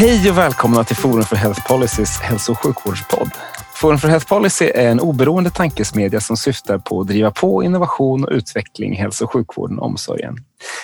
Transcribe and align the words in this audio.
Hej 0.00 0.30
och 0.30 0.38
välkomna 0.38 0.84
till 0.84 0.96
Forum 0.96 1.22
för 1.22 1.36
Health 1.36 1.68
Policys 1.68 2.20
hälso 2.20 2.52
och 2.52 2.58
sjukvårdspodd. 2.58 3.30
Forum 3.74 3.98
för 3.98 4.08
Health 4.08 4.28
Policy 4.28 4.64
är 4.64 4.90
en 4.90 5.00
oberoende 5.00 5.50
tankesmedja 5.50 6.20
som 6.20 6.36
syftar 6.36 6.78
på 6.78 7.00
att 7.00 7.06
driva 7.06 7.30
på 7.30 7.62
innovation 7.62 8.24
och 8.24 8.32
utveckling 8.32 8.92
i 8.92 8.96
hälso 8.96 9.24
och 9.24 9.32
sjukvården 9.32 9.78
och 9.78 9.86
omsorgen. 9.86 10.36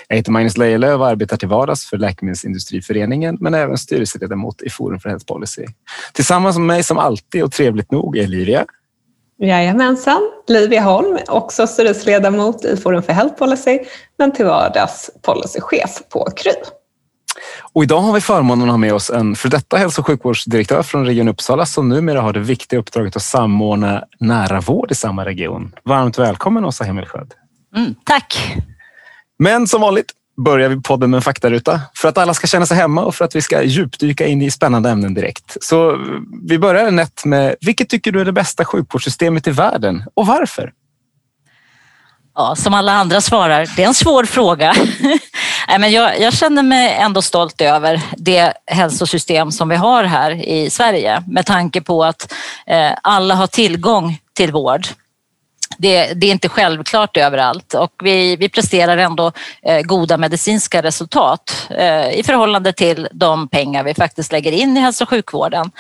Jag 0.09 0.17
heter 0.17 0.33
Magnus 0.33 0.57
Lejelöw 0.57 0.95
och 1.01 1.07
arbetar 1.07 1.37
till 1.37 1.49
vardags 1.49 1.87
för 1.91 1.97
Läkemedelsindustriföreningen 1.97 3.37
men 3.41 3.55
även 3.55 3.79
styrelseledamot 3.79 4.63
i 4.63 4.71
Forum 4.71 5.01
för 5.01 5.09
Health 5.09 5.27
Policy. 5.27 5.67
Tillsammans 6.13 6.59
med 6.59 6.67
mig 6.67 6.83
som 6.83 6.99
alltid 6.99 7.43
och 7.43 7.53
trevligt 7.53 7.91
nog 7.91 8.17
är 8.17 8.27
Livia. 8.27 8.65
Jajamensan, 9.39 10.31
Livia 10.49 10.81
Holm, 10.81 11.19
också 11.29 11.67
styrelseledamot 11.67 12.65
i 12.65 12.77
Forum 12.77 13.03
för 13.03 13.13
Health 13.13 13.35
Policy 13.35 13.79
men 14.19 14.33
till 14.33 14.45
vardags 14.45 15.11
policychef 15.23 16.03
på 16.09 16.29
KRY. 16.37 16.53
Och 17.73 17.83
idag 17.83 18.01
har 18.01 18.13
vi 18.13 18.21
förmånen 18.21 18.69
att 18.69 18.73
ha 18.73 18.79
med 18.79 18.95
oss 18.95 19.11
en 19.11 19.37
för 19.37 19.49
detta 19.49 19.77
hälso 19.77 20.01
och 20.01 20.07
sjukvårdsdirektör 20.07 20.83
från 20.83 21.07
Region 21.07 21.29
Uppsala 21.29 21.67
som 21.67 21.89
numera 21.89 22.21
har 22.21 22.33
det 22.33 22.41
viktiga 22.41 22.79
uppdraget 22.79 23.17
att 23.17 23.23
samordna 23.23 24.05
nära 24.21 24.61
vård 24.61 24.91
i 24.91 24.95
samma 24.95 25.25
region. 25.25 25.73
Varmt 25.85 26.19
välkommen 26.19 26.65
Åsa 26.65 26.85
Himmelskjöld. 26.85 27.35
Mm, 27.77 27.95
tack! 28.05 28.57
Men 29.39 29.67
som 29.67 29.81
vanligt 29.81 30.13
börjar 30.45 30.69
vi 30.69 30.81
podden 30.81 31.11
med 31.11 31.19
en 31.19 31.23
faktaruta 31.23 31.81
för 31.95 32.09
att 32.09 32.19
alla 32.19 32.35
ska 32.35 32.47
känna 32.47 32.67
sig 32.67 32.77
hemma 32.77 33.05
och 33.05 33.15
för 33.15 33.25
att 33.25 33.37
vi 33.37 33.43
ska 33.43 33.63
djupdyka 33.63 34.27
in 34.27 34.43
i 34.43 34.51
spännande 34.51 34.91
ämnen 34.91 35.15
direkt. 35.15 35.57
Så 35.61 35.99
vi 36.49 36.59
börjar 36.59 36.91
nätt 36.91 37.25
med 37.25 37.57
vilket 37.61 37.89
tycker 37.89 38.13
du 38.13 38.21
är 38.21 38.25
det 38.25 38.33
bästa 38.33 38.65
sjukvårdssystemet 38.65 39.47
i 39.47 39.51
världen 39.51 40.05
och 40.15 40.27
varför? 40.27 40.73
Ja, 42.37 42.57
som 42.57 42.75
alla 42.75 42.93
andra 42.93 43.21
svarar, 43.21 43.67
det 43.77 43.83
är 43.83 43.87
en 43.87 43.95
svår 43.95 44.25
fråga. 44.25 44.75
Nej, 45.69 45.79
men 45.79 45.93
jag, 45.93 46.21
jag, 46.21 46.33
känner 46.33 46.63
mig 46.63 46.93
ändå 46.93 47.23
stolt 47.23 47.61
över 47.61 48.01
det 48.17 48.53
hälsosystem 48.67 49.53
som 49.53 49.69
vi 49.69 49.77
har 49.77 50.05
här 50.05 50.31
i 50.49 50.71
Sverige 50.71 51.23
med 51.27 51.47
tanke 51.47 51.81
på 51.81 52.05
att 52.05 52.33
eh, 52.67 52.93
alla 53.03 53.35
har 53.35 53.47
tillgång 53.47 54.19
till 54.33 54.53
vård. 54.53 54.87
Det, 55.79 56.15
det, 56.15 56.27
är 56.27 56.31
inte 56.31 56.49
självklart 56.49 57.17
överallt 57.17 57.75
och 57.75 57.93
vi, 58.05 58.37
vi 58.37 58.49
presterar 58.49 58.97
ändå 58.97 59.33
eh, 59.63 59.81
goda 59.81 60.17
medicinska 60.17 60.83
resultat 60.83 61.67
eh, 61.71 62.11
i 62.11 62.23
förhållande 62.27 62.73
till 62.73 63.09
de 63.13 63.49
pengar 63.49 63.85
vi 63.85 63.95
faktiskt 63.95 64.33
lägger 64.33 64.53
in 64.53 64.77
i 64.77 64.81
hälso 64.81 65.05
och 65.05 65.11
sjukvården. 65.11 65.71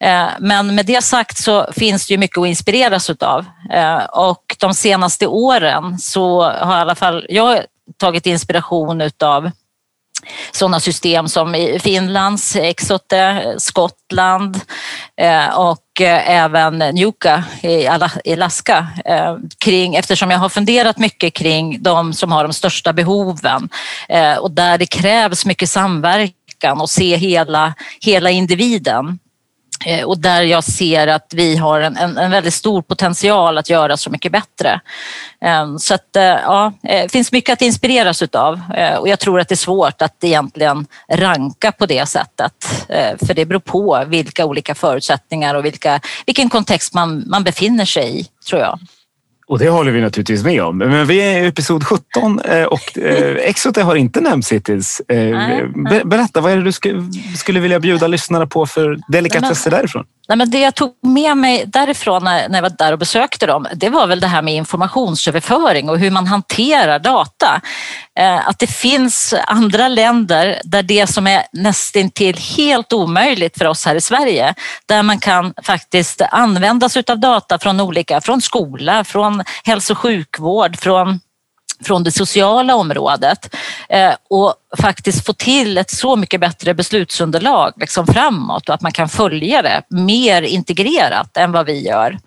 Eh, 0.00 0.26
men 0.38 0.74
med 0.74 0.86
det 0.86 1.04
sagt 1.04 1.38
så 1.38 1.66
finns 1.72 2.06
det 2.06 2.14
ju 2.14 2.18
mycket 2.18 2.38
att 2.38 2.46
inspireras 2.46 3.10
utav 3.10 3.44
och 4.12 4.56
de 4.58 4.74
senaste 4.74 5.26
åren 5.26 5.98
så 5.98 6.42
har 6.42 6.78
i 6.78 6.80
alla 6.80 6.94
fall 6.94 7.26
jag 7.28 7.60
tagit 7.96 8.26
inspiration 8.26 9.00
utav 9.00 9.50
sådana 10.52 10.80
system 10.80 11.28
som 11.28 11.54
i 11.54 11.78
Finlands 11.78 12.56
Exote, 12.56 13.54
Skottland 13.58 14.60
och 15.54 15.89
och 16.00 16.22
även 16.26 16.78
Nuka 16.78 17.44
i 17.62 17.86
Alaska. 18.32 18.86
Eh, 19.04 19.36
kring, 19.58 19.94
eftersom 19.94 20.30
jag 20.30 20.38
har 20.38 20.48
funderat 20.48 20.98
mycket 20.98 21.34
kring 21.34 21.82
de 21.82 22.12
som 22.12 22.32
har 22.32 22.44
de 22.44 22.52
största 22.52 22.92
behoven 22.92 23.68
eh, 24.08 24.36
och 24.36 24.50
där 24.50 24.78
det 24.78 24.86
krävs 24.86 25.46
mycket 25.46 25.70
samverkan 25.70 26.80
och 26.80 26.90
se 26.90 27.16
hela, 27.16 27.74
hela 28.00 28.30
individen. 28.30 29.18
Eh, 29.86 30.04
och 30.04 30.18
där 30.18 30.42
jag 30.42 30.64
ser 30.64 31.06
att 31.06 31.32
vi 31.34 31.56
har 31.56 31.80
en, 31.80 31.96
en, 31.96 32.18
en, 32.18 32.30
väldigt 32.30 32.54
stor 32.54 32.82
potential 32.82 33.58
att 33.58 33.70
göra 33.70 33.96
så 33.96 34.10
mycket 34.10 34.32
bättre. 34.32 34.80
Ehm, 35.40 35.78
så 35.78 35.94
att, 35.94 36.16
eh, 36.16 36.22
ja, 36.22 36.72
det 36.82 37.12
finns 37.12 37.32
mycket 37.32 37.52
att 37.52 37.62
inspireras 37.62 38.22
utav 38.22 38.60
och 38.98 39.08
jag 39.08 39.18
tror 39.18 39.40
att 39.40 39.48
det 39.48 39.54
är 39.54 39.56
svårt 39.56 40.02
att 40.02 40.24
egentligen 40.24 40.86
ranka 41.12 41.72
på 41.72 41.86
det 41.86 42.06
sättet. 42.06 42.52
För 43.26 43.34
det 43.34 43.44
beror 43.44 43.60
på 43.60 44.04
vilka 44.06 44.46
olika 44.46 44.74
förutsättningar 44.74 45.54
och 45.54 45.64
vilka, 45.64 46.00
vilken 46.26 46.50
kontext 46.50 46.94
man, 46.94 47.24
man 47.26 47.44
befinner 47.44 47.84
sig 47.84 48.20
i, 48.20 48.26
tror 48.48 48.60
jag. 48.60 48.78
Och 49.50 49.58
det 49.58 49.68
håller 49.68 49.92
vi 49.92 50.00
naturligtvis 50.00 50.44
med 50.44 50.62
om. 50.62 50.78
Men 50.78 51.06
vi 51.06 51.20
är 51.20 51.42
i 51.42 51.46
episod 51.46 51.84
17 51.84 52.40
eh, 52.40 52.64
och 52.64 52.98
eh, 52.98 53.36
Exote 53.36 53.82
har 53.82 53.96
inte 53.96 54.20
nämnts 54.20 54.52
hittills. 54.52 55.00
Eh, 55.08 55.66
berätta, 56.04 56.40
vad 56.40 56.52
är 56.52 56.56
det 56.56 56.62
du 56.62 56.72
skulle 57.36 57.60
vilja 57.60 57.80
bjuda 57.80 58.06
lyssnarna 58.06 58.46
på 58.46 58.66
för 58.66 58.98
delikatesser 59.08 59.70
därifrån? 59.70 60.04
Nej, 60.28 60.38
men 60.38 60.50
det 60.50 60.60
jag 60.60 60.74
tog 60.74 60.90
med 61.02 61.36
mig 61.36 61.64
därifrån 61.66 62.24
när 62.24 62.54
jag 62.54 62.62
var 62.62 62.72
där 62.78 62.92
och 62.92 62.98
besökte 62.98 63.46
dem, 63.46 63.66
det 63.74 63.88
var 63.88 64.06
väl 64.06 64.20
det 64.20 64.26
här 64.26 64.42
med 64.42 64.54
informationsöverföring 64.54 65.88
och 65.90 65.98
hur 65.98 66.10
man 66.10 66.26
hanterar 66.26 66.98
data. 66.98 67.60
Eh, 68.20 68.48
att 68.48 68.58
det 68.58 68.66
finns 68.66 69.34
andra 69.46 69.88
länder 69.88 70.60
där 70.64 70.82
det 70.82 71.06
som 71.06 71.26
är 71.26 71.42
nästintill 71.52 72.36
helt 72.56 72.92
omöjligt 72.92 73.58
för 73.58 73.64
oss 73.64 73.86
här 73.86 73.94
i 73.94 74.00
Sverige, 74.00 74.54
där 74.86 75.02
man 75.02 75.18
kan 75.18 75.54
faktiskt 75.62 76.20
använda 76.20 76.88
sig 76.88 77.04
av 77.08 77.18
data 77.18 77.58
från 77.58 77.80
olika, 77.80 78.20
från 78.20 78.40
skola, 78.40 79.04
från 79.04 79.42
hälso 79.64 79.92
och 79.92 79.98
sjukvård, 79.98 80.76
från 80.76 81.20
från 81.84 82.04
det 82.04 82.10
sociala 82.10 82.74
området 82.74 83.54
eh, 83.88 84.14
och 84.30 84.54
faktiskt 84.78 85.26
få 85.26 85.32
till 85.32 85.78
ett 85.78 85.90
så 85.90 86.16
mycket 86.16 86.40
bättre 86.40 86.74
beslutsunderlag 86.74 87.72
liksom 87.76 88.06
framåt 88.06 88.68
och 88.68 88.74
att 88.74 88.80
man 88.80 88.92
kan 88.92 89.08
följa 89.08 89.62
det 89.62 89.82
mer 89.88 90.42
integrerat 90.42 91.36
än 91.36 91.52
vad 91.52 91.66
vi 91.66 91.86
gör. 91.86 92.18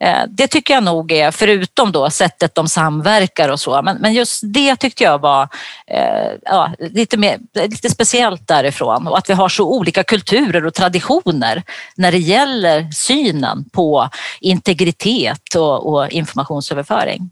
Eh, 0.00 0.22
det 0.28 0.46
tycker 0.46 0.74
jag 0.74 0.82
nog 0.82 1.12
är, 1.12 1.30
förutom 1.30 1.92
då 1.92 2.10
sättet 2.10 2.54
de 2.54 2.68
samverkar 2.68 3.48
och 3.48 3.60
så, 3.60 3.82
men, 3.82 3.96
men 3.96 4.14
just 4.14 4.40
det 4.44 4.76
tyckte 4.76 5.04
jag 5.04 5.18
var 5.20 5.48
eh, 5.86 6.32
ja, 6.42 6.72
lite, 6.78 7.16
mer, 7.16 7.38
lite 7.54 7.90
speciellt 7.90 8.48
därifrån 8.48 9.06
och 9.06 9.18
att 9.18 9.30
vi 9.30 9.34
har 9.34 9.48
så 9.48 9.64
olika 9.64 10.04
kulturer 10.04 10.66
och 10.66 10.74
traditioner 10.74 11.62
när 11.96 12.12
det 12.12 12.18
gäller 12.18 12.90
synen 12.90 13.64
på 13.72 14.08
integritet 14.40 15.54
och, 15.54 15.86
och 15.86 16.08
informationsöverföring. 16.10 17.30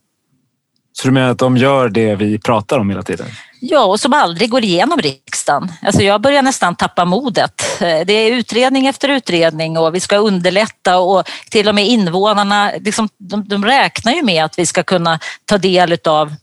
Så 0.99 1.09
du 1.09 1.13
menar 1.13 1.31
att 1.31 1.39
de 1.39 1.57
gör 1.57 1.89
det 1.89 2.15
vi 2.15 2.39
pratar 2.39 2.79
om 2.79 2.91
hela 2.91 3.03
tiden? 3.03 3.27
Ja, 3.61 3.85
och 3.85 4.01
som 4.01 4.13
aldrig 4.13 4.51
går 4.51 4.65
igenom 4.65 4.99
riksdagen. 4.99 5.73
Alltså 5.83 6.03
jag 6.03 6.21
börjar 6.21 6.43
nästan 6.43 6.77
tappa 6.77 7.05
modet. 7.05 7.81
Eh, 7.81 8.07
det 8.07 8.13
är 8.13 8.33
utredning 8.33 8.87
efter 8.87 9.09
utredning 9.09 9.79
och 9.79 9.95
vi 9.95 10.01
ska 10.01 10.17
underlätta 10.17 10.99
och 10.99 11.29
till 11.51 11.69
och 11.69 11.75
med 11.75 11.87
invånarna, 11.87 12.73
liksom, 12.81 13.09
de, 13.19 13.49
de 13.49 13.65
räknar 13.65 14.13
ju 14.13 14.23
med 14.23 14.45
att 14.45 14.59
vi 14.59 14.67
ska 14.67 14.83
kunna 14.83 15.19
ta 15.45 15.59
del 15.59 15.99
av 16.09 16.35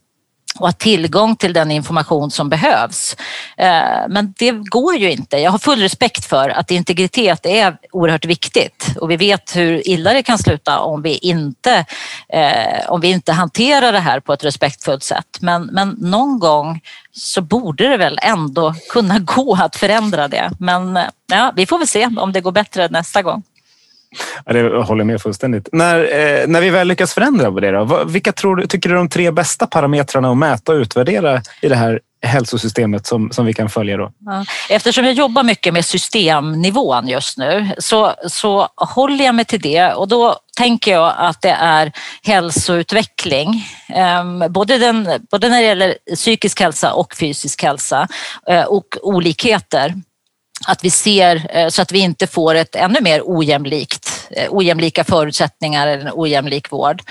och 0.58 0.66
ha 0.66 0.72
tillgång 0.72 1.36
till 1.36 1.52
den 1.52 1.70
information 1.70 2.30
som 2.30 2.48
behövs. 2.48 3.16
Eh, 3.56 4.08
men 4.08 4.34
det 4.38 4.50
går 4.50 4.96
ju 4.96 5.12
inte. 5.12 5.38
Jag 5.38 5.50
har 5.50 5.58
full 5.58 5.80
respekt 5.80 6.24
för 6.24 6.48
att 6.48 6.70
integritet 6.70 7.46
är 7.46 7.76
oerhört 7.92 8.24
viktigt 8.24 8.96
och 9.00 9.10
vi 9.10 9.16
vet 9.16 9.56
hur 9.56 9.88
illa 9.88 10.12
det 10.12 10.22
kan 10.22 10.38
sluta 10.38 10.80
om 10.80 11.02
vi 11.02 11.18
inte, 11.18 11.84
eh, 12.28 12.88
om 12.88 13.00
vi 13.00 13.10
inte 13.10 13.32
hanterar 13.32 13.92
det 13.92 13.98
här 13.98 14.20
på 14.20 14.32
ett 14.32 14.44
respektfullt 14.44 15.02
sätt. 15.02 15.38
Men, 15.40 15.62
men 15.62 15.88
någon 15.88 16.38
gång 16.38 16.80
så 17.12 17.40
borde 17.40 17.88
det 17.88 17.96
väl 17.96 18.18
ändå 18.22 18.74
kunna 18.90 19.18
gå 19.18 19.58
att 19.60 19.76
förändra 19.76 20.28
det. 20.28 20.50
Men 20.58 20.96
eh, 20.96 21.04
ja, 21.26 21.52
vi 21.56 21.66
får 21.66 21.78
väl 21.78 21.88
se 21.88 22.06
om 22.16 22.32
det 22.32 22.40
går 22.40 22.52
bättre 22.52 22.88
nästa 22.88 23.22
gång. 23.22 23.42
Ja, 24.46 24.52
det 24.52 24.82
håller 24.82 25.00
jag 25.00 25.06
med 25.06 25.22
fullständigt. 25.22 25.68
När, 25.72 25.98
eh, 25.98 26.46
när 26.46 26.60
vi 26.60 26.70
väl 26.70 26.88
lyckas 26.88 27.14
förändra 27.14 27.52
på 27.52 27.60
det, 27.60 27.70
då, 27.70 28.04
vilka 28.04 28.32
tror 28.32 28.60
tycker 28.60 28.88
du 28.88 28.94
är 28.94 28.98
de 28.98 29.08
tre 29.08 29.30
bästa 29.30 29.66
parametrarna 29.66 30.30
att 30.30 30.38
mäta 30.38 30.72
och 30.72 30.76
utvärdera 30.76 31.42
i 31.60 31.68
det 31.68 31.76
här 31.76 32.00
hälsosystemet 32.24 33.06
som, 33.06 33.30
som 33.30 33.46
vi 33.46 33.52
kan 33.52 33.70
följa 33.70 33.96
då? 33.96 34.12
Ja. 34.24 34.44
Eftersom 34.70 35.04
jag 35.04 35.14
jobbar 35.14 35.42
mycket 35.42 35.72
med 35.72 35.84
systemnivån 35.84 37.08
just 37.08 37.38
nu 37.38 37.70
så, 37.78 38.14
så 38.28 38.68
håller 38.76 39.24
jag 39.24 39.34
mig 39.34 39.44
till 39.44 39.60
det 39.60 39.92
och 39.92 40.08
då 40.08 40.36
tänker 40.56 40.92
jag 40.92 41.14
att 41.16 41.42
det 41.42 41.56
är 41.60 41.92
hälsoutveckling. 42.22 43.64
Ehm, 43.88 44.44
både, 44.48 44.78
den, 44.78 45.08
både 45.30 45.48
när 45.48 45.60
det 45.60 45.66
gäller 45.66 45.94
psykisk 46.14 46.60
hälsa 46.60 46.92
och 46.92 47.14
fysisk 47.14 47.62
hälsa 47.62 48.08
eh, 48.48 48.64
och 48.64 48.86
olikheter 49.02 49.94
att 50.66 50.84
vi 50.84 50.90
ser 50.90 51.56
eh, 51.56 51.68
så 51.68 51.82
att 51.82 51.92
vi 51.92 51.98
inte 51.98 52.26
får 52.26 52.54
ett 52.54 52.76
ännu 52.76 53.00
mer 53.00 53.22
ojämlikt, 53.24 54.28
eh, 54.30 54.46
ojämlika 54.50 55.04
förutsättningar 55.04 55.86
eller 55.86 56.06
en 56.06 56.12
ojämlik 56.14 56.72
vård. 56.72 57.02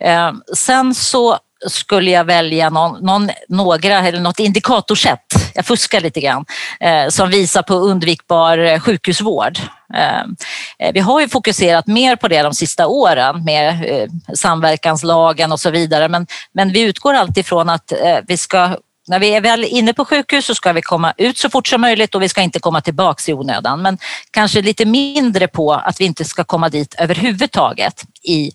Eh, 0.00 0.32
sen 0.56 0.94
så 0.94 1.38
skulle 1.66 2.10
jag 2.10 2.24
välja 2.24 2.70
någon, 2.70 3.04
någon, 3.04 3.30
några 3.48 3.98
eller 3.98 4.20
något 4.20 4.40
indikatorsätt, 4.40 5.26
jag 5.54 5.66
fuskar 5.66 6.00
lite 6.00 6.20
grann, 6.20 6.44
eh, 6.80 7.08
som 7.08 7.30
visar 7.30 7.62
på 7.62 7.74
undvikbar 7.74 8.78
sjukhusvård. 8.78 9.58
Eh, 9.94 10.92
vi 10.94 11.00
har 11.00 11.20
ju 11.20 11.28
fokuserat 11.28 11.86
mer 11.86 12.16
på 12.16 12.28
det 12.28 12.42
de 12.42 12.54
sista 12.54 12.86
åren 12.86 13.44
med 13.44 13.84
eh, 13.84 14.08
samverkanslagen 14.34 15.52
och 15.52 15.60
så 15.60 15.70
vidare 15.70 16.08
men, 16.08 16.26
men 16.52 16.72
vi 16.72 16.80
utgår 16.80 17.14
alltid 17.14 17.46
från 17.46 17.68
att 17.68 17.92
vi 18.26 18.36
ska 18.36 18.76
när 19.08 19.18
vi 19.18 19.34
är 19.34 19.40
väl 19.40 19.64
inne 19.64 19.92
på 19.92 20.04
sjukhus 20.04 20.46
så 20.46 20.54
ska 20.54 20.72
vi 20.72 20.82
komma 20.82 21.12
ut 21.16 21.38
så 21.38 21.50
fort 21.50 21.66
som 21.66 21.80
möjligt 21.80 22.14
och 22.14 22.22
vi 22.22 22.28
ska 22.28 22.40
inte 22.42 22.60
komma 22.60 22.80
tillbaks 22.80 23.28
i 23.28 23.32
onödan. 23.32 23.82
Men 23.82 23.98
kanske 24.30 24.62
lite 24.62 24.84
mindre 24.84 25.48
på 25.48 25.72
att 25.72 26.00
vi 26.00 26.04
inte 26.04 26.24
ska 26.24 26.44
komma 26.44 26.68
dit 26.68 26.94
överhuvudtaget 26.98 28.04
i 28.22 28.50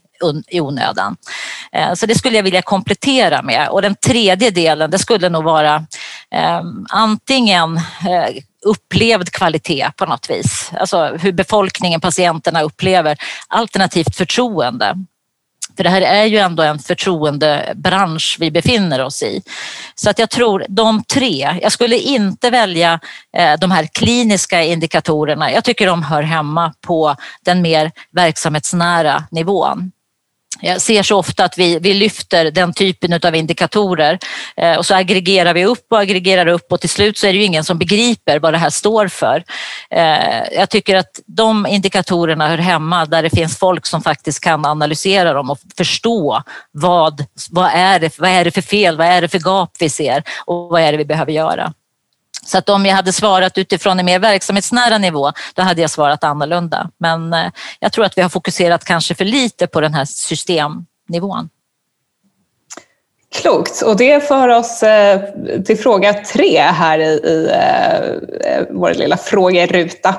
i 0.48 0.62
onödan. 0.62 1.16
Eh, 1.72 1.94
så 1.94 2.06
det 2.06 2.16
skulle 2.16 2.36
jag 2.36 2.44
vilja 2.44 2.62
komplettera 2.62 3.42
med. 3.42 3.70
Och 3.70 3.82
den 3.82 3.96
tredje 3.96 4.52
delen, 4.52 4.92
det 4.92 5.00
skulle 5.00 5.30
nog 5.30 5.44
vara 5.44 5.76
eh, 6.32 6.62
antingen 6.90 7.78
eh, 7.78 8.44
upplevd 8.66 9.32
kvalitet 9.32 9.92
på 9.98 10.06
något 10.06 10.30
vis. 10.30 10.72
Alltså 10.80 11.06
hur 11.06 11.32
befolkningen, 11.32 12.02
patienterna 12.02 12.62
upplever 12.62 13.18
alternativt 13.48 14.16
förtroende. 14.16 14.96
För 15.78 15.84
det 15.84 15.90
här 15.90 16.02
är 16.02 16.26
ju 16.26 16.38
ändå 16.38 16.64
en 16.64 16.80
förtroendebransch 16.80 18.38
vi 18.40 18.52
befinner 18.52 19.02
oss 19.02 19.24
i. 19.24 19.42
Så 19.96 20.10
att 20.10 20.20
jag 20.20 20.30
tror 20.30 20.66
de 20.70 21.04
tre, 21.04 21.60
jag 21.62 21.72
skulle 21.72 21.98
inte 21.98 22.50
välja 22.50 23.00
eh, 23.38 23.60
de 23.60 23.72
här 23.72 23.88
kliniska 23.94 24.64
indikatorerna. 24.64 25.52
Jag 25.52 25.64
tycker 25.64 25.88
de 25.88 26.04
hör 26.04 26.24
hemma 26.24 26.74
på 26.82 27.16
den 27.46 27.62
mer 27.62 27.92
verksamhetsnära 28.12 29.24
nivån. 29.32 29.92
Jag 30.62 30.82
ser 30.82 31.04
så 31.04 31.18
ofta 31.18 31.44
att 31.44 31.58
vi, 31.58 31.80
vi 31.80 31.94
lyfter 31.94 32.52
den 32.52 32.74
typen 32.74 33.20
av 33.24 33.36
indikatorer 33.36 34.20
eh, 34.58 34.78
och 34.78 34.86
så 34.86 34.96
aggregerar 34.96 35.54
vi 35.54 35.66
upp 35.66 35.86
och 35.92 36.00
aggregerar 36.00 36.48
upp 36.48 36.72
och 36.72 36.82
till 36.82 36.90
slut 36.90 37.18
så 37.18 37.28
är 37.28 37.34
det 37.34 37.40
ju 37.40 37.44
ingen 37.44 37.64
som 37.64 37.78
begriper 37.78 38.40
vad 38.40 38.54
det 38.54 38.58
här 38.58 38.70
står 38.70 39.08
för. 39.08 39.44
Eh, 39.90 40.44
jag 40.52 40.70
tycker 40.70 40.96
att 40.96 41.20
de 41.26 41.68
indikatorerna 41.68 42.48
hör 42.48 42.58
hemma 42.58 43.06
där 43.06 43.24
det 43.24 43.30
finns 43.30 43.58
folk 43.58 43.86
som 43.86 44.02
faktiskt 44.02 44.40
kan 44.40 44.66
analysera 44.66 45.34
dem 45.34 45.50
och 45.50 45.60
förstå 45.78 46.44
vad, 46.72 47.26
vad, 47.50 47.72
är 47.74 48.00
det, 48.00 48.20
vad 48.20 48.30
är 48.30 48.44
det 48.44 48.52
för 48.52 48.62
fel, 48.62 48.98
vad 48.98 49.08
är 49.08 49.22
det 49.22 49.28
för 49.28 49.40
gap 49.40 49.72
vi 49.80 49.90
ser 49.90 50.24
och 50.46 50.70
vad 50.70 50.82
är 50.82 50.92
det 50.92 50.98
vi 50.98 51.06
behöver 51.06 51.32
göra. 51.32 51.74
Så 52.46 52.58
att 52.58 52.70
om 52.70 52.86
jag 52.86 52.96
hade 52.96 53.14
svarat 53.14 53.58
utifrån 53.58 54.00
en 54.00 54.06
mer 54.06 54.20
verksamhetsnära 54.20 54.98
nivå, 54.98 55.32
då 55.54 55.62
hade 55.62 55.82
jag 55.82 55.90
svarat 55.90 56.24
annorlunda. 56.24 56.90
Men 56.98 57.34
eh, 57.34 57.52
jag 57.80 57.92
tror 57.92 58.06
att 58.06 58.18
vi 58.18 58.22
har 58.22 58.30
fokuserat 58.30 58.86
kanske 58.86 59.16
för 59.16 59.26
lite 59.26 59.68
på 59.68 59.82
den 59.82 59.94
här 59.94 60.06
systemnivån. 60.06 61.50
Klokt, 63.42 63.82
och 63.82 63.98
det 63.98 64.28
för 64.28 64.50
oss 64.50 64.84
eh, 64.84 65.22
till 65.66 65.78
fråga 65.78 66.14
tre 66.14 66.60
här 66.60 67.00
i, 67.00 67.50
eh, 67.54 68.62
vår 68.70 68.94
lilla 68.94 69.18
frågeruta. 69.18 70.16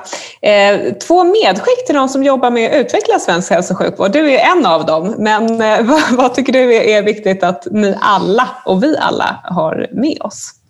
Två 1.07 1.23
medskick 1.23 1.85
till 1.85 1.95
de 1.95 2.09
som 2.09 2.23
jobbar 2.23 2.51
med 2.51 2.71
att 2.71 2.77
utveckla 2.77 3.19
svensk 3.19 3.51
hälso 3.51 3.73
och 3.73 3.77
sjukvård. 3.77 4.11
Du 4.11 4.31
är 4.31 4.51
en 4.57 4.65
av 4.65 4.85
dem, 4.85 5.15
men 5.17 5.57
vad 6.17 6.33
tycker 6.33 6.53
du 6.53 6.75
är 6.75 7.03
viktigt 7.03 7.43
att 7.43 7.67
ni 7.71 7.95
alla 8.01 8.49
och 8.65 8.83
vi 8.83 8.97
alla 8.97 9.39
har 9.43 9.87
med 9.91 10.21
oss? 10.21 10.60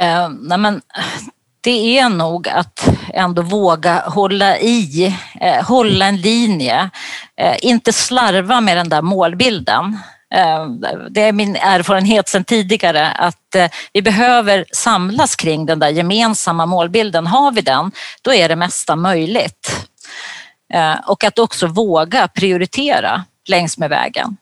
Eh, 0.00 0.28
nej 0.28 0.58
men, 0.58 0.82
det 1.60 1.98
är 1.98 2.08
nog 2.08 2.48
att 2.48 2.88
ändå 3.14 3.42
våga 3.42 4.08
hålla 4.08 4.58
i, 4.58 5.16
eh, 5.40 5.64
hålla 5.64 6.06
en 6.06 6.16
linje, 6.16 6.90
eh, 7.40 7.56
inte 7.62 7.92
slarva 7.92 8.60
med 8.60 8.76
den 8.76 8.88
där 8.88 9.02
målbilden. 9.02 9.98
Eh, 10.34 10.66
det 11.10 11.20
är 11.20 11.32
min 11.32 11.56
erfarenhet 11.56 12.28
sedan 12.28 12.44
tidigare 12.44 13.10
att 13.10 13.54
eh, 13.54 13.70
vi 13.92 14.02
behöver 14.02 14.64
samlas 14.72 15.36
kring 15.36 15.66
den 15.66 15.78
där 15.78 15.88
gemensamma 15.88 16.66
målbilden. 16.66 17.26
Har 17.26 17.52
vi 17.52 17.60
den, 17.60 17.92
då 18.22 18.34
är 18.34 18.48
det 18.48 18.56
mesta 18.56 18.96
möjligt. 18.96 19.88
Eh, 20.74 20.94
och 21.06 21.24
att 21.24 21.38
också 21.38 21.66
våga 21.66 22.28
prioritera 22.28 23.24
längs 23.48 23.78
med 23.78 23.90
vägen. 23.90 24.36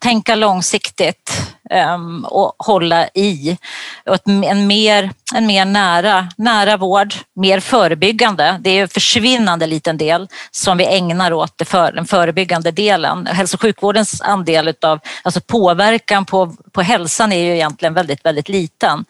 Tänka 0.00 0.34
långsiktigt 0.34 1.45
Ehm, 1.70 2.24
och 2.24 2.54
hålla 2.58 3.08
i. 3.14 3.58
Och 4.06 4.18
en 4.28 4.66
mer, 4.66 5.10
en 5.34 5.46
mer 5.46 5.64
nära, 5.64 6.28
nära 6.36 6.76
vård, 6.76 7.14
mer 7.34 7.60
förebyggande. 7.60 8.56
Det 8.60 8.70
är 8.70 8.82
en 8.82 8.88
försvinnande 8.88 9.66
liten 9.66 9.98
del 9.98 10.28
som 10.50 10.78
vi 10.78 10.86
ägnar 10.86 11.32
åt 11.32 11.52
det 11.56 11.64
för, 11.64 11.92
den 11.92 12.06
förebyggande 12.06 12.70
delen. 12.70 13.26
Hälso 13.26 13.56
och 13.56 13.60
sjukvårdens 13.60 14.20
andel 14.20 14.74
av 14.82 15.00
alltså 15.22 15.40
påverkan 15.40 16.24
på, 16.24 16.54
på 16.72 16.82
hälsan 16.82 17.32
är 17.32 17.40
ju 17.40 17.54
egentligen 17.54 17.94
väldigt, 17.94 18.24
väldigt 18.24 18.48
liten. 18.48 19.04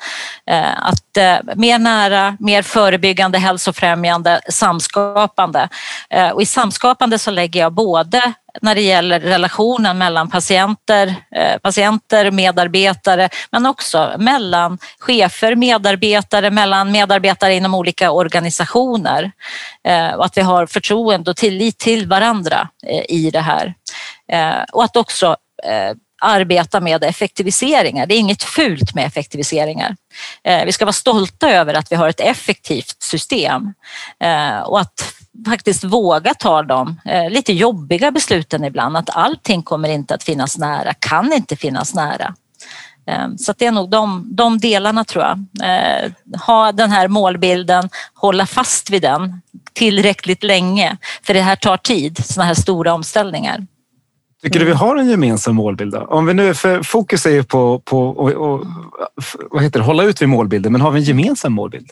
Ehm, 0.47 0.64
att 0.79 1.17
eh, 1.17 1.55
mer 1.56 1.79
nära, 1.79 2.37
mer 2.41 2.62
förebyggande, 2.62 3.38
hälsofrämjande, 3.38 4.41
samskapande. 4.50 5.69
Ehm, 6.11 6.32
och 6.32 6.43
i 6.43 6.47
samskapande 6.47 7.19
så 7.19 7.31
lägger 7.31 7.61
jag 7.61 7.73
både 7.73 8.32
när 8.61 8.75
det 8.75 8.81
gäller 8.81 9.20
relationen 9.20 9.99
mellan 9.99 10.31
patienter, 10.31 11.14
eh, 11.37 11.58
patienter, 11.58 12.31
medarbetare, 12.31 13.29
men 13.50 13.67
också 13.67 14.14
mellan 14.19 14.79
chefer, 14.99 15.55
medarbetare, 15.55 16.50
mellan 16.50 16.93
medarbetare 16.93 17.55
inom 17.55 17.75
olika 17.75 18.11
organisationer. 18.11 19.32
Eh, 19.88 20.11
och 20.11 20.25
att 20.25 20.37
vi 20.37 20.43
har 20.43 20.67
förtroende 20.67 21.31
och 21.31 21.37
tillit 21.37 21.79
till 21.79 22.06
varandra 22.06 22.69
eh, 22.87 23.05
i 23.08 23.31
det 23.31 23.41
här. 23.41 23.75
Och 24.73 24.85
att 24.85 24.97
också 24.97 25.37
arbeta 26.23 26.81
med 26.81 27.05
effektiviseringar. 27.05 28.06
Det 28.06 28.14
är 28.14 28.19
inget 28.19 28.43
fult 28.43 28.94
med 28.94 29.06
effektiviseringar. 29.06 29.97
Vi 30.64 30.73
ska 30.73 30.85
vara 30.85 30.93
stolta 30.93 31.50
över 31.50 31.75
att 31.75 31.93
vi 31.93 31.97
har 31.97 32.08
ett 32.08 32.20
effektivt 32.20 33.03
system 33.03 33.73
och 34.64 34.81
att 34.81 35.17
faktiskt 35.47 35.85
våga 35.85 36.35
ta 36.35 36.62
de 36.62 37.00
eh, 37.05 37.31
lite 37.31 37.53
jobbiga 37.53 38.11
besluten 38.11 38.65
ibland. 38.65 38.97
Att 38.97 39.17
allting 39.17 39.62
kommer 39.62 39.88
inte 39.88 40.15
att 40.15 40.23
finnas 40.23 40.59
nära, 40.59 40.94
kan 40.94 41.33
inte 41.33 41.56
finnas 41.56 41.94
nära. 41.94 42.35
Eh, 43.06 43.29
så 43.38 43.55
det 43.59 43.67
är 43.67 43.73
nog 43.73 43.91
de, 43.91 44.29
de 44.31 44.59
delarna 44.59 45.05
tror 45.05 45.25
jag. 45.25 45.38
Eh, 45.62 46.12
ha 46.47 46.73
den 46.73 46.91
här 46.91 47.09
målbilden, 47.09 47.88
hålla 48.15 48.47
fast 48.47 48.91
vid 48.91 49.03
den 49.03 49.43
tillräckligt 49.73 50.43
länge. 50.43 50.97
För 51.23 51.35
det 51.35 51.41
här 51.41 51.56
tar 51.56 51.77
tid, 51.77 52.27
sådana 52.27 52.47
här 52.47 52.55
stora 52.55 52.94
omställningar. 52.94 53.67
Tycker 54.43 54.61
du 54.61 54.67
vi 54.67 54.73
har 54.73 54.97
en 54.97 55.11
gemensam 55.11 55.55
målbild? 55.55 55.93
Då? 55.93 56.00
Om 56.00 56.27
vi 56.27 56.35
nu, 56.35 56.55
för 56.55 56.82
fokus 56.82 57.27
är 57.27 57.31
ju 57.31 57.44
på, 57.44 57.82
att 59.75 59.87
hålla 59.87 60.03
ut 60.03 60.23
vid 60.23 60.29
målbilden, 60.29 60.73
men 60.73 60.81
har 60.81 60.91
vi 60.91 60.99
en 60.99 61.05
gemensam 61.05 61.53
målbild? 61.53 61.91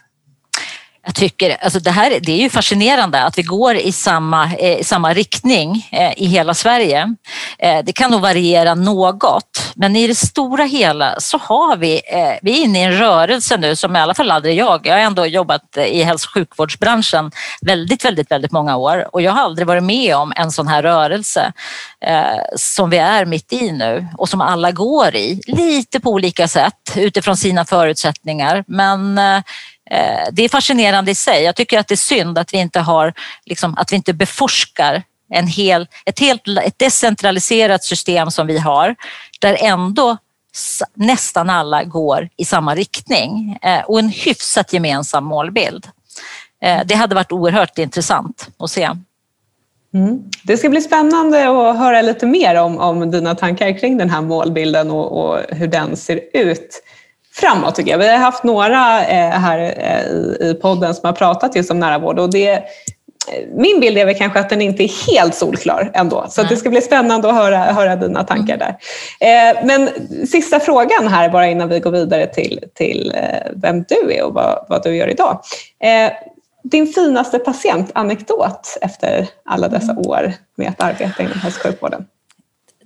Jag 1.06 1.14
tycker, 1.14 1.56
alltså 1.64 1.80
det 1.80 1.90
här 1.90 2.20
det 2.22 2.32
är 2.32 2.36
ju 2.36 2.50
fascinerande 2.50 3.22
att 3.22 3.38
vi 3.38 3.42
går 3.42 3.76
i 3.76 3.92
samma, 3.92 4.54
eh, 4.54 4.82
samma 4.82 5.14
riktning 5.14 5.88
eh, 5.92 6.12
i 6.16 6.26
hela 6.26 6.54
Sverige. 6.54 7.14
Eh, 7.58 7.84
det 7.84 7.92
kan 7.92 8.10
nog 8.10 8.20
variera 8.20 8.74
något, 8.74 9.72
men 9.74 9.96
i 9.96 10.06
det 10.06 10.14
stora 10.14 10.64
hela 10.64 11.20
så 11.20 11.38
har 11.38 11.76
vi, 11.76 11.94
eh, 11.94 12.38
vi 12.42 12.60
är 12.60 12.64
inne 12.64 12.80
i 12.80 12.82
en 12.82 12.98
rörelse 12.98 13.56
nu 13.56 13.76
som 13.76 13.96
i 13.96 13.98
alla 13.98 14.14
fall 14.14 14.30
aldrig 14.30 14.56
jag, 14.56 14.86
jag 14.86 14.94
har 14.94 15.00
ändå 15.00 15.26
jobbat 15.26 15.76
eh, 15.76 15.84
i 15.84 16.02
hälso 16.02 16.26
och 16.26 16.34
sjukvårdsbranschen 16.34 17.30
väldigt, 17.60 18.04
väldigt, 18.04 18.30
väldigt 18.30 18.52
många 18.52 18.76
år 18.76 19.08
och 19.12 19.22
jag 19.22 19.32
har 19.32 19.42
aldrig 19.42 19.66
varit 19.66 19.82
med 19.82 20.16
om 20.16 20.32
en 20.36 20.50
sån 20.50 20.68
här 20.68 20.82
rörelse 20.82 21.52
eh, 22.00 22.56
som 22.56 22.90
vi 22.90 22.98
är 22.98 23.24
mitt 23.24 23.52
i 23.52 23.72
nu 23.72 24.06
och 24.18 24.28
som 24.28 24.40
alla 24.40 24.72
går 24.72 25.14
i, 25.14 25.40
lite 25.46 26.00
på 26.00 26.10
olika 26.10 26.48
sätt 26.48 26.96
utifrån 26.96 27.36
sina 27.36 27.64
förutsättningar. 27.64 28.64
Men 28.66 29.18
eh, 29.18 29.42
Eh, 29.90 30.28
det 30.32 30.42
är 30.42 30.48
fascinerande 30.48 31.10
i 31.10 31.14
sig. 31.14 31.42
Jag 31.42 31.56
tycker 31.56 31.78
att 31.78 31.88
det 31.88 31.94
är 31.94 31.96
synd 31.96 32.38
att 32.38 32.54
vi 32.54 32.58
inte 32.58 32.80
har, 32.80 33.12
liksom, 33.44 33.74
att 33.78 33.92
vi 33.92 33.96
inte 33.96 34.12
beforskar 34.12 35.02
en 35.30 35.46
hel, 35.46 35.88
ett 36.06 36.20
helt 36.20 36.48
ett 36.48 36.78
decentraliserat 36.78 37.84
system 37.84 38.30
som 38.30 38.46
vi 38.46 38.58
har, 38.58 38.96
där 39.40 39.56
ändå 39.60 40.16
nästan 40.94 41.50
alla 41.50 41.84
går 41.84 42.28
i 42.36 42.44
samma 42.44 42.74
riktning 42.74 43.58
eh, 43.62 43.80
och 43.80 43.98
en 43.98 44.08
hyfsat 44.08 44.72
gemensam 44.72 45.24
målbild. 45.24 45.86
Eh, 46.62 46.80
det 46.84 46.94
hade 46.94 47.14
varit 47.14 47.32
oerhört 47.32 47.78
intressant 47.78 48.48
att 48.58 48.70
se. 48.70 48.90
Mm. 49.94 50.22
Det 50.42 50.56
ska 50.56 50.68
bli 50.68 50.80
spännande 50.80 51.48
att 51.48 51.78
höra 51.78 52.02
lite 52.02 52.26
mer 52.26 52.54
om, 52.54 52.78
om 52.78 53.10
dina 53.10 53.34
tankar 53.34 53.78
kring 53.78 53.96
den 53.96 54.10
här 54.10 54.20
målbilden 54.20 54.90
och, 54.90 55.24
och 55.24 55.40
hur 55.48 55.66
den 55.66 55.96
ser 55.96 56.20
ut 56.32 56.82
framåt 57.34 57.74
tycker 57.74 57.90
jag. 57.90 57.98
Vi 57.98 58.08
har 58.08 58.16
haft 58.16 58.44
några 58.44 59.06
eh, 59.06 59.30
här 59.30 59.58
eh, 59.58 60.46
i 60.46 60.54
podden 60.54 60.94
som 60.94 61.06
har 61.06 61.12
pratat 61.12 61.56
just 61.56 61.70
om 61.70 61.80
nära 61.80 61.98
vård 61.98 62.18
och 62.18 62.30
det, 62.30 62.62
min 63.54 63.80
bild 63.80 63.98
är 63.98 64.06
väl 64.06 64.14
kanske 64.14 64.40
att 64.40 64.50
den 64.50 64.60
inte 64.60 64.82
är 64.84 65.12
helt 65.12 65.34
solklar 65.34 65.90
ändå. 65.94 66.26
Så 66.28 66.42
det 66.42 66.56
ska 66.56 66.70
bli 66.70 66.80
spännande 66.80 67.28
att 67.28 67.34
höra, 67.34 67.58
höra 67.58 67.96
dina 67.96 68.24
tankar 68.24 68.56
där. 68.56 68.76
Eh, 69.20 69.64
men 69.64 69.88
sista 70.26 70.60
frågan 70.60 71.08
här 71.08 71.28
bara 71.28 71.46
innan 71.46 71.68
vi 71.68 71.80
går 71.80 71.90
vidare 71.90 72.26
till, 72.26 72.64
till 72.74 73.16
vem 73.54 73.82
du 73.82 74.14
är 74.14 74.24
och 74.24 74.34
vad, 74.34 74.66
vad 74.68 74.82
du 74.82 74.96
gör 74.96 75.08
idag. 75.08 75.40
Din 76.64 76.86
finaste 76.86 77.38
patientanekdot 77.38 78.78
efter 78.80 79.28
alla 79.44 79.68
dessa 79.68 79.92
mm. 79.92 80.06
år 80.06 80.32
med 80.56 80.68
att 80.68 80.80
arbeta 80.80 81.22
inom 81.22 81.40
hälso 81.40 81.58
och 81.58 81.62
sjukvården? 81.62 82.06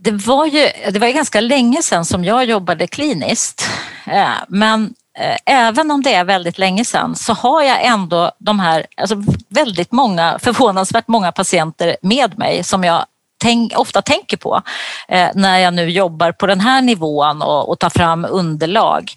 Det 0.00 0.10
var 0.10 0.46
ju 0.46 0.68
det 0.90 0.98
var 0.98 1.08
ganska 1.08 1.40
länge 1.40 1.82
sedan 1.82 2.04
som 2.04 2.24
jag 2.24 2.44
jobbade 2.44 2.86
kliniskt. 2.86 3.68
Eh, 4.06 4.30
men 4.48 4.94
eh, 5.18 5.36
även 5.46 5.90
om 5.90 6.02
det 6.02 6.14
är 6.14 6.24
väldigt 6.24 6.58
länge 6.58 6.84
sedan 6.84 7.16
så 7.16 7.32
har 7.32 7.62
jag 7.62 7.84
ändå 7.84 8.32
de 8.38 8.60
här, 8.60 8.86
alltså 8.96 9.22
väldigt 9.48 9.92
många, 9.92 10.38
förvånansvärt 10.38 11.08
många 11.08 11.32
patienter 11.32 11.96
med 12.02 12.38
mig 12.38 12.64
som 12.64 12.84
jag 12.84 13.04
tänk, 13.42 13.78
ofta 13.78 14.02
tänker 14.02 14.36
på 14.36 14.62
eh, 15.08 15.28
när 15.34 15.58
jag 15.58 15.74
nu 15.74 15.90
jobbar 15.90 16.32
på 16.32 16.46
den 16.46 16.60
här 16.60 16.82
nivån 16.82 17.42
och, 17.42 17.68
och 17.68 17.78
tar 17.78 17.90
fram 17.90 18.26
underlag. 18.30 19.12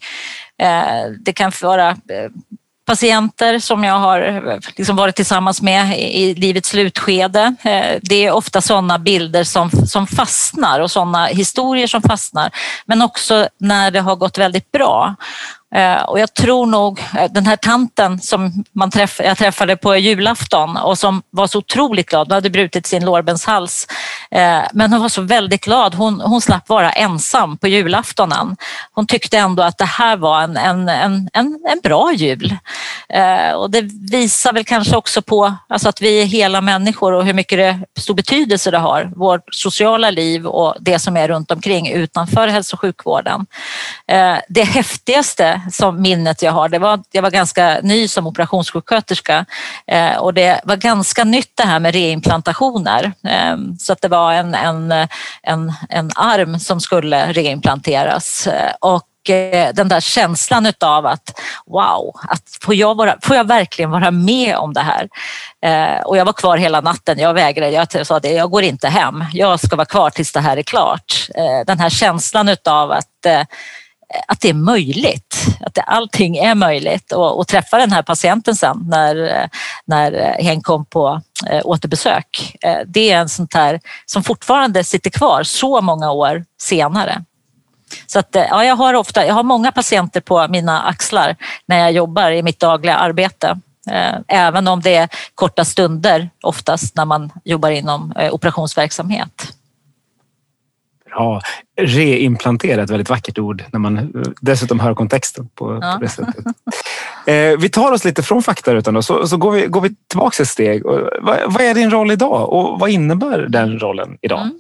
det 1.20 1.34
kan 1.34 1.52
vara 1.62 1.98
patienter 2.86 3.60
som 3.60 3.84
jag 3.84 4.00
har 4.00 4.22
eh, 4.22 4.60
liksom 4.76 4.96
varit 4.96 5.16
tillsammans 5.16 5.62
med 5.62 6.00
i 6.00 6.34
livets 6.34 6.70
slutskede. 6.70 7.56
Eh, 7.64 8.00
det 8.02 8.26
är 8.26 8.32
ofta 8.32 8.62
sådana 8.62 9.00
bilder 9.00 9.44
som, 9.44 9.72
som 9.72 10.08
fastnar 10.08 10.80
och 10.80 10.92
sådana 10.92 11.26
historier 11.26 11.88
som 11.88 12.02
fastnar. 12.02 12.52
Men 12.86 13.02
också 13.02 13.48
när 13.58 13.92
det 13.92 14.00
har 14.00 14.16
gått 14.16 14.38
väldigt 14.38 14.72
bra. 14.72 15.16
Eh, 15.75 16.04
och 16.04 16.20
jag 16.20 16.34
tror 16.34 16.66
nog 16.66 17.00
eh, 17.00 17.32
den 17.32 17.46
här 17.46 17.56
tanten 17.56 18.20
som 18.20 18.63
man 18.72 18.92
träff, 18.92 19.22
jag 19.24 19.38
träffade 19.38 19.75
på 19.75 19.96
julafton 19.96 20.78
och 20.78 20.98
som 20.98 21.22
var 21.30 21.48
så 21.48 21.58
otroligt 21.58 22.10
glad, 22.10 22.28
hon 22.28 22.34
hade 22.34 22.50
brutit 22.50 22.88
sin 22.88 23.06
lårbenshals, 23.06 23.88
eh, 24.32 24.62
men 24.74 24.94
hon 24.94 25.01
var 25.01 25.10
så 25.10 25.22
väldigt 25.22 25.62
glad. 25.62 25.96
Hon, 25.96 26.22
hon 26.22 26.42
slapp 26.42 26.70
vara 26.70 26.92
ensam 26.92 27.58
på 27.58 27.68
julaftonen. 27.68 28.58
Hon 28.92 29.08
tyckte 29.08 29.38
ändå 29.38 29.63
att 29.63 29.78
det 29.78 29.86
här 29.86 30.18
var 30.18 30.42
en, 30.42 30.58
en, 30.58 30.90
en, 30.90 31.30
en, 31.34 31.60
en 31.70 31.80
bra 31.84 32.13
jul. 32.13 32.58
Och 33.56 33.72
det 33.72 33.82
visar 34.12 34.54
väl 34.54 34.63
kanske 34.63 34.96
också 34.96 35.22
på 35.22 35.54
alltså 35.68 35.90
att 35.90 36.01
vi 36.01 36.22
är 36.22 36.25
hela 36.25 36.62
människor 36.62 37.13
och 37.13 37.25
hur 37.25 37.34
mycket 37.34 37.58
det, 37.58 38.01
stor 38.01 38.13
betydelse 38.13 38.72
det 38.72 38.78
har, 38.78 39.12
vårt 39.16 39.56
sociala 39.56 40.12
liv 40.12 40.48
och 40.48 40.75
det 40.80 41.00
som 41.00 41.18
är 41.18 41.28
runt 41.28 41.51
omkring 41.51 41.92
utanför 41.92 42.48
hälso 42.48 42.75
och 42.75 42.80
sjukvården. 42.80 43.46
Det 44.50 44.63
häftigaste 44.63 45.61
som 45.72 46.01
minnet 46.01 46.41
jag 46.41 46.51
har. 46.51 46.70
Det 46.70 46.80
var, 46.80 47.00
jag 47.12 47.22
var 47.22 47.32
ganska 47.32 47.80
ny 47.84 48.08
som 48.08 48.27
operationssjuksköterska 48.27 49.46
eh, 49.88 50.15
och 50.18 50.34
det 50.34 50.62
var 50.63 50.75
ganska 50.75 51.24
nytt 51.24 51.51
det 51.56 51.63
här 51.63 51.80
med 51.80 51.94
reimplantationer. 51.94 53.12
Eh, 53.27 53.58
så 53.80 53.94
att 53.94 54.01
det 54.01 54.08
var 54.08 54.34
en, 54.34 54.56
en, 54.56 54.91
en, 55.44 55.74
en 55.89 56.12
arm 56.15 56.60
som 56.60 56.82
skulle 56.82 57.34
reimplanteras 57.34 58.48
eh, 58.48 58.72
och 58.80 59.30
eh, 59.30 59.74
den 59.74 59.88
där 59.88 60.00
känslan 60.00 60.65
utav 60.65 61.06
att 61.06 61.39
wow, 61.65 62.15
att 62.27 62.44
får, 62.62 62.75
jag 62.75 62.98
vara, 62.98 63.15
får 63.22 63.36
jag 63.36 63.48
verkligen 63.48 63.91
vara 63.91 64.12
med 64.12 64.56
om 64.56 64.74
det 64.74 64.82
här? 64.82 65.10
Eh, 65.65 66.01
och 66.01 66.18
jag 66.18 66.25
var 66.25 66.34
kvar 66.34 66.58
hela 66.58 66.82
natten. 66.82 67.20
Jag 67.20 67.34
vägrade. 67.34 67.72
Jag 67.72 68.08
sa 68.08 68.20
det, 68.20 68.32
jag 68.32 68.51
går 68.51 68.63
inte 68.63 68.88
hem. 68.88 69.25
Jag 69.34 69.60
ska 69.60 69.75
vara 69.75 69.86
kvar 69.86 70.10
tills 70.10 70.32
det 70.32 70.39
här 70.39 70.58
är 70.58 70.63
klart. 70.63 71.27
Eh, 71.36 71.65
den 71.68 71.80
här 71.80 71.89
känslan 71.89 72.50
utav 72.50 72.91
att 72.91 73.25
eh, 73.25 73.41
att 74.27 74.41
det 74.41 74.50
är 74.50 74.53
möjligt, 74.53 75.36
att 75.60 75.74
det, 75.74 75.82
allting 75.82 76.38
är 76.38 76.56
möjligt 76.56 77.12
och, 77.12 77.39
och 77.39 77.48
träffa 77.48 77.77
den 77.77 77.91
här 77.91 78.01
patienten 78.01 78.56
sen 78.56 78.86
när, 78.88 79.48
när 79.86 80.36
hen 80.44 80.62
kom 80.62 80.86
på 80.86 81.22
eh, 81.48 81.62
återbesök. 81.63 82.56
Eh, 82.62 82.77
det 82.88 83.12
är 83.12 83.18
en 83.18 83.30
sånt 83.30 83.53
här 83.53 83.80
som 84.06 84.24
fortfarande 84.24 84.84
sitter 84.84 85.10
kvar 85.10 85.44
så 85.44 85.82
många 85.82 86.12
år 86.12 86.46
senare. 86.62 87.24
Så 88.08 88.20
att, 88.20 88.36
eh, 88.36 88.46
ja, 88.50 88.65
jag, 88.65 88.75
har 88.75 88.94
ofta, 88.94 89.25
jag 89.25 89.34
har 89.34 89.44
många 89.44 89.72
patienter 89.72 90.22
på 90.22 90.48
mina 90.48 90.82
axlar 90.82 91.36
när 91.65 91.80
jag 91.80 91.91
jobbar 91.91 92.32
i 92.32 92.44
mitt 92.44 92.60
dagliga 92.60 92.96
arbete. 92.96 93.60
Eh, 93.91 94.15
även 94.27 94.68
om 94.68 94.82
det 94.82 94.96
är 94.96 95.10
korta 95.36 95.65
stunder 95.65 96.30
oftast 96.44 96.96
när 96.96 97.06
man 97.06 97.32
jobbar 97.44 97.70
inom 97.70 98.12
eh, 98.12 98.34
operationsverksamhet. 98.34 99.53
Ja, 101.12 101.41
reimplanterat, 101.82 102.84
ett 102.84 102.89
väldigt 102.89 103.10
vackert 103.10 103.39
ord 103.39 103.63
när 103.72 103.80
man 103.80 103.98
eh, 103.98 104.03
dessutom 104.41 104.80
hör 104.80 104.94
kontexten 104.94 105.50
på, 105.56 105.80
ja. 105.82 105.94
på 105.94 106.03
det 106.03 106.10
sättet. 106.10 106.46
Eh, 107.25 107.58
vi 107.60 107.70
tar 107.70 107.91
oss 107.91 108.06
lite 108.06 108.24
från 108.24 108.44
faktarutan 108.44 108.94
då, 108.94 109.01
så, 109.01 109.27
så 109.27 109.38
går, 109.38 109.51
vi, 109.51 109.68
går 109.68 109.82
vi 109.82 109.96
tillbaka 110.10 110.44
ett 110.44 110.50
steg. 110.50 110.84
Vad, 110.86 111.39
vad, 111.46 111.62
är 111.62 111.74
din 111.74 111.91
roll 111.91 112.12
idag 112.12 112.50
och 112.50 112.80
vad 112.80 112.89
innebär 112.89 113.39
den 113.39 113.80
rollen 113.80 114.18
idag? 114.22 114.41
Mm. 114.41 114.60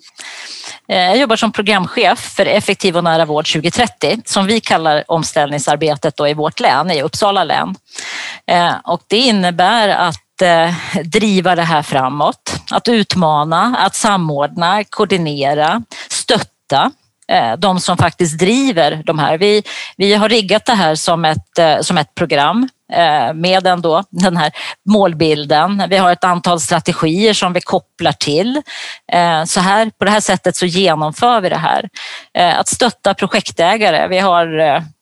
Eh, 0.87 0.97
jag 0.97 1.17
jobbar 1.17 1.35
som 1.35 1.51
programchef 1.51 2.19
för 2.19 2.45
Effektiv 2.45 2.97
och 2.97 3.03
nära 3.03 3.25
vård 3.25 3.53
2030 3.53 4.21
som 4.25 4.45
vi 4.45 4.59
kallar 4.59 5.03
omställningsarbetet 5.07 6.17
då 6.17 6.27
i 6.27 6.33
vårt 6.33 6.59
län, 6.59 6.91
i 6.91 7.01
Uppsala 7.01 7.43
län. 7.43 7.75
Eh, 8.47 8.73
och 8.83 9.01
det 9.07 9.17
innebär 9.17 9.89
att 9.89 10.17
driva 11.03 11.55
det 11.55 11.61
här 11.61 11.81
framåt, 11.81 12.61
att 12.71 12.87
utmana, 12.87 13.77
att 13.79 13.95
samordna, 13.95 14.83
koordinera, 14.83 15.83
hitta 16.71 16.91
eh, 17.27 17.57
de 17.57 17.79
som 17.79 17.97
faktiskt 17.97 18.39
driver 18.39 19.03
de 19.05 19.19
här. 19.19 19.37
Vi, 19.37 19.63
vi 19.97 20.13
har 20.13 20.29
riggat 20.29 20.65
det 20.65 20.73
här 20.73 20.95
som 20.95 21.25
ett, 21.25 21.59
eh, 21.59 21.79
som 21.81 21.97
ett 21.97 22.15
program 22.15 22.69
eh, 22.93 23.33
med 23.33 23.63
den, 23.63 23.83
den 24.09 24.37
här 24.37 24.51
målbilden. 24.89 25.83
Vi 25.89 25.97
har 25.97 26.11
ett 26.11 26.23
antal 26.23 26.59
strategier 26.59 27.33
som 27.33 27.53
vi 27.53 27.61
kopplar 27.61 28.11
till. 28.11 28.61
Så 29.45 29.59
här, 29.59 29.91
på 29.99 30.05
det 30.05 30.11
här 30.11 30.19
sättet 30.19 30.55
så 30.55 30.65
genomför 30.65 31.41
vi 31.41 31.49
det 31.49 31.57
här. 31.57 31.89
Att 32.59 32.67
stötta 32.67 33.13
projektägare. 33.13 34.07
Vi 34.07 34.19
har 34.19 34.47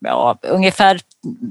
ja, 0.06 0.38
ungefär 0.42 1.00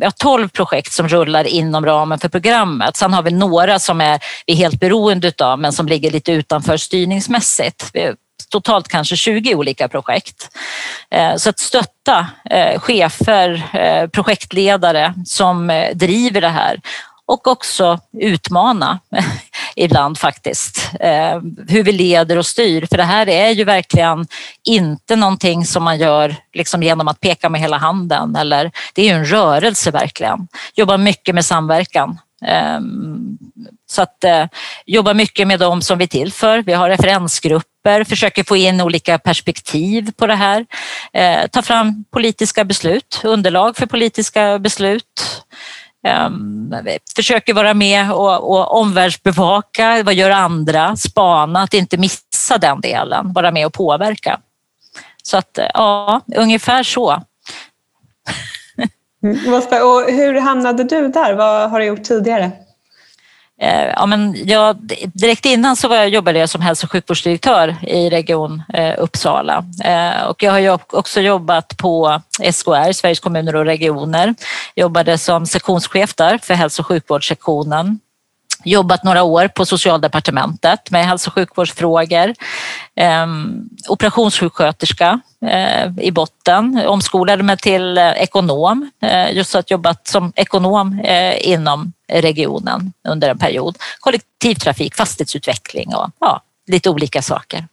vi 0.01 0.05
har 0.05 0.11
12 0.11 0.49
projekt 0.49 0.93
som 0.93 1.09
rullar 1.09 1.45
inom 1.45 1.87
ramen 1.87 2.19
för 2.19 2.29
programmet. 2.29 2.97
Sen 2.97 3.13
har 3.15 3.23
vi 3.23 3.31
några 3.31 3.79
som 3.79 4.01
är 4.01 4.21
vi 4.47 4.53
är 4.53 4.57
helt 4.57 4.81
beroende 4.81 5.33
av 5.41 5.59
men 5.59 5.73
som 5.73 5.87
ligger 5.87 6.11
lite 6.11 6.33
utanför 6.33 6.77
styrningsmässigt 6.77 7.93
totalt 8.49 8.89
kanske 8.89 9.17
20 9.17 9.55
olika 9.55 9.89
projekt. 9.89 10.51
Eh, 11.11 11.37
så 11.37 11.51
att 11.51 11.59
stötta 11.59 12.27
eh, 12.51 12.81
chefer, 12.81 13.63
eh, 13.73 14.09
projektledare 14.09 15.15
som 15.27 15.87
driver 15.95 16.41
det 16.41 16.49
här 16.49 16.81
och 17.27 17.47
också 17.47 17.99
utmana 18.19 18.99
ibland 19.77 20.19
faktiskt 20.19 20.91
hur 21.69 21.83
vi 21.83 21.93
leder 21.93 22.37
och 22.37 22.47
styr. 22.47 22.87
För 22.87 22.97
det 22.97 23.05
här 23.05 23.29
är 23.29 23.51
ju 23.51 23.65
verkligen 23.65 24.27
inte 24.65 25.17
någonting 25.17 25.65
som 25.65 25.85
man 25.85 25.99
gör 25.99 26.37
liksom 26.53 26.83
genom 26.83 27.09
att 27.09 27.21
peka 27.21 27.49
med 27.49 27.61
hela 27.61 27.77
handen 27.77 28.37
eller 28.37 28.71
det 28.95 29.03
är 29.03 29.07
ju 29.07 29.13
en 29.13 29.25
rörelse 29.25 29.91
verkligen. 29.91 30.49
Jobbar 30.75 30.99
mycket 30.99 31.35
med 31.35 31.45
samverkan. 31.45 32.19
Ehm, 32.45 33.39
så 33.91 34.03
att 34.03 34.25
jobba 34.87 35.15
mycket 35.15 35.49
med 35.49 35.61
dem 35.61 35.83
som 35.83 35.99
vi 35.99 36.05
är 36.05 36.09
till 36.09 36.33
för. 36.33 36.63
Vi 36.63 36.73
har 36.73 36.89
referensgrupper 36.89 37.78
grupper, 37.89 38.05
försöker 38.05 38.45
få 38.45 38.57
in 38.57 38.81
olika 38.81 39.19
perspektiv 39.19 40.13
på 40.17 40.27
det 40.27 40.35
här, 40.35 40.67
eh, 41.13 41.47
ta 41.51 41.63
fram 41.63 42.05
politiska 42.11 42.65
beslut, 42.65 43.21
underlag 43.25 43.77
för 43.77 43.87
politiska 43.87 44.59
beslut. 44.59 45.45
Eh, 46.07 46.31
försöker 47.17 47.55
vara 47.55 47.75
med 47.75 48.13
och, 48.13 48.51
och 48.51 48.81
omvärldsbevaka, 48.81 50.03
vad 50.03 50.15
gör 50.15 50.31
andra, 50.31 50.97
spana, 50.97 51.63
att 51.63 51.75
inte 51.75 51.97
missa 51.97 52.59
den 52.59 52.81
delen, 52.81 53.33
vara 53.33 53.51
med 53.51 53.67
och 53.67 53.73
påverka. 53.73 54.41
Så 55.23 55.37
att 55.37 55.59
eh, 55.59 55.67
ja, 55.75 56.21
ungefär 56.37 56.83
så. 56.83 57.23
Mm, 59.23 59.55
och 59.55 60.11
hur 60.11 60.41
hamnade 60.41 60.85
du 60.85 61.09
där? 61.09 61.35
Vad 61.35 61.71
har 61.71 61.81
du 61.81 61.87
gjort 61.87 62.05
tidigare? 62.05 62.53
Eh, 63.61 63.85
ja, 63.97 64.07
men 64.07 64.47
jag, 64.47 64.77
direkt 65.13 65.45
innan 65.45 65.77
så 65.77 65.89
var 65.89 65.97
jag, 65.97 66.09
jobbade 66.09 66.39
jag 66.39 66.49
som 66.49 66.61
hälso 66.61 66.87
och 66.87 66.93
sjukvårdsdirektör 66.93 67.77
i 67.83 68.11
Region 68.11 68.63
eh, 68.75 68.95
Uppsala 68.99 69.65
eh, 69.85 70.23
och 70.23 70.43
jag 70.43 70.53
har 70.53 70.81
också 70.87 71.21
jobbat 71.21 71.77
på 71.77 72.23
SKR, 72.53 72.93
Sveriges 72.93 73.21
kommuner 73.21 73.57
och 73.57 73.65
regioner. 73.65 74.35
Jobbade 74.77 75.19
som 75.19 75.47
sektionschef 75.47 76.15
där 76.15 76.39
för 76.39 76.55
hälso 76.55 76.83
och 76.83 76.87
sjukvårdssektionen 76.87 78.01
jobbat 78.65 79.05
några 79.05 79.23
år 79.23 79.49
på 79.49 79.65
socialdepartementet 79.67 80.91
med 80.91 81.07
hälso 81.07 81.31
och 81.31 81.35
sjukvårdsfrågor. 81.35 82.35
Eh, 82.99 83.27
operationssjuksköterska 83.89 85.21
eh, 85.47 85.99
i 85.99 86.11
botten, 86.13 86.83
omskolade 86.87 87.43
mig 87.43 87.57
till 87.57 87.99
eh, 87.99 88.11
ekonom, 88.11 88.91
eh, 89.03 89.37
just 89.37 89.55
att 89.55 89.71
jobbat 89.71 90.09
som 90.09 90.33
ekonom 90.37 91.01
eh, 91.01 91.49
inom 91.49 91.93
regionen 92.13 92.93
under 93.09 93.29
en 93.29 93.39
period. 93.39 93.79
Kollektivtrafik, 94.01 94.95
fastighetsutveckling 94.95 95.95
och 95.95 96.11
ja, 96.19 96.43
lite 96.67 96.91
olika 96.91 97.23
saker. 97.23 97.67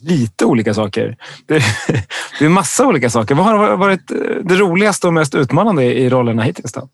Lite 0.00 0.44
olika 0.44 0.74
saker. 0.74 1.16
Det, 1.46 1.62
det 2.38 2.44
är 2.44 2.48
massa 2.48 2.86
olika 2.86 3.10
saker. 3.10 3.34
Vad 3.34 3.46
har 3.46 3.76
varit 3.76 4.08
det 4.44 4.56
roligaste 4.56 5.06
och 5.06 5.14
mest 5.14 5.34
utmanande 5.34 5.84
i 5.84 6.10
rollerna 6.10 6.42
hittills? 6.42 6.72
Då? 6.72 6.88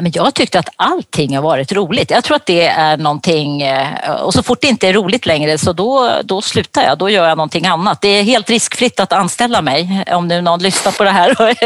Jag 0.00 0.34
tyckte 0.34 0.58
att 0.58 0.68
allting 0.76 1.36
har 1.36 1.42
varit 1.42 1.72
roligt. 1.72 2.10
Jag 2.10 2.24
tror 2.24 2.36
att 2.36 2.46
det 2.46 2.66
är 2.66 2.96
någonting, 2.96 3.62
eh, 3.62 4.10
och 4.10 4.34
så 4.34 4.42
fort 4.42 4.60
det 4.60 4.66
inte 4.66 4.88
är 4.88 4.92
roligt 4.92 5.26
längre 5.26 5.58
så 5.58 5.72
då, 5.72 6.20
då 6.24 6.42
slutar 6.42 6.82
jag, 6.82 6.98
då 6.98 7.10
gör 7.10 7.28
jag 7.28 7.36
någonting 7.36 7.66
annat. 7.66 8.00
Det 8.00 8.08
är 8.08 8.22
helt 8.22 8.50
riskfritt 8.50 9.00
att 9.00 9.12
anställa 9.12 9.62
mig 9.62 10.04
om 10.10 10.28
nu 10.28 10.40
någon 10.40 10.62
lyssnar 10.62 10.92
på 10.92 11.04
det 11.04 11.10
här. 11.10 11.36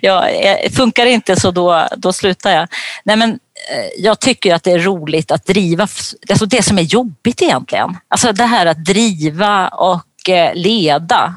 ja, 0.00 0.28
eh, 0.28 0.70
funkar 0.72 1.06
inte 1.06 1.40
så 1.40 1.50
då, 1.50 1.86
då 1.96 2.12
slutar 2.12 2.50
jag. 2.50 2.68
Nej, 3.04 3.16
men 3.16 3.30
eh, 3.30 3.86
jag 4.04 4.20
tycker 4.20 4.54
att 4.54 4.62
det 4.62 4.72
är 4.72 4.78
roligt 4.78 5.30
att 5.30 5.46
driva, 5.46 5.82
alltså 6.30 6.46
det 6.46 6.62
som 6.62 6.78
är 6.78 6.82
jobbigt 6.82 7.42
egentligen. 7.42 7.96
Alltså 8.08 8.32
det 8.32 8.44
här 8.44 8.66
att 8.66 8.84
driva 8.84 9.68
och 9.68 10.02
leda 10.54 11.34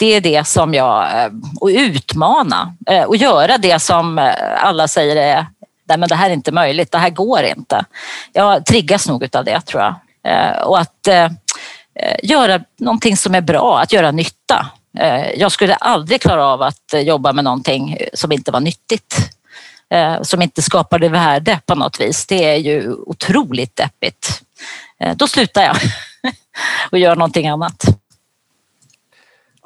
det 0.00 0.14
är 0.14 0.20
det 0.20 0.46
som 0.46 0.74
jag, 0.74 1.24
eh, 1.24 1.30
och 1.60 1.68
utmana 1.68 2.74
eh, 2.86 3.04
och 3.04 3.16
göra 3.16 3.58
det 3.58 3.78
som 3.78 4.18
eh, 4.18 4.64
alla 4.64 4.88
säger 4.88 5.16
är 5.16 5.46
Nej, 5.88 5.98
men 5.98 6.08
det 6.08 6.14
här 6.14 6.30
är 6.30 6.34
inte 6.34 6.52
möjligt, 6.52 6.92
det 6.92 6.98
här 6.98 7.10
går 7.10 7.42
inte. 7.42 7.84
Jag 8.32 8.66
triggas 8.66 9.08
nog 9.08 9.36
av 9.36 9.44
det 9.44 9.60
tror 9.60 9.82
jag. 9.82 9.94
Och 10.68 10.78
att 10.78 11.08
göra 12.22 12.60
någonting 12.78 13.16
som 13.16 13.34
är 13.34 13.40
bra, 13.40 13.80
att 13.80 13.92
göra 13.92 14.10
nytta. 14.10 14.66
Jag 15.36 15.52
skulle 15.52 15.74
aldrig 15.74 16.20
klara 16.20 16.46
av 16.46 16.62
att 16.62 16.94
jobba 17.02 17.32
med 17.32 17.44
någonting 17.44 17.96
som 18.14 18.32
inte 18.32 18.50
var 18.50 18.60
nyttigt. 18.60 19.16
Som 20.22 20.42
inte 20.42 20.62
skapade 20.62 21.08
värde 21.08 21.60
på 21.66 21.74
något 21.74 22.00
vis. 22.00 22.26
Det 22.26 22.44
är 22.44 22.56
ju 22.56 22.92
otroligt 22.92 23.76
deppigt. 23.76 24.42
Då 25.14 25.28
slutar 25.28 25.62
jag 25.62 25.76
och 26.90 26.98
gör 26.98 27.16
någonting 27.16 27.48
annat. 27.48 27.99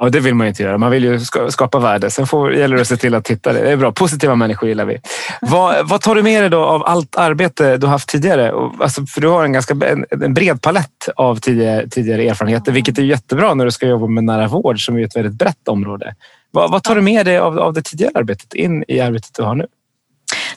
Ja, 0.00 0.08
det 0.08 0.20
vill 0.20 0.34
man 0.34 0.46
inte 0.46 0.62
göra. 0.62 0.78
Man 0.78 0.90
vill 0.90 1.04
ju 1.04 1.20
skapa 1.48 1.78
värde. 1.78 2.10
Sen 2.10 2.26
får, 2.26 2.54
gäller 2.54 2.76
det 2.76 2.82
att 2.82 2.88
se 2.88 2.96
till 2.96 3.14
att 3.14 3.24
titta. 3.24 3.52
Det 3.52 3.72
är 3.72 3.76
bra. 3.76 3.92
Positiva 3.92 4.34
människor 4.34 4.68
gillar 4.68 4.84
vi. 4.84 5.00
Vad, 5.40 5.88
vad 5.88 6.00
tar 6.00 6.14
du 6.14 6.22
med 6.22 6.42
dig 6.42 6.50
då 6.50 6.64
av 6.64 6.84
allt 6.84 7.16
arbete 7.16 7.76
du 7.76 7.86
haft 7.86 8.08
tidigare? 8.08 8.52
Alltså, 8.80 9.06
för 9.06 9.20
du 9.20 9.28
har 9.28 9.44
en 9.44 9.52
ganska 9.52 9.74
en, 9.74 10.34
bred 10.34 10.62
palett 10.62 11.08
av 11.16 11.36
tidigare, 11.36 11.88
tidigare 11.88 12.28
erfarenheter, 12.28 12.72
vilket 12.72 12.98
är 12.98 13.02
jättebra 13.02 13.54
när 13.54 13.64
du 13.64 13.70
ska 13.70 13.86
jobba 13.86 14.06
med 14.06 14.24
nära 14.24 14.48
vård 14.48 14.84
som 14.84 14.96
är 14.96 15.04
ett 15.04 15.16
väldigt 15.16 15.34
brett 15.34 15.68
område. 15.68 16.14
Vad, 16.50 16.70
vad 16.70 16.82
tar 16.82 16.94
du 16.94 17.02
med 17.02 17.26
dig 17.26 17.38
av, 17.38 17.58
av 17.58 17.72
det 17.72 17.82
tidigare 17.82 18.12
arbetet 18.14 18.54
in 18.54 18.84
i 18.88 19.00
arbetet 19.00 19.30
du 19.34 19.42
har 19.42 19.54
nu? 19.54 19.66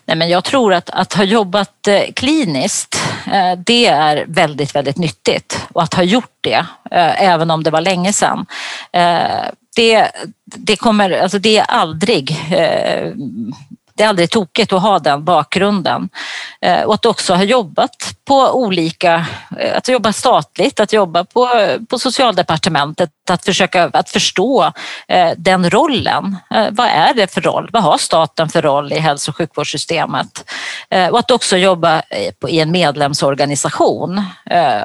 Nej, 0.07 0.17
men 0.17 0.29
jag 0.29 0.43
tror 0.43 0.73
att, 0.73 0.89
att 0.89 1.13
ha 1.13 1.23
jobbat 1.23 1.87
eh, 1.87 2.03
kliniskt, 2.15 2.95
eh, 3.31 3.59
det 3.65 3.85
är 3.85 4.25
väldigt, 4.27 4.75
väldigt 4.75 4.97
nyttigt. 4.97 5.67
Och 5.73 5.83
att 5.83 5.93
ha 5.93 6.03
gjort 6.03 6.37
det, 6.41 6.65
eh, 6.91 7.23
även 7.23 7.51
om 7.51 7.63
det 7.63 7.71
var 7.71 7.81
länge 7.81 8.13
sedan, 8.13 8.45
det, 9.75 10.11
det, 10.45 10.75
kommer, 10.75 11.11
alltså 11.11 11.39
det 11.39 11.57
är 11.57 11.65
aldrig 11.65 12.37
det 13.97 14.03
är 14.03 14.07
aldrig 14.07 14.29
tokigt 14.29 14.73
att 14.73 14.81
ha 14.81 14.99
den 14.99 15.23
bakgrunden. 15.23 16.09
Eh, 16.61 16.81
och 16.81 16.93
att 16.93 17.05
också 17.05 17.33
ha 17.33 17.43
jobbat 17.43 18.15
på 18.25 18.51
olika, 18.51 19.25
eh, 19.59 19.77
att 19.77 19.87
jobba 19.87 20.13
statligt, 20.13 20.79
att 20.79 20.93
jobba 20.93 21.23
på, 21.23 21.49
på 21.89 21.99
socialdepartementet, 21.99 23.09
att 23.29 23.45
försöka 23.45 23.89
att 23.93 24.09
förstå 24.09 24.71
eh, 25.07 25.31
den 25.37 25.69
rollen. 25.69 26.37
Vad 26.71 26.87
är 26.87 27.13
det 27.13 27.33
för 27.33 27.41
roll? 27.41 27.69
Vad 27.73 27.83
har 27.83 27.97
staten 27.97 28.49
för 28.49 28.61
roll 28.61 28.93
i 28.93 28.99
hälso 28.99 29.31
och 29.31 29.35
sjukvårdssystemet? 29.35 30.51
Och 31.11 31.19
att 31.19 31.31
också 31.31 31.57
jobba 31.57 32.01
i 32.47 32.59
en 32.59 32.71
medlemsorganisation 32.71 34.23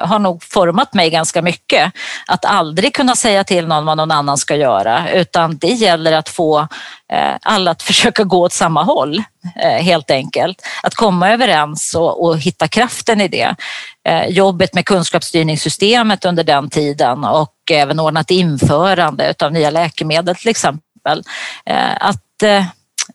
har 0.01 0.19
nog 0.19 0.43
format 0.43 0.93
mig 0.93 1.09
ganska 1.09 1.41
mycket. 1.41 1.93
Att 2.27 2.45
aldrig 2.45 2.95
kunna 2.95 3.15
säga 3.15 3.43
till 3.43 3.67
någon 3.67 3.85
vad 3.85 3.97
någon 3.97 4.11
annan 4.11 4.37
ska 4.37 4.55
göra 4.55 5.11
utan 5.11 5.57
det 5.57 5.67
gäller 5.67 6.11
att 6.11 6.29
få 6.29 6.67
alla 7.41 7.71
att 7.71 7.83
försöka 7.93 8.23
gå 8.23 8.41
åt 8.41 8.53
samma 8.53 8.83
håll 8.83 9.02
roll 9.03 9.23
eh, 9.55 9.83
helt 9.83 10.11
enkelt. 10.11 10.61
Att 10.83 10.95
komma 10.95 11.29
överens 11.29 11.95
och, 11.95 12.25
och 12.25 12.39
hitta 12.39 12.67
kraften 12.67 13.21
i 13.21 13.27
det. 13.27 13.55
Eh, 14.07 14.27
jobbet 14.27 14.73
med 14.73 14.85
kunskapsstyrningssystemet 14.85 16.25
under 16.25 16.43
den 16.43 16.69
tiden 16.69 17.23
och 17.23 17.53
även 17.71 17.99
ordnat 17.99 18.31
införande 18.31 19.33
av 19.43 19.51
nya 19.51 19.69
läkemedel 19.69 20.35
till 20.35 20.49
exempel. 20.49 21.23
Eh, 21.65 21.95
att 21.99 22.19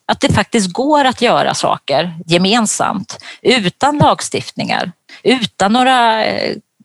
att 0.06 0.20
det 0.20 0.32
faktiskt 0.32 0.72
går 0.72 1.04
att 1.04 1.22
göra 1.22 1.54
saker 1.54 2.14
gemensamt 2.26 3.24
utan 3.42 3.98
lagstiftningar, 3.98 4.92
utan 5.22 5.72
några 5.72 6.24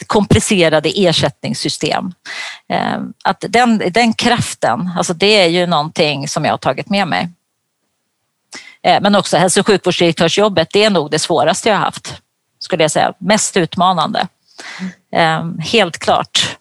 komplicerade 0.07 0.89
ersättningssystem. 0.95 2.13
Att 3.23 3.45
den, 3.49 3.81
den 3.91 4.13
kraften, 4.13 4.89
alltså 4.97 5.13
det 5.13 5.41
är 5.41 5.47
ju 5.47 5.65
någonting 5.65 6.27
som 6.27 6.45
jag 6.45 6.53
har 6.53 6.57
tagit 6.57 6.89
med 6.89 7.07
mig. 7.07 7.29
Eh, 8.83 9.01
men 9.01 9.15
också 9.15 9.37
hälso 9.37 9.59
och 9.59 9.67
sjukvårdsdirektörsjobbet, 9.67 10.67
det 10.73 10.83
är 10.83 10.89
nog 10.89 11.11
det 11.11 11.19
svåraste 11.19 11.69
jag 11.69 11.75
haft, 11.75 12.13
skulle 12.59 12.83
jag 12.83 12.91
säga. 12.91 13.13
Mest 13.17 13.57
utmanande. 13.57 14.27
Ehm, 15.11 15.59
helt 15.59 15.97
klart. 15.97 16.57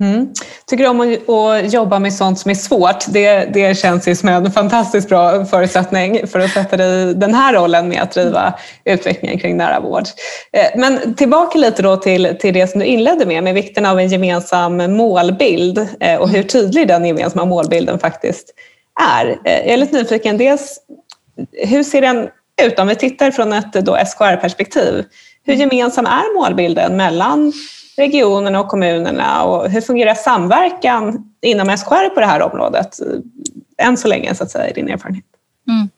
Mm. 0.00 0.28
Tycker 0.66 0.84
du 0.84 0.90
om 0.90 1.00
att, 1.00 1.72
jobba 1.72 1.98
med 1.98 2.14
sånt 2.14 2.38
som 2.38 2.50
är 2.50 2.54
svårt? 2.54 3.04
Det, 3.08 3.44
det 3.54 3.78
känns 3.78 4.08
ju 4.08 4.14
som 4.14 4.28
en 4.28 4.52
fantastiskt 4.52 5.08
bra 5.08 5.44
förutsättning 5.44 6.26
för 6.26 6.40
att 6.40 6.50
sätta 6.50 6.76
dig 6.76 7.10
i 7.10 7.14
den 7.14 7.34
här 7.34 7.54
rollen 7.54 7.88
med 7.88 8.02
att 8.02 8.12
driva 8.12 8.54
utvecklingen 8.84 9.38
kring 9.38 9.56
nära 9.56 9.80
vård. 9.80 10.04
Eh, 10.52 10.80
men 10.80 11.14
tillbaka 11.14 11.58
lite 11.58 11.82
då 11.82 11.96
till, 11.96 12.36
till 12.40 12.54
det 12.54 12.66
som 12.66 12.80
du 12.80 12.86
inledde 12.86 13.26
med, 13.26 13.44
med 13.44 13.54
vikten 13.54 13.86
av 13.86 13.98
en 13.98 14.08
gemensam 14.08 14.76
målbild 14.76 15.88
eh, 16.00 16.16
och 16.16 16.28
hur 16.28 16.42
tydlig 16.42 16.88
den 16.88 17.04
gemensamma 17.04 17.44
målbilden 17.44 17.98
faktiskt 17.98 18.54
är. 19.02 19.26
Eh, 19.26 19.58
jag 19.58 19.68
är 19.68 19.76
lite 19.76 19.96
nyfiken, 19.96 20.38
dels 20.38 20.80
hur 21.52 21.82
ser 21.82 22.00
den 22.00 22.28
ut 22.62 22.78
om 22.78 22.88
vi 22.88 22.94
tittar 22.94 23.30
från 23.30 23.52
ett 23.52 24.08
SKR-perspektiv? 24.08 25.04
Hur 25.44 25.54
gemensam 25.54 26.06
är 26.06 26.34
målbilden 26.34 26.96
mellan 26.96 27.52
regionerna 27.96 28.60
och 28.60 28.68
kommunerna 28.68 29.42
och 29.42 29.70
hur 29.70 29.80
fungerar 29.80 30.14
samverkan 30.14 31.32
inom 31.42 31.76
SKR 31.76 32.08
på 32.08 32.20
det 32.20 32.26
här 32.26 32.42
området 32.42 32.98
än 33.78 33.96
så 33.96 34.08
länge, 34.08 34.34
så 34.34 34.44
att 34.44 34.50
säga, 34.50 34.70
i 34.70 34.72
din 34.72 34.88
erfarenhet? 34.88 35.24
Mm. 35.68 35.88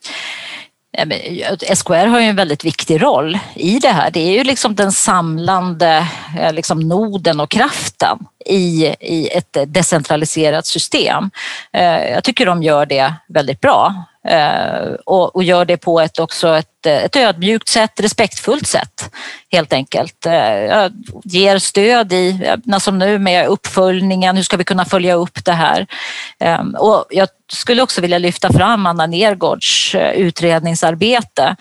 Eh, 0.99 1.75
SKR 1.75 2.07
har 2.07 2.21
ju 2.21 2.27
en 2.27 2.37
väldigt 2.37 2.65
viktig 2.65 3.03
roll 3.03 3.39
i 3.55 3.79
det 3.79 3.89
här. 3.89 4.11
Det 4.11 4.21
är 4.21 4.33
ju 4.33 4.45
liksom 4.45 4.75
den 4.75 4.93
samlande 4.93 6.07
eh, 6.39 6.53
liksom 6.53 6.81
noden 6.81 7.41
och 7.41 7.51
kraften 7.51 8.19
i, 8.47 8.95
i 9.01 9.29
ett 9.33 9.57
decentraliserat 9.67 10.67
system. 10.67 11.31
Eh, 11.73 12.11
jag 12.11 12.25
tycker 12.25 12.47
de 12.47 12.63
gör 12.63 12.87
det 12.87 13.15
väldigt 13.29 13.61
bra 13.61 13.95
Eh, 14.29 14.95
och, 15.07 15.37
och 15.37 15.45
gör 15.45 15.65
det 15.65 15.77
på 15.77 16.01
ett, 16.01 16.19
också 16.19 16.49
ett, 16.49 16.87
eh, 16.87 17.05
ett 17.05 17.17
ödmjukt 17.17 17.69
sätt, 17.69 18.01
respektfullt 18.01 18.67
sätt 18.67 19.11
helt 19.53 19.73
enkelt. 19.73 20.27
Eh, 20.27 20.33
jag 20.33 20.93
ger 21.25 21.59
stöd 21.59 22.13
i, 22.13 22.57
som 22.81 22.99
nu 22.99 23.19
med 23.19 23.47
uppföljningen, 23.47 24.37
hur 24.37 24.43
ska 24.43 24.57
vi 24.57 24.65
kunna 24.65 24.85
följa 24.85 25.15
upp 25.15 25.45
det 25.45 25.53
här? 25.53 25.87
Och 26.79 27.05
jag 27.11 27.29
skulle 27.53 27.83
också 27.83 28.01
vilja 28.01 28.19
lyfta 28.19 28.53
fram 28.53 28.87
Anna 28.87 29.07
Nergårds 29.07 29.95
utredningsarbete. 30.15 31.57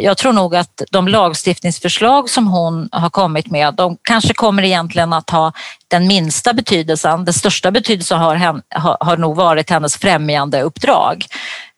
Jag 0.00 0.16
tror 0.16 0.32
nog 0.32 0.56
att 0.56 0.82
de 0.90 1.08
lagstiftningsförslag 1.08 2.30
som 2.30 2.46
hon 2.46 2.88
har 2.92 3.10
kommit 3.10 3.50
med, 3.50 3.74
de 3.74 3.96
kanske 4.02 4.34
kommer 4.34 4.62
egentligen 4.62 5.12
att 5.12 5.30
ha 5.30 5.52
den 5.88 6.06
minsta 6.06 6.52
betydelsen. 6.52 7.24
Den 7.24 7.34
största 7.34 7.70
betydelsen 7.70 8.18
har, 8.18 8.36
har, 8.74 8.96
har 9.00 9.16
nog 9.16 9.36
varit 9.36 9.70
hennes 9.70 9.96
främjande 9.96 10.62
uppdrag. 10.62 11.26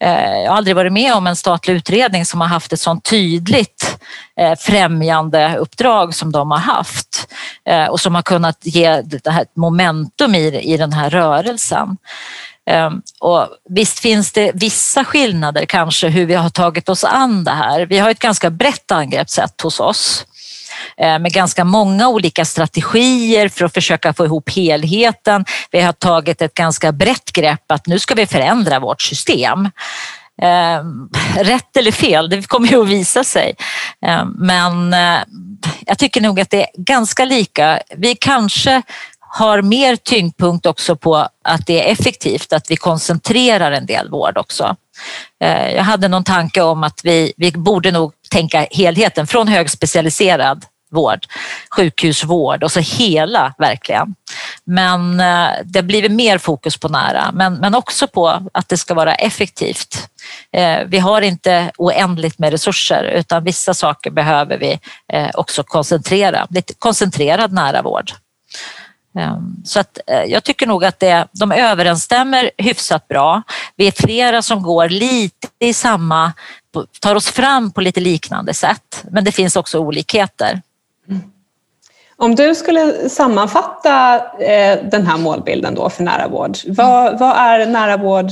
Eh, 0.05 0.39
jag 0.39 0.51
har 0.51 0.57
aldrig 0.57 0.77
varit 0.77 0.93
med 0.93 1.15
om 1.15 1.27
en 1.27 1.37
statlig 1.37 1.75
utredning 1.75 2.25
som 2.25 2.41
har 2.41 2.49
haft 2.49 2.73
ett 2.73 2.81
sånt 2.81 3.05
tydligt 3.05 3.99
eh, 4.41 4.59
främjande 4.59 5.57
uppdrag 5.57 6.15
som 6.15 6.33
de 6.33 6.51
har 6.51 6.59
haft 6.59 7.29
eh, 7.69 7.87
och 7.87 8.01
som 8.01 8.15
har 8.15 8.23
kunnat 8.23 8.59
ge 8.63 9.03
det 9.03 9.31
här 9.31 9.47
momentum 9.57 10.35
i, 10.35 10.73
i 10.75 10.77
den 10.77 10.93
här 10.93 11.11
rörelsen. 11.11 11.97
Ehm, 12.71 13.03
och 13.21 13.49
visst 13.69 13.99
finns 13.99 14.33
det 14.33 14.51
vissa 14.55 15.05
skillnader 15.05 15.65
kanske 15.65 16.09
hur 16.09 16.27
vi 16.27 16.35
har 16.35 16.51
tagit 16.51 16.89
oss 16.89 17.05
an 17.05 17.45
det 17.45 17.51
här. 17.51 17.87
Vi 17.87 17.99
har 17.99 18.11
ett 18.11 18.19
ganska 18.19 18.51
brett 18.51 18.91
angreppssätt 18.91 19.61
hos 19.61 19.81
oss 19.81 20.27
Eh, 20.97 21.19
med 21.19 21.33
ganska 21.33 21.65
många 21.65 22.09
olika 22.09 22.45
strategier 22.45 23.49
för 23.49 23.65
att 23.65 23.75
försöka 23.75 24.13
få 24.13 24.25
ihop 24.25 24.51
helheten. 24.51 25.45
Vi 25.71 25.81
har 25.81 25.93
tagit 25.93 26.43
ett 26.43 26.55
ganska 26.55 26.93
brett 26.93 27.33
grepp 27.33 27.73
att 27.73 27.87
nu 27.87 27.99
ska 27.99 28.15
vi 28.15 28.27
förändra 28.27 28.81
vårt 28.81 29.03
system. 29.03 29.71
Eh, 30.43 30.85
rätt 31.43 31.77
eller 31.77 31.93
fel, 31.93 32.31
det 32.31 32.49
kommer 32.49 32.69
ju 32.69 32.83
att 32.83 32.89
visa 32.89 33.25
sig. 33.25 33.55
Eh, 34.07 34.25
men 34.25 34.95
jag 35.87 35.99
tycker 35.99 36.21
nog 36.21 36.41
att 36.41 36.51
det 36.51 36.63
är 36.63 36.69
ganska 36.77 37.25
lika. 37.25 37.83
Vi 37.97 38.15
kanske 38.15 38.83
har 39.21 39.63
mer 39.63 39.97
tyngdpunkt 39.97 40.67
också 40.67 40.97
på 40.97 41.17
att 41.45 41.67
det 41.67 41.89
är 41.89 41.93
effektivt, 41.93 42.53
att 42.53 42.71
vi 42.71 42.77
koncentrerar 42.77 43.73
en 43.73 43.87
del 43.87 44.11
vård 44.11 44.39
också. 44.39 44.77
Jag 45.75 45.83
hade 45.83 46.09
någon 46.09 46.25
tanke 46.25 46.63
om 46.63 46.85
att 46.85 47.01
vi, 47.05 47.33
vi 47.37 47.53
borde 47.53 47.91
nog 47.91 48.13
tänka 48.31 48.67
helheten 48.71 49.27
från 49.27 49.49
högspecialiserad 49.49 50.65
vård, 50.91 51.27
sjukhusvård 51.71 52.65
och 52.65 52.73
så 52.73 52.81
hela 52.81 53.55
verkligen. 53.59 54.15
Men 54.65 55.21
eh, 55.21 55.49
det 55.65 55.83
blir 55.83 56.09
mer 56.09 56.39
fokus 56.39 56.77
på 56.77 56.89
nära, 56.89 57.31
men, 57.33 57.55
men 57.55 57.75
också 57.75 58.07
på 58.07 58.49
att 58.53 58.69
det 58.69 58.77
ska 58.77 58.95
vara 58.95 59.15
effektivt. 59.15 60.09
Eh, 60.53 60.79
vi 60.87 60.99
har 60.99 61.23
inte 61.23 61.71
oändligt 61.79 62.39
med 62.39 62.51
resurser 62.51 63.05
utan 63.05 63.45
vissa 63.45 63.75
saker 63.75 64.11
behöver 64.11 64.59
vi 64.59 64.81
eh, 65.13 65.31
också 65.35 65.63
koncentrera, 65.63 66.47
lite 66.51 66.75
koncentrerad 66.79 67.53
nära 67.53 67.83
vård. 67.83 68.13
Ehm, 69.15 69.57
så 69.65 69.81
att 69.81 69.99
eh, 70.07 70.23
jag 70.23 70.45
tycker 70.45 70.67
nog 70.67 70.85
att 70.85 71.01
det, 71.01 71.27
de 71.33 71.53
överensstämmer 71.53 72.51
hyfsat 72.59 73.09
bra. 73.09 73.43
Vi 73.77 73.87
är 73.87 73.93
flera 73.93 74.43
som 74.43 74.63
går 74.63 74.89
lite 74.89 75.49
i 75.59 75.75
samma, 75.75 76.33
tar 77.01 77.15
oss 77.15 77.31
fram 77.31 77.71
på 77.71 77.81
lite 77.81 78.01
liknande 78.01 78.55
sätt, 78.55 79.05
men 79.11 79.25
det 79.25 79.33
finns 79.33 79.57
också 79.57 79.79
olikheter. 79.79 80.63
Om 82.17 82.35
du 82.35 82.55
skulle 82.55 83.09
sammanfatta 83.09 84.17
eh, 84.39 84.79
den 84.91 85.07
här 85.07 85.19
målbilden 85.19 85.75
då 85.75 85.91
för 85.91 86.03
nära 86.03 86.29
vård, 86.29 86.57
vad, 86.67 87.19
vad 87.19 87.37
är 87.37 87.67
nära 87.67 87.97
vård 87.97 88.31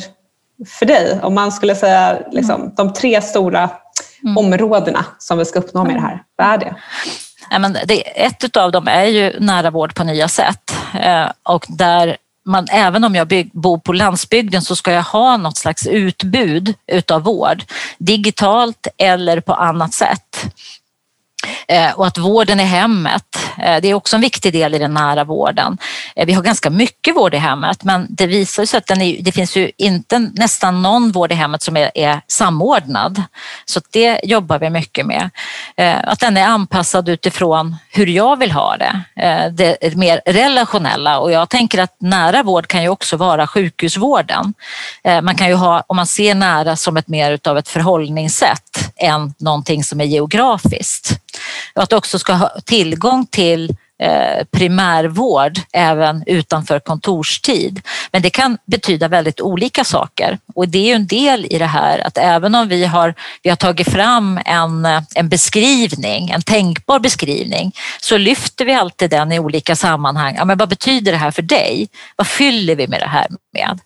för 0.67 0.87
dig? 0.87 1.21
Om 1.23 1.35
man 1.35 1.53
skulle 1.53 1.75
säga 1.75 2.19
liksom, 2.33 2.75
de 2.77 2.93
tre 2.93 3.23
stora 3.23 3.71
mm. 4.23 4.37
områdena 4.39 5.05
som 5.19 5.39
vi 5.39 5.45
ska 5.45 5.59
uppnå 5.59 5.85
med 5.85 5.95
det 5.95 6.01
här, 6.01 6.23
vad 6.37 6.47
är 6.47 6.59
det? 6.59 6.77
Men 7.51 7.79
det, 7.85 8.25
ett 8.25 8.57
av 8.57 8.73
dem 8.73 8.89
är 8.89 9.05
ju 9.05 9.41
nära 9.41 9.71
vård 9.71 9.95
på 9.95 10.05
nya 10.05 10.29
sätt 10.29 10.75
eh, 11.01 11.27
och 11.43 11.67
där 11.69 12.17
man, 12.47 12.67
även 12.71 13.05
om 13.05 13.15
jag 13.15 13.29
bygg, 13.29 13.51
bor 13.53 13.79
på 13.79 13.93
landsbygden 13.93 14.63
så 14.63 14.77
ska 14.77 14.93
jag 14.93 15.03
ha 15.03 15.37
något 15.37 15.57
slags 15.57 15.87
utbud 15.87 16.75
utav 16.87 17.23
vård, 17.23 17.65
digitalt 17.99 18.87
eller 18.99 19.41
på 19.41 19.55
annat 19.55 19.95
sätt. 19.95 20.47
Eh, 21.69 21.93
och 21.93 22.07
att 22.07 22.19
vården 22.19 22.61
i 22.61 22.65
hemmet, 22.65 23.23
eh, 23.59 23.81
det 23.81 23.89
är 23.89 23.95
också 23.95 24.17
en 24.17 24.23
viktig 24.23 24.53
del 24.53 24.75
i 24.75 24.79
den 24.79 24.95
nära 24.95 25.25
vården. 25.25 25.79
Eh, 26.17 26.27
vi 26.27 26.33
har 26.33 26.43
ganska 26.43 26.71
mycket 26.71 27.17
vård 27.17 27.35
i 27.35 27.37
hemmet 27.37 27.85
men 27.85 28.07
det 28.11 28.27
visar 28.27 28.65
sig 28.65 28.79
att 28.79 28.91
är, 28.91 29.23
det 29.23 29.33
finns 29.33 29.57
ju 29.57 29.71
inte 29.77 30.19
nästan 30.19 30.83
någon 30.83 31.13
vård 31.13 31.33
i 31.33 31.35
hemmet 31.35 31.63
som 31.63 31.77
är, 31.77 31.91
är 31.95 32.21
samordnad. 32.27 33.23
Så 33.65 33.81
det 33.91 34.21
jobbar 34.23 34.59
vi 34.59 34.71
mycket 34.71 35.07
med. 35.07 35.31
Att 36.05 36.21
den 36.21 36.37
är 36.37 36.47
anpassad 36.47 37.09
utifrån 37.09 37.77
hur 37.93 38.07
jag 38.07 38.39
vill 38.39 38.53
ha 38.53 38.77
det. 38.77 39.01
Det 39.53 39.97
mer 39.97 40.21
relationella 40.27 41.19
och 41.19 41.33
jag 41.33 41.49
tänker 41.49 41.83
att 41.83 41.97
nära 42.01 42.43
vård 42.43 42.67
kan 42.67 42.83
ju 42.83 42.89
också 42.89 43.17
vara 43.17 43.47
sjukhusvården. 43.47 44.55
Man 45.23 45.35
kan 45.35 45.49
ju 45.49 45.55
ha, 45.55 45.85
om 45.87 45.97
man 45.97 46.07
ser 46.07 46.35
nära 46.35 46.77
som 46.77 46.97
ett 46.97 47.09
mer 47.09 47.33
utav 47.33 47.59
ett 47.59 47.69
förhållningssätt 47.69 48.93
än 48.97 49.35
någonting 49.39 49.85
som 49.85 50.01
är 50.01 50.05
geografiskt. 50.05 51.21
Och 51.77 51.83
att 51.83 51.93
också 51.93 52.19
ska 52.19 52.33
ha 52.33 52.49
tillgång 52.65 53.27
till 53.27 53.71
eh, 53.71 53.77
Eh, 54.03 54.45
primärvård 54.51 55.61
även 55.73 56.25
utanför 56.27 56.79
kontorstid. 56.79 57.81
Men 58.13 58.23
det 58.23 58.31
kan 58.31 58.59
betyda 58.67 59.09
väldigt 59.09 59.41
olika 59.41 59.85
saker 59.85 60.39
och 60.55 60.69
det 60.69 60.79
är 60.79 60.85
ju 60.85 60.93
en 60.93 61.07
del 61.07 61.47
i 61.51 61.59
det 61.59 61.67
här 61.67 61.99
att 61.99 62.19
även 62.19 62.55
om 62.55 62.69
vi 62.69 62.85
har, 62.85 63.15
vi 63.43 63.51
har 63.51 63.57
tagit 63.57 63.93
fram 63.93 64.41
en, 64.45 64.85
eh, 64.85 65.03
en 65.15 65.29
beskrivning, 65.29 66.31
en 66.31 66.43
tänkbar 66.43 66.99
beskrivning, 66.99 67.73
så 68.01 68.19
lyfter 68.19 68.65
vi 68.65 68.75
alltid 68.75 69.11
den 69.11 69.33
i 69.33 69.39
olika 69.39 69.77
sammanhang. 69.77 70.35
Ja, 70.39 70.45
men 70.45 70.59
vad 70.59 70.69
betyder 70.69 71.13
det 71.13 71.19
här 71.19 71.31
för 71.31 71.43
dig? 71.43 71.89
Vad 72.17 72.27
fyller 72.27 72.77
vi 72.77 72.89
med 72.89 73.01
det 73.01 73.09
här 73.09 73.27
med? 73.53 73.81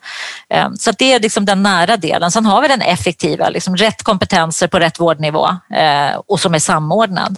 Eh, 0.54 0.68
så 0.78 0.92
det 0.98 1.12
är 1.12 1.20
liksom 1.20 1.44
den 1.44 1.62
nära 1.62 1.96
delen. 1.96 2.30
Sen 2.30 2.46
har 2.46 2.62
vi 2.62 2.68
den 2.68 2.82
effektiva, 2.82 3.48
liksom 3.48 3.76
rätt 3.76 4.02
kompetenser 4.02 4.66
på 4.66 4.78
rätt 4.78 5.00
vårdnivå 5.00 5.48
och 6.26 6.40
som 6.40 6.54
är 6.54 6.58
samordnad. 6.58 7.36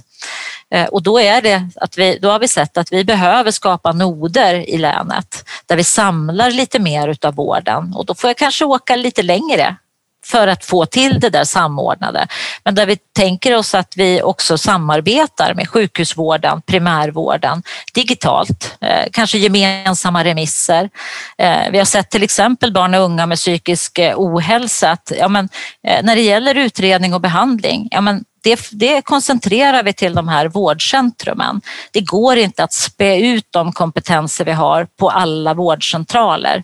Eh, 0.73 0.85
och 0.85 1.03
då, 1.03 1.21
är 1.21 1.43
det 1.43 1.69
att 1.77 1.99
vi, 1.99 2.19
då 2.19 2.31
har 2.31 2.39
vi 2.39 2.49
sett 2.49 2.77
att 2.77 2.93
vi 2.93 3.05
behöver 3.05 3.51
skapa 3.51 3.93
noder 3.93 4.55
i 4.55 4.79
länet 4.79 5.45
där 5.67 5.77
vi 5.77 5.85
samlar 5.85 6.51
lite 6.51 6.79
mer 6.79 7.09
utav 7.09 7.35
vården 7.35 7.95
och 7.95 8.07
då 8.07 8.15
får 8.15 8.31
jag 8.31 8.37
kanske 8.37 8.65
åka 8.65 8.97
lite 8.97 9.23
längre 9.23 9.77
för 10.25 10.49
att 10.49 10.65
få 10.65 10.87
till 10.87 11.21
det 11.21 11.31
där 11.31 11.45
samordnade. 11.45 12.27
Men 12.65 12.75
där 12.75 12.87
vi 12.87 12.97
tänker 12.97 13.57
oss 13.57 13.75
att 13.75 13.93
vi 13.97 14.23
också 14.23 14.59
samarbetar 14.59 15.55
med 15.55 15.69
sjukhusvården, 15.69 16.63
primärvården 16.63 17.63
digitalt, 17.95 18.77
eh, 18.81 19.05
kanske 19.13 19.39
gemensamma 19.39 20.25
remisser. 20.25 20.91
Eh, 21.39 21.71
vi 21.73 21.79
har 21.79 21.85
sett 21.85 22.11
till 22.11 22.23
exempel 22.23 22.73
barn 22.73 22.95
och 22.95 23.01
unga 23.01 23.27
med 23.27 23.39
psykisk 23.39 24.01
ohälsa 24.17 24.91
att 24.91 25.13
ja, 25.19 25.29
men, 25.29 25.49
när 25.83 26.15
det 26.17 26.23
gäller 26.23 26.55
utredning 26.55 27.15
och 27.15 27.21
behandling, 27.21 27.89
ja, 27.91 28.01
men 28.01 28.25
det, 28.43 28.69
det 28.73 29.03
koncentrerar 29.03 29.83
vi 29.83 29.93
till 29.93 30.15
de 30.15 30.29
här 30.29 30.47
vårdcentrumen. 30.47 31.61
Det 31.91 32.01
går 32.01 32.37
inte 32.37 32.65
att 32.65 32.73
spä 32.73 33.17
ut 33.17 33.47
de 33.51 33.73
kompetenser 33.73 34.45
vi 34.45 34.53
har 34.53 34.87
på 34.99 35.11
alla 35.11 35.55
vårdcentraler. 35.55 36.63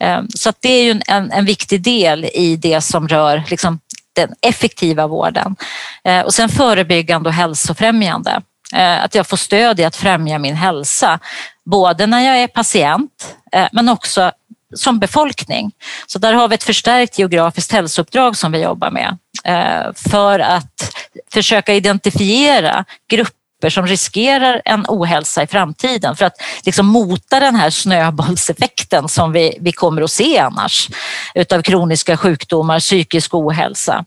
Ehm, 0.00 0.28
så 0.34 0.52
det 0.60 0.68
är 0.68 0.84
ju 0.84 1.00
en, 1.06 1.30
en 1.30 1.44
viktig 1.44 1.82
del 1.82 2.24
i 2.24 2.56
det 2.56 2.80
som 2.80 3.08
rör 3.08 3.42
liksom, 3.48 3.80
den 4.12 4.34
effektiva 4.42 5.06
vården. 5.06 5.56
Ehm, 6.04 6.24
och 6.24 6.34
sen 6.34 6.48
förebyggande 6.48 7.28
och 7.28 7.34
hälsofrämjande. 7.34 8.42
Ehm, 8.72 9.04
att 9.04 9.14
jag 9.14 9.26
får 9.26 9.36
stöd 9.36 9.80
i 9.80 9.84
att 9.84 9.96
främja 9.96 10.38
min 10.38 10.54
hälsa, 10.54 11.18
både 11.64 12.06
när 12.06 12.20
jag 12.20 12.42
är 12.42 12.48
patient 12.48 13.36
eh, 13.52 13.68
men 13.72 13.88
också 13.88 14.32
som 14.74 14.98
befolkning. 14.98 15.72
Så 16.06 16.18
där 16.18 16.32
har 16.32 16.48
vi 16.48 16.54
ett 16.54 16.62
förstärkt 16.62 17.18
geografiskt 17.18 17.72
hälsouppdrag 17.72 18.36
som 18.36 18.52
vi 18.52 18.62
jobbar 18.62 18.90
med 18.90 19.18
eh, 19.44 19.92
för 20.10 20.38
att 20.38 20.94
försöka 21.32 21.74
identifiera 21.74 22.84
grupper 23.10 23.41
som 23.70 23.86
riskerar 23.86 24.62
en 24.64 24.84
ohälsa 24.88 25.42
i 25.42 25.46
framtiden 25.46 26.16
för 26.16 26.24
att 26.24 26.34
liksom 26.66 26.86
mota 26.86 27.40
den 27.40 27.56
här 27.56 27.70
snöbollseffekten 27.70 29.08
som 29.08 29.32
vi, 29.32 29.58
vi 29.60 29.72
kommer 29.72 30.02
att 30.02 30.10
se 30.10 30.38
annars 30.38 30.88
utav 31.34 31.62
kroniska 31.62 32.16
sjukdomar, 32.16 32.80
psykisk 32.80 33.34
ohälsa. 33.34 34.04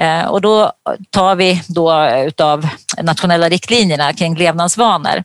Eh, 0.00 0.24
och 0.24 0.40
då 0.40 0.72
tar 1.10 1.34
vi 1.34 1.62
då 1.68 2.08
utav 2.26 2.68
nationella 3.02 3.48
riktlinjerna 3.48 4.12
kring 4.12 4.36
levnadsvanor. 4.36 5.16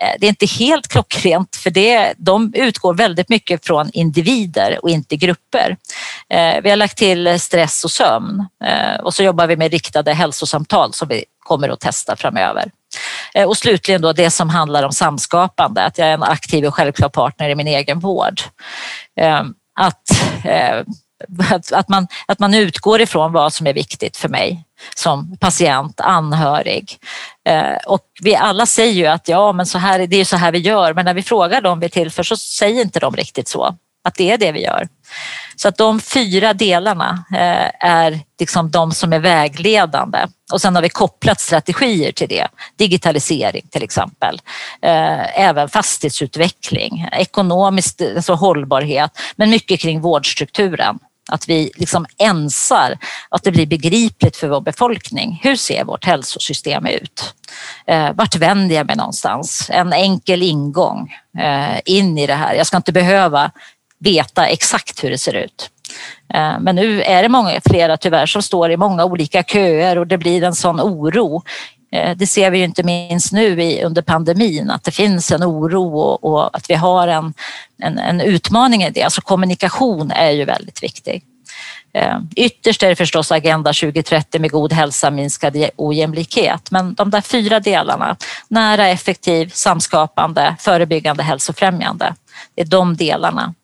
Eh, 0.00 0.14
det 0.18 0.26
är 0.26 0.28
inte 0.28 0.46
helt 0.46 0.88
klockrent 0.88 1.56
för 1.56 1.70
det, 1.70 2.14
de 2.16 2.52
utgår 2.54 2.94
väldigt 2.94 3.28
mycket 3.28 3.66
från 3.66 3.90
individer 3.92 4.78
och 4.82 4.90
inte 4.90 5.16
grupper. 5.16 5.76
Eh, 6.30 6.62
vi 6.62 6.70
har 6.70 6.76
lagt 6.76 6.98
till 6.98 7.40
stress 7.40 7.84
och 7.84 7.90
sömn 7.90 8.46
eh, 8.64 9.00
och 9.00 9.14
så 9.14 9.22
jobbar 9.22 9.46
vi 9.46 9.56
med 9.56 9.72
riktade 9.72 10.12
hälsosamtal 10.12 10.92
som 10.94 11.08
vi 11.08 11.24
kommer 11.38 11.68
att 11.68 11.80
testa 11.80 12.16
framöver. 12.16 12.70
Eh, 13.34 13.48
och 13.48 13.56
slutligen 13.56 14.02
då 14.02 14.12
det 14.12 14.30
som 14.30 14.48
handlar 14.48 14.82
om 14.82 14.92
samskapande, 14.92 15.84
att 15.84 15.98
jag 15.98 16.08
är 16.08 16.14
en 16.14 16.22
aktiv 16.22 16.64
och 16.64 16.74
självklar 16.74 17.08
partner 17.08 17.48
i 17.48 17.54
min 17.54 17.66
egen 17.66 18.00
vård. 18.00 18.40
Eh, 19.20 19.42
eh, 20.44 20.82
att, 21.50 21.72
att, 21.72 21.88
man, 21.88 22.06
att 22.26 22.38
man 22.38 22.54
utgår 22.54 23.00
ifrån 23.00 23.32
vad 23.32 23.52
som 23.52 23.66
är 23.66 23.74
viktigt 23.74 24.16
för 24.16 24.28
mig 24.28 24.64
som 24.96 25.36
patient, 25.36 26.00
anhörig. 26.00 26.98
Och 27.86 28.06
vi 28.22 28.36
alla 28.36 28.66
säger 28.66 28.92
ju 28.92 29.06
att 29.06 29.28
ja, 29.28 29.52
men 29.52 29.66
så 29.66 29.78
här, 29.78 30.06
det 30.06 30.16
är 30.16 30.24
så 30.24 30.36
här 30.36 30.52
vi 30.52 30.58
gör, 30.58 30.94
men 30.94 31.04
när 31.04 31.14
vi 31.14 31.22
frågar 31.22 31.60
dem 31.60 31.80
vi 31.80 31.88
tillför 31.88 32.22
så 32.22 32.36
säger 32.36 32.82
inte 32.82 33.00
de 33.00 33.16
riktigt 33.16 33.48
så 33.48 33.76
att 34.04 34.14
det 34.14 34.30
är 34.30 34.38
det 34.38 34.52
vi 34.52 34.62
gör. 34.62 34.88
Så 35.56 35.68
att 35.68 35.76
de 35.76 36.00
fyra 36.00 36.54
delarna 36.54 37.24
eh, 37.32 37.88
är 37.88 38.20
liksom 38.40 38.70
de 38.70 38.92
som 38.92 39.12
är 39.12 39.18
vägledande 39.18 40.18
och 40.52 40.60
sen 40.60 40.74
har 40.74 40.82
vi 40.82 40.88
kopplat 40.88 41.40
strategier 41.40 42.12
till 42.12 42.28
det. 42.28 42.48
Digitalisering 42.76 43.68
till 43.70 43.82
exempel, 43.82 44.40
eh, 44.82 45.40
även 45.40 45.68
fastighetsutveckling, 45.68 47.08
ekonomisk 47.12 48.00
alltså 48.00 48.34
hållbarhet, 48.34 49.18
men 49.36 49.50
mycket 49.50 49.80
kring 49.80 50.00
vårdstrukturen. 50.00 50.98
Att 51.30 51.48
vi 51.48 51.70
liksom 51.76 52.06
ensar, 52.18 52.98
att 53.28 53.42
det 53.42 53.50
blir 53.50 53.66
begripligt 53.66 54.36
för 54.36 54.48
vår 54.48 54.60
befolkning. 54.60 55.40
Hur 55.42 55.56
ser 55.56 55.84
vårt 55.84 56.04
hälsosystem 56.04 56.86
ut? 56.86 57.34
Eh, 57.86 58.12
vart 58.14 58.36
vänder 58.36 58.76
jag 58.76 58.86
mig 58.86 58.96
någonstans? 58.96 59.70
En 59.72 59.92
enkel 59.92 60.42
ingång 60.42 61.14
in 61.84 62.18
i 62.18 62.26
det 62.26 62.34
här. 62.34 62.54
Jag 62.54 62.66
ska 62.66 62.76
inte 62.76 62.92
behöva 62.92 63.50
veta 63.98 64.46
exakt 64.46 65.04
hur 65.04 65.10
det 65.10 65.18
ser 65.18 65.34
ut. 65.34 65.70
Eh, 66.34 66.60
men 66.60 66.76
nu 66.76 67.02
är 67.02 67.22
det 67.22 67.28
många, 67.28 67.60
flera 67.64 67.96
tyvärr 67.96 68.26
som 68.26 68.42
står 68.42 68.70
i 68.70 68.76
många 68.76 69.04
olika 69.04 69.42
köer 69.42 69.98
och 69.98 70.06
det 70.06 70.18
blir 70.18 70.42
en 70.42 70.54
sån 70.54 70.80
oro. 70.80 71.42
Eh, 71.92 72.16
det 72.16 72.26
ser 72.26 72.50
vi 72.50 72.58
ju 72.58 72.64
inte 72.64 72.82
minst 72.82 73.32
nu 73.32 73.82
under 73.82 74.02
pandemin 74.02 74.70
att 74.70 74.84
det 74.84 74.90
finns 74.90 75.30
en 75.30 75.44
oro 75.44 75.98
och, 75.98 76.56
att 76.56 76.70
vi 76.70 76.74
har 76.74 77.08
en, 77.08 77.34
en, 77.82 77.98
en, 77.98 78.20
utmaning 78.20 78.82
i 78.82 78.90
det. 78.90 79.02
Alltså 79.02 79.20
kommunikation 79.20 80.10
är 80.10 80.30
ju 80.30 80.44
väldigt 80.44 80.82
viktig. 80.82 81.24
Eh, 81.94 82.18
ytterst 82.36 82.82
är 82.82 82.88
det 82.88 82.96
förstås 82.96 83.32
Agenda 83.32 83.72
2030 83.72 84.40
med 84.40 84.50
god 84.50 84.72
hälsa, 84.72 85.10
minskad 85.10 85.56
ojämlikhet. 85.76 86.70
Men 86.70 86.94
de 86.94 87.10
där 87.10 87.20
fyra 87.20 87.60
delarna, 87.60 88.16
nära, 88.48 88.88
effektiv, 88.88 89.50
samskapande, 89.54 90.56
förebyggande, 90.58 91.22
hälsofrämjande, 91.22 92.14
det 92.54 92.62
är 92.62 92.66
de 92.66 92.96
delarna 92.96 93.54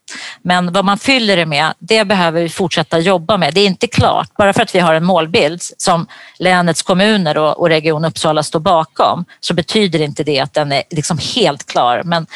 men 0.43 0.73
vad 0.73 0.85
man 0.85 0.99
fyller 0.99 1.37
det 1.37 1.47
med, 1.47 1.73
det 1.79 2.05
behöver 2.05 2.43
vi 2.43 2.49
fortsätta 2.49 2.99
jobba 2.99 3.37
med. 3.37 3.55
Det 3.55 3.61
är 3.61 3.67
inte 3.67 3.87
klart. 3.87 4.37
Bara 4.37 4.53
för 4.53 4.63
att 4.63 4.75
vi 4.75 4.79
har 4.79 4.95
en 4.95 5.05
målbild 5.05 5.63
som 5.79 6.07
länets 6.39 6.83
kommuner 6.83 7.39
och, 7.39 7.69
Region 7.69 8.05
Uppsala 8.05 8.43
står 8.43 8.61
bakom 8.61 9.25
så 9.41 9.55
betyder 9.55 10.03
inte 10.03 10.25
det 10.25 10.41
att 10.41 10.55
den 10.55 10.73
är 10.73 10.83
liksom 10.91 11.19
helt 11.37 11.67
klar. 11.67 12.03
Men 12.05 12.27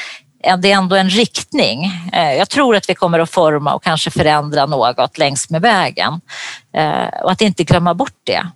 eh, 0.44 0.56
det 0.56 0.72
är 0.72 0.76
ändå 0.76 0.96
en 0.96 1.10
riktning. 1.10 1.84
Eh, 2.12 2.32
jag 2.32 2.50
tror 2.50 2.76
att 2.76 2.88
vi 2.88 2.94
kommer 2.94 3.18
att 3.18 3.30
forma 3.30 3.74
och 3.74 3.82
kanske 3.82 4.10
förändra 4.10 4.66
något 4.66 5.18
längs 5.18 5.50
med 5.50 5.62
vägen 5.62 6.20
eh, 6.74 7.22
och 7.22 7.30
att 7.30 7.40
inte 7.40 7.64
glömma 7.64 7.94
bort 7.94 8.20
det. 8.24 8.46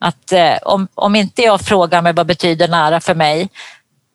Att 0.00 0.32
om, 0.62 0.88
om 0.94 1.16
inte 1.16 1.42
jag 1.42 1.60
frågar 1.60 2.02
mig 2.02 2.12
vad 2.12 2.26
betyder 2.26 2.68
nära 2.68 3.00
för 3.00 3.14
mig 3.14 3.48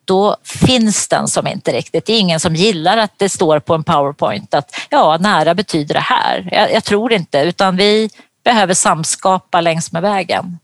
då 0.04 0.36
finns 0.44 1.08
den 1.08 1.28
som 1.28 1.46
inte 1.46 1.72
riktigt. 1.72 2.06
Det 2.06 2.12
är 2.12 2.20
ingen 2.20 2.40
som 2.40 2.54
gillar 2.54 2.96
att 2.96 3.12
det 3.16 3.28
står 3.28 3.58
på 3.58 3.74
en 3.74 3.84
powerpoint 3.84 4.54
att 4.54 4.76
ja, 4.90 5.18
nära 5.20 5.54
betyder 5.54 5.94
det 5.94 6.00
här. 6.00 6.48
Jag, 6.52 6.72
jag 6.72 6.84
tror 6.84 7.12
inte, 7.12 7.38
utan 7.38 7.76
vi 7.76 8.10
behöver 8.44 8.74
samskapa 8.74 9.60
längs 9.60 9.92
med 9.92 10.02
vägen. 10.02 10.58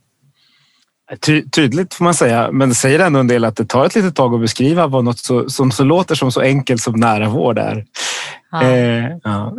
Ty 1.20 1.42
tydligt 1.50 1.94
får 1.94 2.04
man 2.04 2.14
säga, 2.14 2.48
men 2.52 2.68
det 2.68 2.74
säger 2.74 2.98
ändå 2.98 3.20
en 3.20 3.26
del 3.26 3.44
att 3.44 3.56
det 3.56 3.64
tar 3.64 3.86
ett 3.86 3.94
litet 3.94 4.16
tag 4.16 4.34
att 4.34 4.40
beskriva 4.40 4.86
vad 4.86 5.04
något 5.04 5.18
så, 5.18 5.48
som 5.48 5.70
så 5.70 5.84
låter 5.84 6.14
som 6.14 6.32
så 6.32 6.40
enkelt 6.40 6.82
som 6.82 7.00
nära 7.00 7.28
vård 7.28 7.58
är. 7.58 7.84
Ja. 8.52 8.62
Eh, 8.62 9.04
ja. 9.24 9.56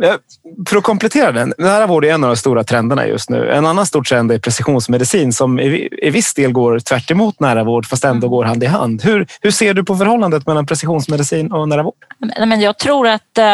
För 0.68 0.76
att 0.76 0.82
komplettera 0.82 1.32
den, 1.32 1.54
nära 1.58 1.86
vård 1.86 2.04
är 2.04 2.12
en 2.12 2.24
av 2.24 2.30
de 2.30 2.36
stora 2.36 2.64
trenderna 2.64 3.06
just 3.06 3.30
nu. 3.30 3.50
En 3.50 3.66
annan 3.66 3.86
stor 3.86 4.02
trend 4.02 4.32
är 4.32 4.38
precisionsmedicin 4.38 5.32
som 5.32 5.60
i, 5.60 6.10
viss 6.10 6.34
del 6.34 6.52
går 6.52 6.78
tvärt 6.78 7.10
emot 7.10 7.40
nära 7.40 7.64
vård 7.64 7.86
fast 7.86 8.04
ändå 8.04 8.26
mm. 8.26 8.30
går 8.30 8.44
hand 8.44 8.62
i 8.62 8.66
hand. 8.66 9.02
Hur, 9.04 9.26
hur 9.40 9.50
ser 9.50 9.74
du 9.74 9.84
på 9.84 9.96
förhållandet 9.96 10.46
mellan 10.46 10.66
precisionsmedicin 10.66 11.52
och 11.52 11.68
nära 11.68 11.82
vård? 11.82 11.94
Men 12.38 12.60
jag 12.60 12.78
tror 12.78 13.08
att, 13.08 13.38
eh, 13.38 13.44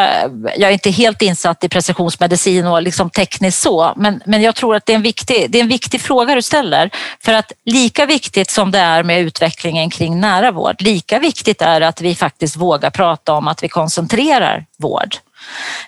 jag 0.56 0.68
är 0.68 0.70
inte 0.70 0.90
helt 0.90 1.22
insatt 1.22 1.64
i 1.64 1.68
precisionsmedicin 1.68 2.66
och 2.66 2.82
liksom 2.82 3.10
tekniskt 3.10 3.62
så, 3.62 3.92
men, 3.96 4.20
men 4.26 4.42
jag 4.42 4.54
tror 4.54 4.76
att 4.76 4.86
det 4.86 4.92
är, 4.92 4.96
en 4.96 5.02
viktig, 5.02 5.50
det 5.50 5.58
är 5.58 5.62
en 5.62 5.68
viktig 5.68 6.00
fråga 6.00 6.34
du 6.34 6.42
ställer. 6.42 6.90
För 7.24 7.32
att 7.32 7.52
lika 7.64 8.06
viktigt 8.06 8.50
som 8.50 8.70
det 8.70 8.78
är 8.78 9.02
med 9.02 9.20
utvecklingen 9.20 9.90
kring 9.90 10.20
nära 10.20 10.50
vård, 10.50 10.82
lika 10.82 11.18
viktigt 11.18 11.62
är 11.62 11.80
att 11.80 12.00
vi 12.00 12.14
faktiskt 12.14 12.56
vågar 12.56 12.90
prata 12.90 13.32
om 13.32 13.48
att 13.48 13.62
vi 13.62 13.68
koncentrerar 13.68 14.64
vård. 14.78 15.16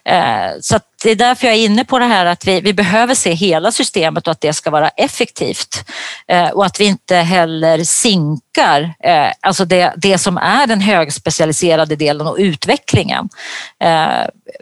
Eh, 0.04 0.50
så 0.60 0.80
så 1.02 1.06
det 1.06 1.10
är 1.10 1.16
därför 1.16 1.46
jag 1.46 1.56
är 1.56 1.64
inne 1.64 1.84
på 1.84 1.98
det 1.98 2.04
här 2.04 2.26
att 2.26 2.46
vi, 2.46 2.60
vi 2.60 2.72
behöver 2.72 3.14
se 3.14 3.32
hela 3.32 3.72
systemet 3.72 4.26
och 4.26 4.32
att 4.32 4.40
det 4.40 4.52
ska 4.52 4.70
vara 4.70 4.88
effektivt 4.88 5.84
eh, 6.28 6.48
och 6.48 6.66
att 6.66 6.80
vi 6.80 6.84
inte 6.84 7.16
heller 7.16 7.84
sinkar 7.84 8.94
eh, 9.04 9.32
alltså 9.40 9.64
det, 9.64 9.94
det 9.96 10.18
som 10.18 10.36
är 10.36 10.66
den 10.66 10.80
högspecialiserade 10.80 11.96
delen 11.96 12.26
och 12.26 12.36
utvecklingen. 12.38 13.28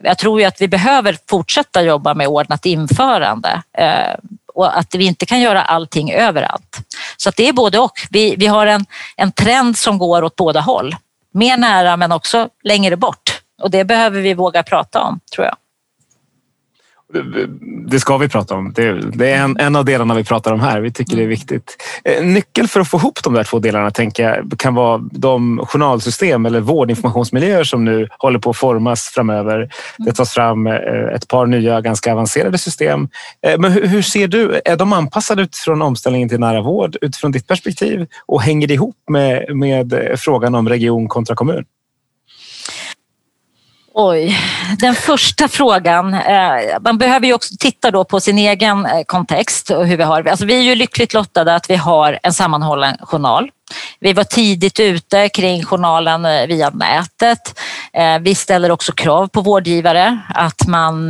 Jag 0.03 0.19
tror 0.19 0.41
ju 0.41 0.47
att 0.47 0.61
vi 0.61 0.69
behöver 0.69 1.19
fortsätta 1.31 1.83
jobba 1.83 2.15
med 2.15 2.27
ordnat 2.27 2.67
införande 2.67 3.63
och 4.55 4.79
att 4.79 4.95
vi 4.95 5.05
inte 5.05 5.27
kan 5.27 5.41
göra 5.41 5.63
allting 5.63 6.13
överallt. 6.13 6.79
Så 7.17 7.31
det 7.37 7.49
är 7.49 7.53
både 7.53 7.79
och. 7.79 8.01
Vi, 8.11 8.37
vi 8.37 8.47
har 8.47 8.67
en, 8.67 8.87
en 9.17 9.33
trend 9.33 9.79
som 9.79 9.99
går 9.99 10.25
åt 10.25 10.37
båda 10.37 10.61
håll. 10.61 10.97
Mer 11.35 11.57
nära 11.57 11.97
men 11.97 12.13
också 12.13 12.49
längre 12.63 12.97
bort. 12.97 13.41
Och 13.63 13.71
det 13.71 13.85
behöver 13.85 14.21
vi 14.21 14.35
våga 14.35 14.63
prata 14.63 15.03
om, 15.03 15.21
tror 15.35 15.47
jag. 15.47 15.57
Det 17.91 18.01
ska 18.01 18.17
vi 18.17 18.29
prata 18.29 18.55
om. 18.55 18.73
Det 19.13 19.31
är 19.31 19.39
en, 19.45 19.57
en 19.57 19.77
av 19.77 19.85
delarna 19.85 20.15
vi 20.15 20.25
pratar 20.25 20.53
om 20.53 20.61
här. 20.61 20.81
Vi 20.81 20.93
tycker 20.93 21.17
det 21.17 21.23
är 21.23 21.27
viktigt. 21.27 21.77
Eh, 22.05 22.25
nyckel 22.25 22.69
för 22.69 22.81
att 22.81 22.89
få 22.89 22.97
ihop 22.97 23.23
de 23.25 23.35
där 23.35 23.45
två 23.45 23.59
delarna 23.59 23.91
tänker 23.91 24.23
jag 24.23 24.59
kan 24.59 24.75
vara 24.75 24.99
de 24.99 25.61
journalsystem 25.67 26.47
eller 26.47 26.61
vårdinformationsmiljöer 26.61 27.65
som 27.65 27.85
nu 27.85 28.09
håller 28.19 28.39
på 28.39 28.51
att 28.51 28.57
formas 28.57 29.09
framöver. 29.15 29.69
Det 29.99 30.13
tas 30.13 30.33
fram 30.33 30.67
eh, 30.67 30.75
ett 31.15 31.29
par 31.29 31.47
nya 31.47 31.81
ganska 31.81 32.13
avancerade 32.13 32.59
system. 32.59 33.09
Eh, 33.47 33.59
men 33.59 33.73
hur 33.73 34.03
ser 34.03 34.29
du? 34.29 34.61
Är 34.65 34.77
de 34.77 34.93
anpassade 34.93 35.43
utifrån 35.43 35.83
omställningen 35.83 36.29
till 36.29 36.41
nära 36.41 36.63
vård 36.63 36.97
utifrån 37.01 37.33
ditt 37.33 37.47
perspektiv 37.47 38.07
och 38.27 38.43
hänger 38.43 38.67
det 38.67 38.75
ihop 38.75 38.97
med, 39.11 39.57
med 39.57 40.15
frågan 40.17 40.55
om 40.55 40.69
region 40.69 41.09
kontra 41.09 41.37
kommun? 41.37 41.65
Oj, 44.01 44.39
den 44.79 44.95
första 44.95 45.49
frågan. 45.49 46.15
Eh, 46.15 46.79
man 46.81 46.99
behöver 46.99 47.27
ju 47.27 47.35
också 47.35 47.55
titta 47.59 47.91
då 47.91 48.05
på 48.05 48.21
sin 48.21 48.39
egen 48.39 48.87
eh, 48.87 49.03
kontext 49.07 49.71
och 49.71 49.87
hur 49.87 49.97
vi 49.97 50.03
har. 50.03 50.29
Alltså 50.29 50.45
vi 50.45 50.55
är 50.55 50.63
ju 50.63 50.75
lyckligt 50.75 51.15
lottade 51.15 51.55
att 51.55 51.71
vi 51.71 51.77
har 51.77 52.19
en 52.23 52.33
sammanhållen 52.33 52.97
journal. 53.01 53.51
Vi 54.01 54.13
var 54.13 54.25
tidigt 54.25 54.81
ute 54.81 55.29
kring 55.29 55.65
journalen 55.65 56.25
eh, 56.25 56.47
via 56.47 56.71
nätet. 56.71 57.61
Vi 58.21 58.35
ställer 58.35 58.71
också 58.71 58.93
krav 58.93 59.29
på 59.29 59.41
vårdgivare 59.41 60.21
att 60.35 60.67
man, 60.67 61.07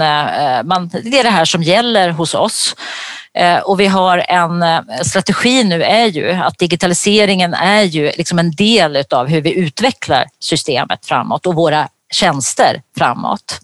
man, 0.65 0.91
det 1.05 1.19
är 1.19 1.25
det 1.25 1.31
här 1.31 1.45
som 1.45 1.63
gäller 1.63 2.11
hos 2.11 2.35
oss. 2.35 2.77
Och 3.65 3.81
vi 3.81 3.87
har 3.87 4.19
en 4.19 4.65
strategi 5.03 5.65
nu 5.65 5.83
är 5.83 6.07
ju 6.07 6.31
att 6.31 6.59
digitaliseringen 6.59 7.55
är 7.55 7.83
ju 7.83 8.13
liksom 8.17 8.39
en 8.39 8.51
del 8.51 9.05
av 9.11 9.27
hur 9.29 9.41
vi 9.41 9.55
utvecklar 9.55 10.25
systemet 10.41 11.07
framåt 11.07 11.47
och 11.47 11.55
våra 11.55 11.89
tjänster 12.11 12.83
framåt. 12.99 13.61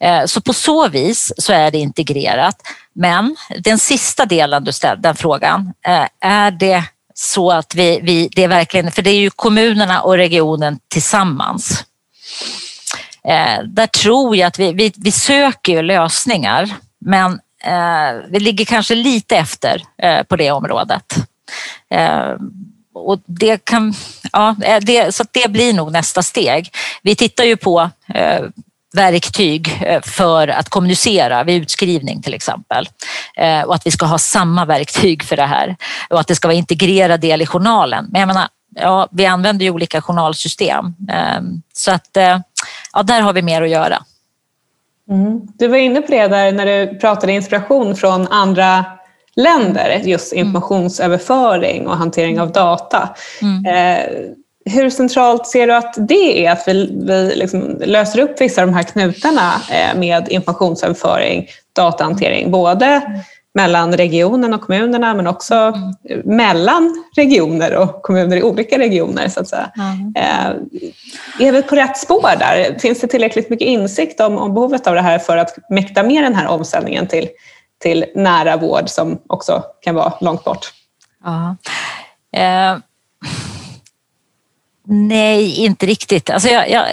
Eh, 0.00 0.24
så 0.24 0.40
på 0.40 0.52
så 0.52 0.88
vis 0.88 1.32
så 1.38 1.52
är 1.52 1.70
det 1.70 1.78
integrerat. 1.78 2.56
Men 2.92 3.36
den 3.58 3.78
sista 3.78 4.26
delen 4.26 4.64
du 4.64 4.72
ställde, 4.72 5.08
den 5.08 5.16
frågan, 5.16 5.72
eh, 5.86 6.06
är 6.20 6.50
det 6.50 6.84
så 7.14 7.50
att 7.50 7.74
vi, 7.74 8.00
vi, 8.02 8.28
det 8.32 8.44
är 8.44 8.48
verkligen, 8.48 8.92
för 8.92 9.02
det 9.02 9.10
är 9.10 9.20
ju 9.20 9.30
kommunerna 9.30 10.02
och 10.02 10.16
regionen 10.16 10.78
tillsammans. 10.88 11.84
Eh, 13.24 13.62
där 13.64 13.86
tror 13.86 14.36
jag 14.36 14.46
att 14.46 14.58
vi, 14.58 14.72
vi, 14.72 14.92
vi 14.96 15.12
söker 15.12 15.82
lösningar, 15.82 16.74
men 17.00 17.40
vi 18.28 18.40
ligger 18.40 18.64
kanske 18.64 18.94
lite 18.94 19.36
efter 19.36 19.82
på 20.24 20.36
det 20.36 20.50
området 20.50 21.16
och 23.06 23.20
det 23.26 23.64
kan, 23.64 23.94
ja, 24.32 24.56
eh, 24.62 24.80
det, 24.80 25.14
så 25.14 25.24
det 25.32 25.50
blir 25.50 25.72
nog 25.72 25.92
nästa 25.92 26.22
steg. 26.22 26.70
Vi 27.02 27.14
tittar 27.14 27.44
ju 27.44 27.56
på 27.56 27.90
eh, 28.14 28.40
verktyg 28.94 29.82
eh, 29.86 30.00
för 30.02 30.48
att 30.48 30.68
kommunicera 30.68 31.44
vid 31.44 31.62
utskrivning 31.62 32.22
till 32.22 32.34
exempel. 32.34 32.88
Eh, 33.36 33.62
och 33.62 33.74
att 33.74 33.86
vi 33.86 33.90
ska 33.90 34.06
ha 34.06 34.18
samma 34.18 34.64
verktyg 34.64 35.22
för 35.22 35.36
det 35.36 35.46
här 35.46 35.76
och 36.10 36.20
att 36.20 36.26
det 36.26 36.34
ska 36.34 36.48
vara 36.48 36.56
integrerad 36.56 37.20
del 37.20 37.42
i 37.42 37.46
journalen. 37.46 38.06
Men 38.10 38.20
jag 38.20 38.26
menar, 38.26 38.48
ja, 38.74 39.08
vi 39.10 39.26
använder 39.26 39.64
ju 39.64 39.70
olika 39.70 40.02
journalsystem 40.02 40.94
ehm, 41.10 41.62
så 41.72 41.90
att 41.90 42.16
eh, 42.16 42.38
ja, 42.92 43.02
där 43.02 43.20
har 43.20 43.32
vi 43.32 43.42
mer 43.42 43.62
att 43.62 43.70
göra. 43.70 44.02
Mm. 45.10 45.40
Du 45.58 45.68
var 45.68 45.76
inne 45.76 46.00
på 46.00 46.12
det 46.12 46.28
där 46.28 46.52
när 46.52 46.66
du 46.66 46.98
pratade 46.98 47.32
inspiration 47.32 47.96
från 47.96 48.28
andra 48.28 48.84
länder, 49.38 50.00
just 50.04 50.32
mm. 50.32 50.46
informationsöverföring 50.46 51.86
och 51.86 51.96
hantering 51.96 52.40
av 52.40 52.52
data. 52.52 53.08
Mm. 53.42 53.66
Eh, 53.66 54.06
hur 54.64 54.90
centralt 54.90 55.46
ser 55.46 55.66
du 55.66 55.74
att 55.74 55.94
det 55.98 56.46
är 56.46 56.52
att 56.52 56.64
vi, 56.66 56.98
vi 57.06 57.32
liksom 57.36 57.80
löser 57.84 58.18
upp 58.18 58.40
vissa 58.40 58.62
av 58.62 58.68
de 58.68 58.74
här 58.74 58.82
knutarna 58.82 59.52
eh, 59.70 59.98
med 59.98 60.28
informationsöverföring, 60.28 61.46
datahantering, 61.72 62.50
både 62.50 62.86
mm. 62.86 63.18
mellan 63.54 63.96
regionen 63.96 64.54
och 64.54 64.60
kommunerna 64.60 65.14
men 65.14 65.26
också 65.26 65.54
mm. 65.54 66.20
mellan 66.24 67.04
regioner 67.16 67.76
och 67.76 68.02
kommuner 68.02 68.36
i 68.36 68.42
olika 68.42 68.78
regioner 68.78 69.28
så 69.28 69.40
att 69.40 69.48
säga. 69.48 69.70
Mm. 69.76 70.14
är 71.38 71.52
vi 71.52 71.62
på 71.62 71.76
rätt 71.76 71.98
spår 71.98 72.38
där? 72.38 72.78
Finns 72.78 73.00
det 73.00 73.06
tillräckligt 73.06 73.50
mycket 73.50 73.68
insikt 73.68 74.20
om, 74.20 74.38
om 74.38 74.54
behovet 74.54 74.86
av 74.86 74.94
det 74.94 75.02
här 75.02 75.18
för 75.18 75.36
att 75.36 75.56
mäkta 75.70 76.02
med 76.02 76.22
den 76.22 76.34
här 76.34 76.46
omställningen 76.46 77.06
till 77.06 77.28
till 77.78 78.04
nära 78.14 78.56
vård 78.56 78.88
som 78.88 79.18
också 79.26 79.62
kan 79.80 79.94
vara 79.94 80.12
långt 80.20 80.44
bort? 80.44 80.72
Ja. 81.24 81.56
Eh, 82.40 82.78
nej, 84.86 85.56
inte 85.56 85.86
riktigt. 85.86 86.30
Alltså 86.30 86.48
jag, 86.48 86.70
jag, 86.70 86.86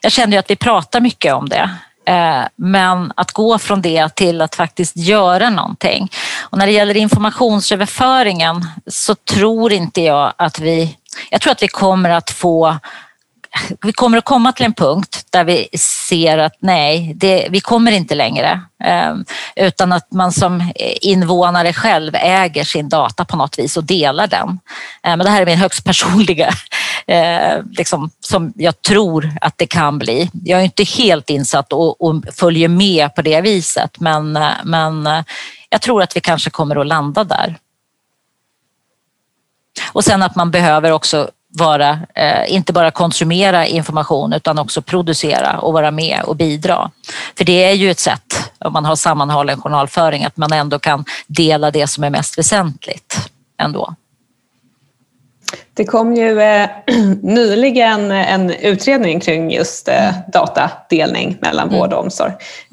jag 0.00 0.12
känner 0.12 0.32
ju 0.32 0.38
att 0.38 0.50
vi 0.50 0.56
pratar 0.56 1.00
mycket 1.00 1.34
om 1.34 1.48
det. 1.48 1.70
Eh, 2.06 2.42
men 2.56 3.12
att 3.16 3.32
gå 3.32 3.58
från 3.58 3.82
det 3.82 4.14
till 4.14 4.40
att 4.40 4.54
faktiskt 4.54 4.96
göra 4.96 5.50
någonting. 5.50 6.10
Och 6.40 6.58
när 6.58 6.66
det 6.66 6.72
gäller 6.72 6.96
informationsöverföringen 6.96 8.66
så 8.86 9.14
tror 9.14 9.72
inte 9.72 10.00
jag 10.00 10.32
att 10.36 10.58
vi... 10.58 10.96
Jag 11.30 11.40
tror 11.40 11.52
att 11.52 11.62
vi 11.62 11.68
kommer 11.68 12.10
att 12.10 12.30
få 12.30 12.76
vi 13.82 13.92
kommer 13.92 14.18
att 14.18 14.24
komma 14.24 14.52
till 14.52 14.66
en 14.66 14.74
punkt 14.74 15.26
där 15.30 15.44
vi 15.44 15.68
ser 15.78 16.38
att 16.38 16.56
nej, 16.58 17.12
det, 17.16 17.48
vi 17.50 17.60
kommer 17.60 17.92
inte 17.92 18.14
längre. 18.14 18.60
Ehm, 18.84 19.24
utan 19.56 19.92
att 19.92 20.12
man 20.12 20.32
som 20.32 20.72
invånare 21.00 21.72
själv 21.72 22.14
äger 22.14 22.64
sin 22.64 22.88
data 22.88 23.24
på 23.24 23.36
något 23.36 23.58
vis 23.58 23.76
och 23.76 23.84
delar 23.84 24.26
den. 24.26 24.48
Ehm, 25.02 25.18
men 25.18 25.18
det 25.18 25.30
här 25.30 25.42
är 25.42 25.46
min 25.46 25.58
högst 25.58 25.84
personliga, 25.84 26.50
eh, 27.06 27.62
liksom, 27.70 28.10
som 28.20 28.52
jag 28.56 28.82
tror 28.82 29.32
att 29.40 29.58
det 29.58 29.66
kan 29.66 29.98
bli. 29.98 30.30
Jag 30.44 30.60
är 30.60 30.64
inte 30.64 30.84
helt 30.84 31.30
insatt 31.30 31.72
och, 31.72 32.02
och 32.02 32.22
följer 32.34 32.68
med 32.68 33.14
på 33.14 33.22
det 33.22 33.40
viset, 33.40 34.00
men, 34.00 34.36
eh, 34.36 34.48
men 34.64 35.06
eh, 35.06 35.22
jag 35.70 35.80
tror 35.80 36.02
att 36.02 36.16
vi 36.16 36.20
kanske 36.20 36.50
kommer 36.50 36.76
att 36.76 36.86
landa 36.86 37.24
där. 37.24 37.56
Och 39.92 40.04
sen 40.04 40.22
att 40.22 40.36
man 40.36 40.50
behöver 40.50 40.90
också 40.90 41.30
vara, 41.56 41.98
eh, 42.14 42.54
inte 42.54 42.72
bara 42.72 42.90
konsumera 42.90 43.66
information 43.66 44.32
utan 44.32 44.58
också 44.58 44.82
producera 44.82 45.58
och 45.58 45.72
vara 45.72 45.90
med 45.90 46.22
och 46.24 46.36
bidra. 46.36 46.90
För 47.38 47.44
det 47.44 47.64
är 47.64 47.72
ju 47.72 47.90
ett 47.90 48.00
sätt, 48.00 48.52
om 48.58 48.72
man 48.72 48.84
har 48.84 48.96
sammanhållen 48.96 49.60
journalföring, 49.60 50.24
att 50.24 50.36
man 50.36 50.52
ändå 50.52 50.78
kan 50.78 51.04
dela 51.26 51.70
det 51.70 51.86
som 51.86 52.04
är 52.04 52.10
mest 52.10 52.38
väsentligt 52.38 53.16
ändå. 53.58 53.94
Det 55.74 55.84
kom 55.84 56.14
ju 56.14 56.40
eh, 56.40 56.68
nyligen 57.22 58.10
en 58.10 58.50
utredning 58.50 59.20
kring 59.20 59.50
just 59.50 59.88
eh, 59.88 60.10
datadelning 60.32 61.38
mellan 61.40 61.68
mm. 61.68 61.80
vård 61.80 61.92
och 61.92 62.00
omsorg 62.00 62.32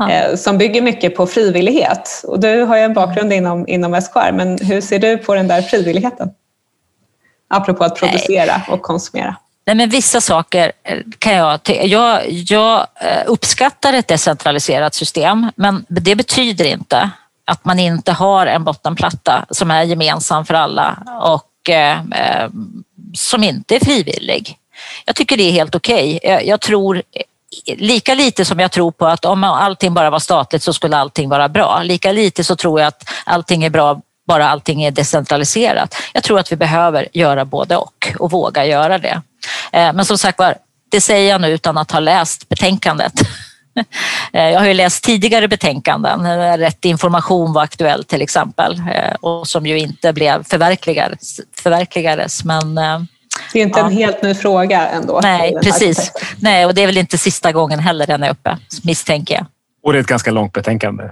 eh, 0.10 0.36
som 0.36 0.58
bygger 0.58 0.82
mycket 0.82 1.16
på 1.16 1.28
frivillighet. 1.28 2.24
Och 2.28 2.40
du 2.40 2.62
har 2.62 2.78
ju 2.78 2.84
en 2.84 2.94
bakgrund 2.94 3.34
inom, 3.34 3.68
inom 3.68 4.02
SKR, 4.02 4.32
men 4.32 4.58
hur 4.62 4.82
ser 4.82 5.00
du 5.00 5.18
på 5.18 5.36
den 5.36 5.48
där 5.48 5.62
frivilligheten? 5.62 6.30
Apropå 7.54 7.84
att 7.84 7.96
producera 7.96 8.62
och 8.68 8.82
konsumera. 8.82 9.36
Nej, 9.66 9.76
men 9.76 9.90
vissa 9.90 10.22
saker 10.22 10.72
kan 11.20 11.34
jag... 11.34 11.60
Jag, 11.84 12.22
jag 12.30 12.88
uppskattar 13.26 13.94
ett 13.94 14.08
decentraliserat 14.08 14.94
system, 14.94 15.52
men 15.56 15.86
det 15.90 16.16
betyder 16.16 16.66
inte 16.66 17.10
att 17.46 17.66
man 17.66 17.80
inte 17.80 18.12
har 18.12 18.46
en 18.46 18.64
bottenplatta 18.64 19.46
som 19.50 19.72
är 19.72 19.84
gemensam 19.84 20.46
för 20.46 20.54
alla 20.54 20.98
och 21.22 21.70
eh, 21.70 21.98
som 23.16 23.44
inte 23.44 23.76
är 23.76 23.80
frivillig. 23.80 24.58
Jag 25.06 25.16
tycker 25.16 25.38
det 25.38 25.44
är 25.44 25.52
helt 25.52 25.76
okej. 25.76 26.20
Okay. 26.24 26.48
Jag 26.48 26.62
tror 26.62 27.02
lika 27.78 28.14
lite 28.14 28.46
som 28.46 28.60
jag 28.60 28.72
tror 28.72 28.92
på 28.92 29.08
att 29.08 29.26
om 29.26 29.44
allting 29.44 29.94
bara 29.94 30.10
var 30.10 30.20
statligt 30.20 30.64
så 30.64 30.74
skulle 30.74 30.98
allting 30.98 31.30
vara 31.30 31.50
bra. 31.50 31.84
Lika 31.84 32.12
lite 32.12 32.44
så 32.44 32.56
tror 32.56 32.80
jag 32.80 32.88
att 32.88 33.10
allting 33.26 33.64
är 33.64 33.70
bra 33.70 34.02
bara 34.28 34.50
allting 34.50 34.84
är 34.84 34.92
decentraliserat. 34.92 35.96
Jag 36.14 36.24
tror 36.24 36.40
att 36.40 36.52
vi 36.52 36.56
behöver 36.56 37.08
göra 37.14 37.46
både 37.46 37.78
och 37.78 38.14
och 38.20 38.32
våga 38.32 38.66
göra 38.66 38.98
det. 38.98 39.22
Eh, 39.72 39.94
men 39.94 40.06
som 40.06 40.18
sagt 40.18 40.40
var, 40.40 40.56
det 40.92 41.02
säger 41.02 41.30
jag 41.30 41.42
nu 41.42 41.48
utan 41.48 41.78
att 41.78 41.92
ha 41.92 42.00
läst 42.00 42.50
betänkandet. 42.50 43.14
Eh, 44.34 44.50
jag 44.50 44.60
har 44.60 44.68
ju 44.68 44.74
läst 44.74 45.04
tidigare 45.04 45.48
betänkanden 45.48 46.24
där 46.24 46.58
rätt 46.58 46.86
information 46.86 47.54
var 47.54 47.64
aktuell 47.64 48.04
till 48.04 48.22
exempel 48.22 48.82
eh, 48.94 49.14
och 49.22 49.48
som 49.48 49.66
ju 49.66 49.80
inte 49.80 50.14
blev 50.14 50.44
förverkligades. 50.44 51.40
förverkligades 51.56 52.44
men 52.44 52.76
det 53.54 53.60
är 53.60 53.64
inte 53.64 53.80
ja. 53.80 53.86
en 53.86 53.92
helt 53.92 54.24
ny 54.24 54.34
fråga 54.34 54.88
ändå. 54.88 55.20
Nej, 55.24 55.56
precis. 55.64 56.12
Nej, 56.40 56.66
och 56.66 56.74
det 56.74 56.82
är 56.82 56.86
väl 56.86 56.98
inte 56.98 57.18
sista 57.18 57.52
gången 57.52 57.80
heller 57.80 58.08
den 58.08 58.24
är 58.24 58.30
uppe, 58.30 58.58
misstänker 58.84 59.36
jag. 59.36 59.46
Och 59.84 59.94
det 59.94 60.00
är 60.00 60.02
ett 60.02 60.08
ganska 60.08 60.32
långt 60.32 60.54
betänkande. 60.54 61.04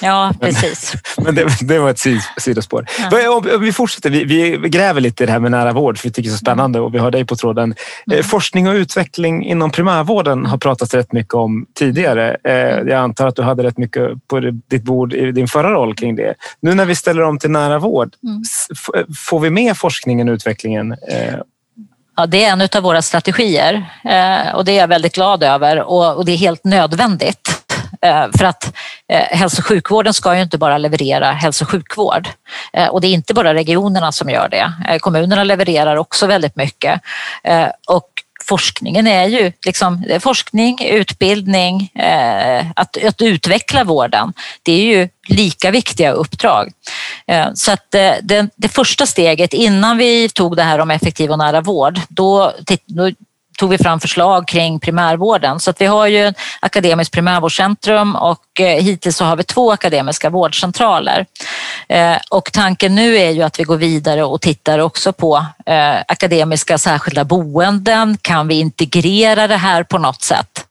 Ja, 0.00 0.32
precis. 0.40 0.94
Men, 1.18 1.34
det, 1.34 1.46
det, 1.60 1.78
var 1.78 1.90
ett 1.90 2.00
sidospår. 2.38 2.86
Ja. 3.10 3.42
Vi 3.60 3.72
fortsätter. 3.72 4.10
Vi, 4.10 4.24
vi, 4.24 4.68
gräver 4.68 5.00
lite 5.00 5.22
i 5.22 5.26
det 5.26 5.32
här 5.32 5.38
med 5.38 5.50
nära 5.50 5.72
vård, 5.72 5.98
för 5.98 6.08
vi 6.08 6.12
tycker 6.12 6.28
det 6.28 6.32
är 6.32 6.36
så 6.36 6.38
spännande 6.38 6.80
och 6.80 6.94
vi 6.94 6.98
har 6.98 7.10
dig 7.10 7.24
på 7.24 7.36
tråden. 7.36 7.74
Mm. 8.06 8.18
Eh, 8.18 8.24
forskning 8.24 8.68
och 8.68 8.74
utveckling 8.74 9.44
inom 9.44 9.70
primärvården 9.70 10.46
har 10.46 10.58
pratats 10.58 10.94
rätt 10.94 11.12
mycket 11.12 11.34
om 11.34 11.66
tidigare. 11.74 12.36
Eh, 12.44 12.54
jag 12.54 12.92
antar 12.92 13.26
att 13.26 13.36
du 13.36 13.42
hade 13.42 13.62
rätt 13.62 13.78
mycket 13.78 14.28
på 14.28 14.40
ditt 14.70 14.82
bord 14.82 15.12
i 15.12 15.32
din 15.32 15.48
förra 15.48 15.72
roll 15.72 15.94
kring 15.94 16.16
det. 16.16 16.34
Nu 16.60 16.74
när 16.74 16.84
vi 16.84 16.94
ställer 16.94 17.22
om 17.22 17.38
till 17.38 17.50
nära 17.50 17.78
vård, 17.78 18.14
mm. 18.22 18.42
får 19.28 19.40
vi 19.40 19.50
med 19.50 19.76
forskningen 19.76 20.28
och 20.28 20.32
utvecklingen 20.32 20.92
eh, 20.92 21.34
Ja, 22.16 22.26
det 22.26 22.44
är 22.44 22.52
en 22.52 22.68
av 22.76 22.82
våra 22.82 23.02
strategier 23.02 23.86
och 24.54 24.64
det 24.64 24.72
är 24.72 24.80
jag 24.80 24.88
väldigt 24.88 25.14
glad 25.14 25.42
över 25.42 25.82
och 25.82 26.24
det 26.24 26.32
är 26.32 26.36
helt 26.36 26.64
nödvändigt. 26.64 27.53
Eh, 28.04 28.26
för 28.38 28.44
att 28.44 28.74
eh, 29.08 29.38
hälso 29.38 29.60
och 29.60 29.66
sjukvården 29.66 30.14
ska 30.14 30.36
ju 30.36 30.42
inte 30.42 30.58
bara 30.58 30.78
leverera 30.78 31.32
hälso 31.32 31.64
och 31.64 31.70
sjukvård 31.70 32.28
eh, 32.72 32.88
och 32.88 33.00
det 33.00 33.06
är 33.06 33.12
inte 33.12 33.34
bara 33.34 33.54
regionerna 33.54 34.12
som 34.12 34.30
gör 34.30 34.48
det. 34.48 34.98
Kommunerna 34.98 35.44
levererar 35.44 35.96
också 35.96 36.26
väldigt 36.26 36.56
mycket 36.56 37.00
och 37.88 38.08
forskningen 38.44 39.06
är 39.06 39.26
ju 39.26 39.52
liksom, 39.66 40.04
forskning, 40.20 40.84
utbildning, 40.84 41.92
att, 42.76 43.04
att 43.04 43.22
utveckla 43.22 43.84
vården. 43.84 44.32
Det 44.62 44.72
är 44.72 44.84
ju 44.84 45.08
lika 45.28 45.70
viktiga 45.70 46.12
uppdrag. 46.12 46.72
Så 47.54 47.72
att 47.72 47.90
det, 47.90 48.48
det, 48.56 48.68
första 48.68 49.06
steget 49.06 49.52
innan 49.52 49.96
vi 49.96 50.28
tog 50.28 50.56
det 50.56 50.62
här 50.62 50.78
om 50.78 50.90
effektiv 50.90 51.30
och 51.30 51.38
nära 51.38 51.60
vård, 51.60 52.00
då, 52.08 52.52
då 52.86 53.10
tog 53.56 53.70
vi 53.70 53.78
fram 53.78 54.00
förslag 54.00 54.48
kring 54.48 54.80
primärvården. 54.80 55.60
Så 55.60 55.70
att 55.70 55.80
vi 55.80 55.86
har 55.86 56.06
ju 56.06 56.32
akademiskt 56.60 57.14
primärvårdscentrum 57.14 58.16
och 58.16 58.60
eh, 58.60 58.82
hittills 58.82 59.16
så 59.16 59.24
har 59.24 59.36
vi 59.36 59.44
två 59.44 59.72
akademiska 59.72 60.30
vårdcentraler. 60.30 61.26
Eh, 61.88 62.16
och 62.30 62.52
tanken 62.52 62.94
nu 62.94 63.16
är 63.16 63.30
ju 63.30 63.42
att 63.42 63.60
vi 63.60 63.64
går 63.64 63.76
vidare 63.76 64.24
och 64.24 64.40
tittar 64.40 64.78
också 64.78 65.12
på 65.12 65.46
eh, 65.66 65.96
akademiska 66.08 66.78
särskilda 66.78 67.24
boenden. 67.24 68.16
Kan 68.22 68.48
vi 68.48 68.54
integrera 68.54 69.46
det 69.46 69.56
här 69.56 69.82
på 69.82 69.98
något 69.98 70.22
sätt? 70.22 70.64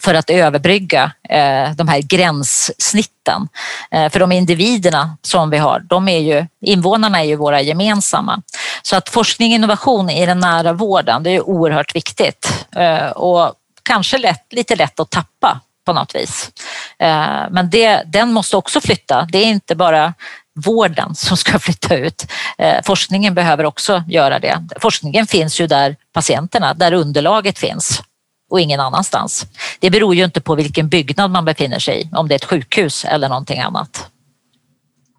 För 0.00 0.14
att 0.14 0.30
överbrygga 0.30 1.12
eh, 1.28 1.70
de 1.74 1.88
här 1.88 2.02
gränssnitten. 2.02 3.48
Eh, 3.90 4.10
för 4.10 4.20
de 4.20 4.32
individerna 4.32 5.16
som 5.22 5.50
vi 5.50 5.58
har, 5.58 5.80
de 5.80 6.08
är 6.08 6.18
ju, 6.18 6.46
invånarna 6.60 7.20
är 7.20 7.24
ju 7.24 7.36
våra 7.36 7.60
gemensamma. 7.60 8.42
Så 8.82 8.96
att 8.96 9.08
forskning 9.08 9.52
och 9.52 9.54
innovation 9.54 10.10
i 10.10 10.26
den 10.26 10.38
nära 10.38 10.72
vården, 10.72 11.22
det 11.22 11.30
är 11.30 11.48
oerhört 11.48 11.94
viktigt 11.94 12.66
eh, 12.76 13.10
och 13.10 13.54
kanske 13.82 14.18
lätt, 14.18 14.46
lite 14.50 14.76
lätt 14.76 15.00
att 15.00 15.10
tappa 15.10 15.60
på 15.86 15.92
något 15.92 16.14
vis. 16.14 16.50
Eh, 16.98 17.44
men 17.50 17.70
det, 17.70 18.02
den 18.06 18.32
måste 18.32 18.56
också 18.56 18.80
flytta. 18.80 19.28
Det 19.32 19.38
är 19.38 19.46
inte 19.46 19.74
bara 19.74 20.14
vården 20.54 21.14
som 21.14 21.36
ska 21.36 21.58
flytta 21.58 21.96
ut. 21.96 22.26
Eh, 22.58 22.82
forskningen 22.84 23.34
behöver 23.34 23.64
också 23.64 24.02
göra 24.08 24.38
det. 24.38 24.58
Forskningen 24.80 25.26
finns 25.26 25.60
ju 25.60 25.66
där 25.66 25.96
patienterna, 26.12 26.74
där 26.74 26.92
underlaget 26.92 27.58
finns 27.58 28.02
och 28.50 28.60
ingen 28.60 28.80
annanstans. 28.80 29.46
Det 29.78 29.90
beror 29.90 30.14
ju 30.14 30.24
inte 30.24 30.40
på 30.40 30.54
vilken 30.54 30.88
byggnad 30.88 31.30
man 31.30 31.44
befinner 31.44 31.78
sig 31.78 32.02
i, 32.02 32.08
om 32.12 32.28
det 32.28 32.34
är 32.34 32.36
ett 32.36 32.44
sjukhus 32.44 33.04
eller 33.04 33.28
någonting 33.28 33.60
annat. 33.60 34.06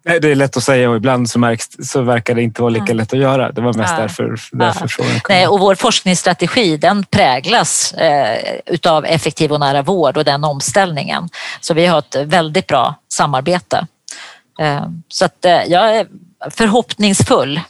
Nej, 0.04 0.20
det 0.20 0.30
är 0.30 0.34
lätt 0.34 0.56
att 0.56 0.62
säga 0.62 0.90
och 0.90 0.96
ibland 0.96 1.30
så, 1.30 1.38
märks, 1.38 1.66
så 1.82 2.02
verkar 2.02 2.34
det 2.34 2.42
inte 2.42 2.62
vara 2.62 2.70
lika 2.70 2.92
lätt 2.92 3.12
att 3.12 3.18
göra. 3.18 3.52
Det 3.52 3.60
var 3.60 3.72
mest 3.72 3.92
ja. 3.96 4.00
därför, 4.00 4.36
därför 4.52 4.88
frågan 4.88 5.20
kom. 5.20 5.34
Nej, 5.34 5.46
och 5.46 5.60
vår 5.60 5.74
forskningsstrategi 5.74 6.76
den 6.76 7.04
präglas 7.04 7.92
eh, 7.92 8.60
utav 8.66 9.04
effektiv 9.04 9.52
och 9.52 9.60
nära 9.60 9.82
vård 9.82 10.16
och 10.16 10.24
den 10.24 10.44
omställningen. 10.44 11.28
Så 11.60 11.74
vi 11.74 11.86
har 11.86 11.98
ett 11.98 12.16
väldigt 12.24 12.66
bra 12.66 12.94
samarbete. 13.12 13.86
Eh, 14.60 14.86
så 15.08 15.24
att, 15.24 15.44
eh, 15.44 15.62
jag 15.62 15.96
är 15.96 16.06
förhoppningsfull 16.50 17.60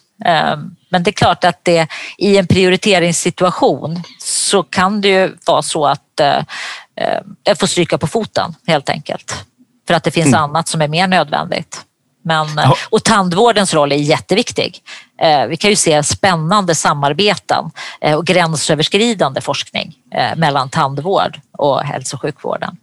men 0.88 1.02
det 1.02 1.10
är 1.10 1.12
klart 1.12 1.44
att 1.44 1.64
det 1.64 1.86
i 2.18 2.38
en 2.38 2.46
prioriteringssituation 2.46 4.02
så 4.18 4.62
kan 4.62 5.00
det 5.00 5.08
ju 5.08 5.36
vara 5.46 5.62
så 5.62 5.86
att 5.86 6.20
eh, 6.20 6.36
eh, 6.96 7.20
jag 7.44 7.58
får 7.58 7.66
stryka 7.66 7.98
på 7.98 8.06
foten 8.06 8.54
helt 8.66 8.88
enkelt. 8.88 9.44
För 9.86 9.94
att 9.94 10.04
det 10.04 10.10
finns 10.10 10.26
mm. 10.26 10.40
annat 10.40 10.68
som 10.68 10.82
är 10.82 10.88
mer 10.88 11.06
nödvändigt. 11.06 11.80
Men, 12.24 12.58
eh, 12.58 12.72
och 12.90 13.04
tandvårdens 13.04 13.74
roll 13.74 13.92
är 13.92 13.96
jätteviktig. 13.96 14.78
Vi 15.48 15.56
kan 15.56 15.70
ju 15.70 15.76
se 15.76 16.02
spännande 16.02 16.74
samarbeten 16.74 17.70
och 18.16 18.26
gränsöverskridande 18.26 19.40
forskning 19.40 19.94
mellan 20.36 20.68
tandvård 20.68 21.40
och 21.58 21.80
hälso 21.80 22.16
och 22.16 22.20
sjukvården 22.20 22.76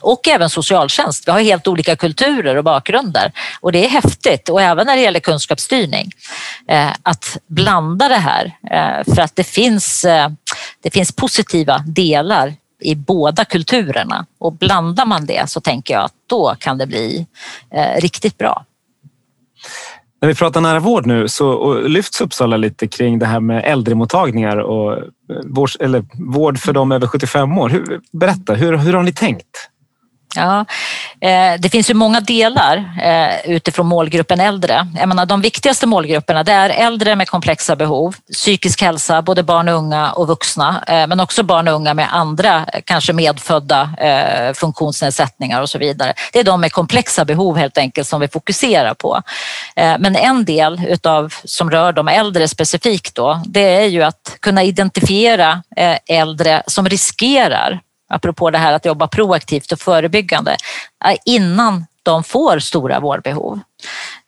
och 0.00 0.28
även 0.28 0.50
socialtjänst. 0.50 1.28
Vi 1.28 1.32
har 1.32 1.40
helt 1.40 1.68
olika 1.68 1.96
kulturer 1.96 2.56
och 2.56 2.64
bakgrunder 2.64 3.32
och 3.60 3.72
det 3.72 3.84
är 3.84 3.88
häftigt 3.88 4.48
och 4.48 4.62
även 4.62 4.86
när 4.86 4.96
det 4.96 5.02
gäller 5.02 5.20
kunskapsstyrning 5.20 6.10
eh, 6.68 6.90
att 7.02 7.38
blanda 7.46 8.08
det 8.08 8.14
här 8.14 8.44
eh, 8.70 9.14
för 9.14 9.22
att 9.22 9.36
det 9.36 9.44
finns, 9.44 10.04
eh, 10.04 10.28
det 10.82 10.90
finns 10.90 11.12
positiva 11.12 11.78
delar 11.78 12.54
i 12.80 12.94
båda 12.94 13.44
kulturerna 13.44 14.26
och 14.38 14.52
blandar 14.52 15.06
man 15.06 15.26
det 15.26 15.50
så 15.50 15.60
tänker 15.60 15.94
jag 15.94 16.04
att 16.04 16.14
då 16.26 16.54
kan 16.58 16.78
det 16.78 16.86
bli 16.86 17.26
eh, 17.74 18.00
riktigt 18.00 18.38
bra. 18.38 18.64
När 20.20 20.28
vi 20.28 20.34
pratar 20.34 20.60
nära 20.60 20.80
vård 20.80 21.06
nu 21.06 21.28
så 21.28 21.74
lyfts 21.80 22.20
Uppsala 22.20 22.56
lite 22.56 22.88
kring 22.88 23.18
det 23.18 23.26
här 23.26 23.40
med 23.40 23.64
äldremottagningar 23.64 24.56
och 24.56 24.92
eh, 24.92 25.04
vård, 25.44 25.70
eller 25.80 26.04
vård 26.32 26.58
för 26.58 26.72
dem 26.72 26.92
över 26.92 27.06
75 27.06 27.58
år. 27.58 27.68
Hur, 27.68 28.00
berätta, 28.12 28.54
hur, 28.54 28.76
hur 28.76 28.92
har 28.92 29.02
ni 29.02 29.12
tänkt? 29.12 29.69
Ja, 30.34 30.64
eh, 31.20 31.60
det 31.60 31.68
finns 31.68 31.90
ju 31.90 31.94
många 31.94 32.20
delar 32.20 32.98
eh, 33.02 33.50
utifrån 33.50 33.86
målgruppen 33.86 34.40
äldre. 34.40 34.86
Jag 34.98 35.08
menar, 35.08 35.26
de 35.26 35.40
viktigaste 35.40 35.86
målgrupperna 35.86 36.42
det 36.42 36.52
är 36.52 36.70
äldre 36.70 37.16
med 37.16 37.28
komplexa 37.28 37.76
behov, 37.76 38.16
psykisk 38.32 38.82
hälsa, 38.82 39.22
både 39.22 39.42
barn 39.42 39.68
och 39.68 39.74
unga 39.74 40.12
och 40.12 40.26
vuxna, 40.26 40.84
eh, 40.86 41.06
men 41.06 41.20
också 41.20 41.42
barn 41.42 41.68
och 41.68 41.74
unga 41.74 41.94
med 41.94 42.08
andra, 42.14 42.66
kanske 42.84 43.12
medfödda 43.12 43.90
funktionsnedsättningar 44.54 45.62
och 45.62 45.70
så 45.70 45.78
vidare. 45.78 46.14
Det 46.32 46.38
är 46.38 46.44
de 46.44 46.60
med 46.60 46.72
komplexa 46.72 47.24
behov 47.24 47.56
helt 47.56 47.78
enkelt 47.78 48.08
som 48.08 48.20
vi 48.20 48.28
fokuserar 48.28 48.94
på. 48.94 49.22
Men 49.76 50.16
en 50.16 50.44
del 50.44 50.80
utav, 50.88 51.34
som 51.44 51.70
rör 51.70 51.92
de 51.92 52.08
äldre 52.08 52.48
specifikt 52.48 53.14
då, 53.14 53.42
det 53.46 53.60
är 53.60 53.86
ju 53.86 54.02
att 54.02 54.36
kunna 54.40 54.62
identifiera 54.62 55.62
äldre 56.06 56.62
som 56.66 56.88
riskerar 56.88 57.80
apropå 58.10 58.50
det 58.50 58.58
här 58.58 58.72
att 58.72 58.84
jobba 58.84 59.08
proaktivt 59.08 59.72
och 59.72 59.80
förebyggande, 59.80 60.56
eh, 61.04 61.16
innan 61.24 61.86
de 62.02 62.24
får 62.24 62.58
stora 62.58 63.00
vårdbehov. 63.00 63.60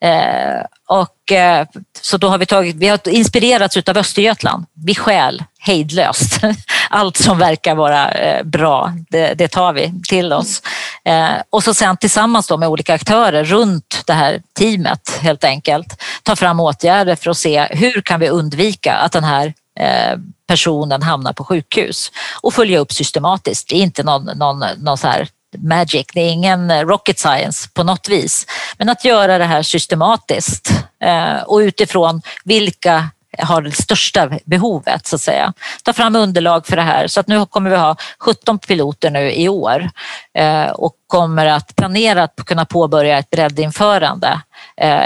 Eh, 0.01 0.65
och, 0.89 1.33
eh, 1.33 1.67
så 2.01 2.17
då 2.17 2.29
har 2.29 2.39
vi, 2.39 2.47
tagit, 2.47 2.77
vi 2.77 2.89
har 2.89 3.09
inspirerats 3.09 3.77
av 3.77 3.99
Östergötland. 3.99 4.67
Vi 4.85 4.95
skäl 4.95 5.45
hejdlöst. 5.59 6.41
Allt 6.91 7.17
som 7.17 7.39
verkar 7.39 7.75
vara 7.75 8.11
eh, 8.11 8.45
bra, 8.45 8.93
det, 9.11 9.35
det, 9.35 9.49
tar 9.49 9.73
vi 9.73 9.93
till 10.09 10.33
oss. 10.33 10.63
Eh, 11.05 11.35
och 11.51 11.65
så 11.65 11.75
sen 11.75 11.97
tillsammans 11.97 12.47
då 12.47 12.57
med 12.57 12.69
olika 12.69 12.95
aktörer 12.95 13.45
runt 13.45 14.03
det 14.07 14.13
här 14.13 14.43
teamet 14.59 15.19
helt 15.23 15.45
enkelt 15.45 16.03
ta 16.23 16.37
fram 16.37 16.61
åtgärder 16.61 17.17
för 17.17 17.31
att 17.31 17.37
se 17.37 17.69
hur 17.71 18.01
kan 18.01 18.21
vi 18.21 18.29
undvika 18.29 18.95
att 18.95 19.13
den 19.13 19.25
här 19.25 19.55
Eh, 19.81 20.19
personen 20.47 21.03
hamnar 21.03 21.33
på 21.33 21.45
sjukhus 21.45 22.13
och 22.43 22.55
följa 22.55 22.79
upp 22.79 22.93
systematiskt. 22.93 23.69
Det 23.69 23.77
är 23.77 23.83
inte 23.83 24.03
någon, 24.03 24.25
någon, 24.25 24.65
någon 24.79 24.99
så 24.99 25.09
här 25.09 25.29
magic, 25.59 26.07
det 26.15 26.21
är 26.21 26.31
ingen 26.31 26.85
rocket 26.89 27.19
science 27.19 27.69
på 27.75 27.83
något 27.83 28.09
vis. 28.09 28.47
Men 28.79 28.89
att 28.89 29.05
göra 29.05 29.39
det 29.39 29.45
här 29.45 29.63
systematiskt 29.63 30.71
eh, 31.05 31.43
och 31.43 31.59
utifrån 31.59 32.23
vilka 32.45 33.11
har 33.39 33.63
det 33.63 33.73
största 33.73 34.31
behovet 34.45 35.07
så 35.07 35.17
att 35.17 35.23
säga. 35.23 35.53
Ta 35.83 35.93
fram 35.93 36.17
underlag 36.17 36.67
för 36.67 36.77
det 36.77 36.83
här 36.83 37.07
så 37.07 37.21
att 37.21 37.29
nu 37.29 37.47
kommer 37.47 37.71
vi 37.71 37.77
ha 37.77 37.97
17 38.19 38.59
piloter 38.59 39.11
nu 39.11 39.33
i 39.33 39.49
år 39.49 39.91
eh, 40.39 40.71
och 40.71 40.95
kommer 41.07 41.47
att 41.47 41.77
planera 41.77 42.23
att 42.23 42.45
kunna 42.47 42.65
påbörja 42.65 43.19
ett 43.19 43.31
breddinförande 43.31 44.41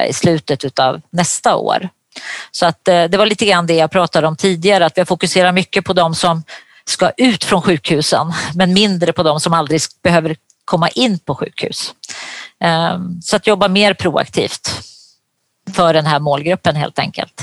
i 0.09 0.13
slutet 0.13 0.79
av 0.79 1.01
nästa 1.11 1.57
år. 1.57 1.89
Så 2.51 2.67
att 2.67 2.89
eh, 2.89 3.05
det 3.05 3.17
var 3.17 3.27
lite 3.27 3.47
grann 3.47 3.67
det 3.67 3.75
jag 3.75 3.91
pratade 3.91 4.27
om 4.27 4.37
tidigare, 4.37 4.87
att 4.87 4.99
vi 4.99 5.05
fokuserar 5.05 5.53
mycket 5.53 5.85
på 5.85 5.93
de 5.93 6.15
som 6.15 6.43
ska 6.85 7.11
ut 7.17 7.45
från 7.45 7.63
sjukhusen 7.63 8.33
men 8.55 8.73
mindre 8.73 9.13
på 9.13 9.23
de 9.23 9.41
som 9.41 9.53
aldrig 9.53 9.81
behöver 10.03 10.37
komma 10.65 10.89
in 10.89 11.19
på 11.19 11.35
sjukhus. 11.35 11.95
Ehm, 12.61 13.23
så 13.23 13.37
att 13.37 13.47
jobba 13.47 13.69
mer 13.69 13.95
proaktivt 13.95 14.71
för 15.73 15.95
den 15.95 16.07
här 16.07 16.21
målgruppen 16.21 16.77
helt 16.77 16.99
enkelt. 16.99 17.43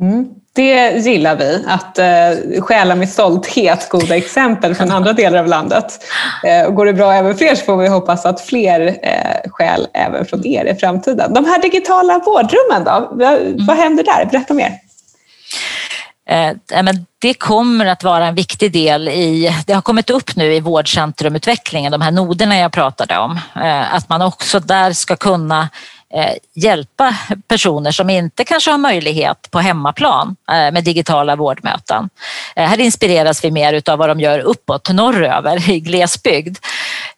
Mm. 0.00 0.28
Det 0.52 1.04
gillar 1.04 1.36
vi, 1.36 1.64
att 1.66 1.98
eh, 1.98 2.62
stjäla 2.62 2.94
med 2.94 3.08
stolthet 3.08 3.88
goda 3.88 4.16
exempel 4.16 4.74
från 4.74 4.90
andra 4.90 5.12
delar 5.12 5.38
av 5.38 5.46
landet. 5.46 6.04
Eh, 6.44 6.66
och 6.66 6.74
går 6.74 6.86
det 6.86 6.92
bra 6.92 7.12
även 7.12 7.36
för 7.36 7.44
er 7.44 7.54
så 7.54 7.64
får 7.64 7.76
vi 7.76 7.88
hoppas 7.88 8.26
att 8.26 8.40
fler 8.40 8.98
eh, 9.02 9.50
skäl 9.50 9.86
även 9.94 10.24
från 10.24 10.46
er 10.46 10.64
i 10.64 10.74
framtiden. 10.74 11.34
De 11.34 11.44
här 11.44 11.62
digitala 11.62 12.18
vårdrummen 12.18 12.84
då, 12.84 13.08
vad, 13.12 13.34
mm. 13.34 13.66
vad 13.66 13.76
händer 13.76 14.04
där? 14.04 14.24
Berätta 14.24 14.54
mer. 14.54 14.72
Eh, 16.30 16.92
det 17.18 17.34
kommer 17.34 17.86
att 17.86 18.04
vara 18.04 18.26
en 18.26 18.34
viktig 18.34 18.72
del 18.72 19.08
i, 19.08 19.56
det 19.66 19.72
har 19.72 19.82
kommit 19.82 20.10
upp 20.10 20.36
nu 20.36 20.54
i 20.54 20.60
vårdcentrumutvecklingen, 20.60 21.92
de 21.92 22.00
här 22.00 22.10
noderna 22.10 22.58
jag 22.58 22.72
pratade 22.72 23.18
om, 23.18 23.38
eh, 23.56 23.94
att 23.94 24.08
man 24.08 24.22
också 24.22 24.60
där 24.60 24.92
ska 24.92 25.16
kunna 25.16 25.68
Eh, 26.14 26.34
hjälpa 26.54 27.16
personer 27.48 27.90
som 27.90 28.10
inte 28.10 28.44
kanske 28.44 28.70
har 28.70 28.78
möjlighet 28.78 29.50
på 29.50 29.58
hemmaplan 29.58 30.36
eh, 30.50 30.72
med 30.72 30.84
digitala 30.84 31.36
vårdmöten. 31.36 32.10
Eh, 32.56 32.68
här 32.68 32.80
inspireras 32.80 33.44
vi 33.44 33.50
mer 33.50 33.82
av 33.90 33.98
vad 33.98 34.08
de 34.08 34.20
gör 34.20 34.38
uppåt 34.38 34.88
norröver 34.88 35.70
i 35.70 35.80
glesbygd. 35.80 36.58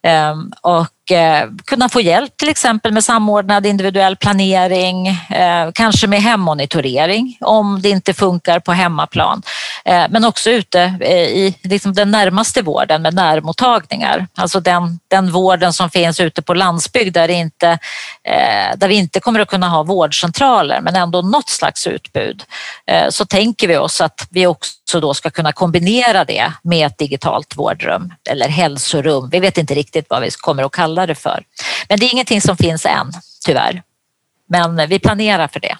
Ehm, 0.03 0.53
och 0.61 0.87
och 1.03 1.67
kunna 1.67 1.89
få 1.89 2.01
hjälp 2.01 2.37
till 2.37 2.49
exempel 2.49 2.93
med 2.93 3.05
samordnad 3.05 3.67
individuell 3.67 4.17
planering, 4.17 5.09
eh, 5.09 5.71
kanske 5.75 6.07
med 6.07 6.23
hemmonitorering 6.23 7.39
om 7.41 7.83
det 7.83 7.89
inte 7.89 8.15
funkar 8.15 8.61
på 8.61 8.73
hemmaplan. 8.73 9.43
Eh, 9.85 10.05
men 10.11 10.25
också 10.25 10.51
ute 10.51 10.79
i 10.81 11.55
liksom 11.63 11.95
den 11.95 12.11
närmaste 12.11 12.63
vården 12.63 13.03
med 13.03 13.15
närmottagningar, 13.15 14.27
alltså 14.35 14.61
den, 14.61 15.01
den 15.09 15.33
vården 15.33 15.73
som 15.73 15.91
finns 15.91 16.21
ute 16.21 16.43
på 16.43 16.55
landsbygd 16.55 17.15
där, 17.15 17.29
inte, 17.29 17.79
där 18.77 18.89
vi 18.89 18.95
inte 18.95 19.21
kommer 19.21 19.41
att 19.41 19.49
kunna 19.49 19.69
ha 19.69 19.83
vårdcentraler 19.83 20.81
men 20.81 20.97
ändå 20.97 21.23
något 21.23 21.49
slags 21.49 21.87
utbud. 21.87 22.43
Så 23.09 23.25
tänker 23.25 23.69
vi 23.69 23.77
oss 23.77 24.01
att 24.01 24.27
vi 24.31 24.47
också 24.47 25.01
då 25.01 25.15
ska 25.15 25.31
kunna 25.31 25.53
kombinera 25.53 26.25
det 26.25 26.53
med 26.63 26.87
ett 26.87 26.99
digitalt 26.99 27.57
vårdrum 27.57 28.15
eller 28.31 28.49
hälsorum. 28.49 29.29
Vi 29.33 29.41
vet 29.41 29.59
inte 29.59 29.75
riktigt 29.75 30.07
vad 30.09 30.23
vi 30.23 30.31
kommer 30.31 30.63
att 30.63 30.73
kalla 30.73 30.92
det 30.95 31.15
för. 31.15 31.45
Men 31.89 31.99
det 31.99 32.07
är 32.07 32.13
ingenting 32.13 32.41
som 32.41 32.57
finns 32.57 32.87
än, 32.87 33.13
tyvärr. 33.47 33.83
Men 34.49 34.89
vi 34.89 34.99
planerar 34.99 35.49
för 35.49 35.61
det. 35.61 35.77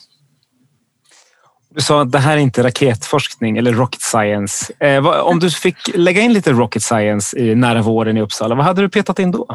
Du 1.75 1.81
sa 1.81 2.03
att 2.03 2.13
det 2.13 2.19
här 2.19 2.37
är 2.37 2.41
inte 2.41 2.63
raketforskning 2.63 3.59
eller 3.59 3.73
rocket 3.73 4.03
science. 4.03 4.73
Eh, 4.81 5.07
om 5.07 5.39
du 5.39 5.51
fick 5.51 5.77
lägga 5.95 6.21
in 6.21 6.33
lite 6.33 6.53
rocket 6.53 6.83
science 6.83 7.39
i 7.39 7.55
nära 7.55 7.83
vården 7.83 8.17
i 8.17 8.21
Uppsala, 8.21 8.55
vad 8.55 8.65
hade 8.65 8.83
du 8.83 8.89
petat 8.89 9.19
in 9.19 9.31
då? 9.31 9.47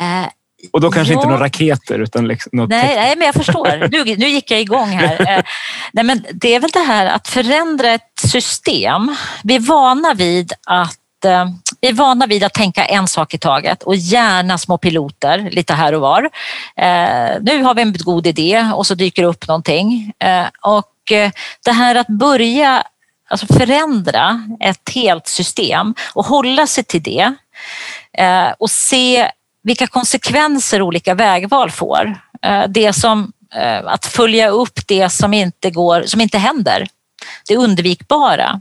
Eh, 0.00 0.28
och 0.72 0.80
då 0.80 0.90
kanske 0.90 1.14
ja. 1.14 1.18
inte 1.18 1.28
några 1.28 1.44
raketer 1.44 1.98
utan 1.98 2.28
liksom 2.28 2.50
något 2.52 2.70
nej, 2.70 2.96
nej, 2.96 3.16
men 3.16 3.26
jag 3.26 3.34
förstår. 3.34 3.88
Nu, 3.90 4.16
nu 4.16 4.28
gick 4.28 4.50
jag 4.50 4.60
igång 4.60 4.88
här. 4.88 5.36
Eh, 5.38 5.44
nej, 5.92 6.04
men 6.04 6.26
det 6.32 6.54
är 6.54 6.60
väl 6.60 6.70
det 6.70 6.78
här 6.78 7.06
att 7.06 7.28
förändra 7.28 7.90
ett 7.90 8.18
system. 8.18 9.16
Vi 9.44 9.54
är 9.54 9.60
vana 9.60 10.14
vid 10.14 10.52
att 10.66 10.98
eh, 11.24 11.46
vi 11.80 11.88
är 11.88 11.92
vana 11.92 12.26
vid 12.26 12.44
att 12.44 12.54
tänka 12.54 12.84
en 12.84 13.08
sak 13.08 13.34
i 13.34 13.38
taget 13.38 13.82
och 13.82 13.96
gärna 13.96 14.58
små 14.58 14.78
piloter 14.78 15.50
lite 15.50 15.74
här 15.74 15.94
och 15.94 16.00
var. 16.00 16.22
Eh, 16.76 17.30
nu 17.40 17.62
har 17.62 17.74
vi 17.74 17.82
en 17.82 17.92
god 17.92 18.26
idé 18.26 18.70
och 18.74 18.86
så 18.86 18.94
dyker 18.94 19.22
det 19.22 19.28
upp 19.28 19.48
någonting. 19.48 20.12
Eh, 20.18 20.46
och 20.60 21.12
eh, 21.12 21.30
det 21.64 21.72
här 21.72 21.94
att 21.94 22.06
börja 22.06 22.84
alltså 23.28 23.46
förändra 23.46 24.42
ett 24.60 24.90
helt 24.94 25.26
system 25.26 25.94
och 26.14 26.26
hålla 26.26 26.66
sig 26.66 26.84
till 26.84 27.02
det 27.02 27.34
eh, 28.18 28.48
och 28.58 28.70
se 28.70 29.30
vilka 29.62 29.86
konsekvenser 29.86 30.82
olika 30.82 31.14
vägval 31.14 31.70
får. 31.70 32.18
Eh, 32.42 32.64
det 32.68 32.92
som, 32.92 33.32
eh, 33.54 33.86
att 33.86 34.06
följa 34.06 34.48
upp 34.48 34.80
det 34.86 35.10
som 35.10 35.34
inte, 35.34 35.70
går, 35.70 36.02
som 36.02 36.20
inte 36.20 36.38
händer, 36.38 36.86
det 37.48 37.56
undvikbara. 37.56 38.60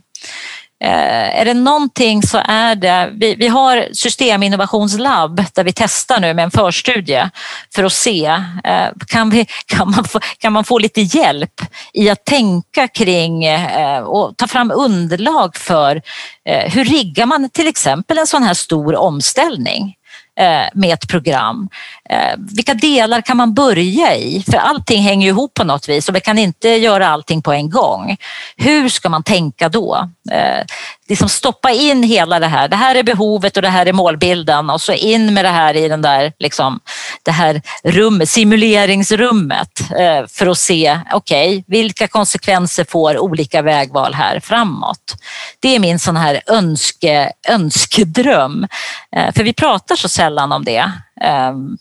Eh, 0.83 1.39
är 1.39 1.45
det 1.45 1.53
någonting 1.53 2.23
så 2.23 2.41
är 2.45 2.75
det, 2.75 3.09
vi, 3.13 3.35
vi 3.35 3.47
har 3.47 3.87
systeminnovationslabb 3.93 5.43
där 5.53 5.63
vi 5.63 5.73
testar 5.73 6.19
nu 6.19 6.33
med 6.33 6.43
en 6.43 6.51
förstudie 6.51 7.29
för 7.75 7.83
att 7.83 7.93
se, 7.93 8.25
eh, 8.63 8.87
kan, 9.07 9.29
vi, 9.29 9.45
kan, 9.65 9.91
man 9.91 10.03
få, 10.03 10.19
kan 10.37 10.53
man 10.53 10.63
få 10.63 10.79
lite 10.79 11.01
hjälp 11.01 11.61
i 11.93 12.09
att 12.09 12.25
tänka 12.25 12.87
kring 12.87 13.45
eh, 13.45 13.99
och 13.99 14.37
ta 14.37 14.47
fram 14.47 14.71
underlag 14.71 15.55
för 15.55 16.01
eh, 16.49 16.71
hur 16.71 16.85
riggar 16.85 17.25
man 17.25 17.49
till 17.49 17.67
exempel 17.67 18.17
en 18.17 18.27
sån 18.27 18.43
här 18.43 18.53
stor 18.53 18.95
omställning? 18.95 19.95
Eh, 20.39 20.69
med 20.73 20.93
ett 20.93 21.07
program. 21.07 21.69
Eh, 22.09 22.37
vilka 22.55 22.73
delar 22.73 23.21
kan 23.21 23.37
man 23.37 23.53
börja 23.53 24.15
i? 24.15 24.43
För 24.51 24.57
allting 24.57 25.01
hänger 25.01 25.27
ihop 25.27 25.53
på 25.53 25.63
något 25.63 25.89
vis 25.89 26.09
och 26.09 26.15
vi 26.15 26.19
kan 26.19 26.37
inte 26.37 26.69
göra 26.69 27.07
allting 27.07 27.41
på 27.41 27.53
en 27.53 27.69
gång. 27.69 28.17
Hur 28.57 28.89
ska 28.89 29.09
man 29.09 29.23
tänka 29.23 29.69
då? 29.69 30.09
Eh, 30.31 30.65
Liksom 31.13 31.29
stoppa 31.29 31.71
in 31.71 32.03
hela 32.03 32.39
det 32.39 32.47
här. 32.47 32.67
Det 32.67 32.75
här 32.75 32.95
är 32.95 33.03
behovet 33.03 33.55
och 33.57 33.61
det 33.61 33.69
här 33.69 33.85
är 33.85 33.93
målbilden 33.93 34.69
och 34.69 34.81
så 34.81 34.93
in 34.93 35.33
med 35.33 35.45
det 35.45 35.49
här 35.49 35.73
i 35.73 35.87
den 35.87 36.01
där, 36.01 36.33
liksom, 36.39 36.79
det 37.23 37.31
här 37.31 37.61
rummet, 37.83 38.29
simuleringsrummet 38.29 39.79
eh, 39.99 40.27
för 40.27 40.47
att 40.47 40.57
se, 40.57 40.99
okej, 41.13 41.49
okay, 41.49 41.63
vilka 41.67 42.07
konsekvenser 42.07 42.85
får 42.89 43.17
olika 43.17 43.61
vägval 43.61 44.13
här 44.13 44.39
framåt? 44.39 45.15
Det 45.59 45.75
är 45.75 45.79
min 45.79 45.99
sån 45.99 46.17
här 46.17 46.41
önske, 46.47 47.31
önskedröm. 47.49 48.67
Eh, 49.15 49.33
för 49.33 49.43
vi 49.43 49.53
pratar 49.53 49.95
så 49.95 50.09
sällan 50.09 50.51
om 50.51 50.65
det. 50.65 50.91
Ehm, 51.21 51.77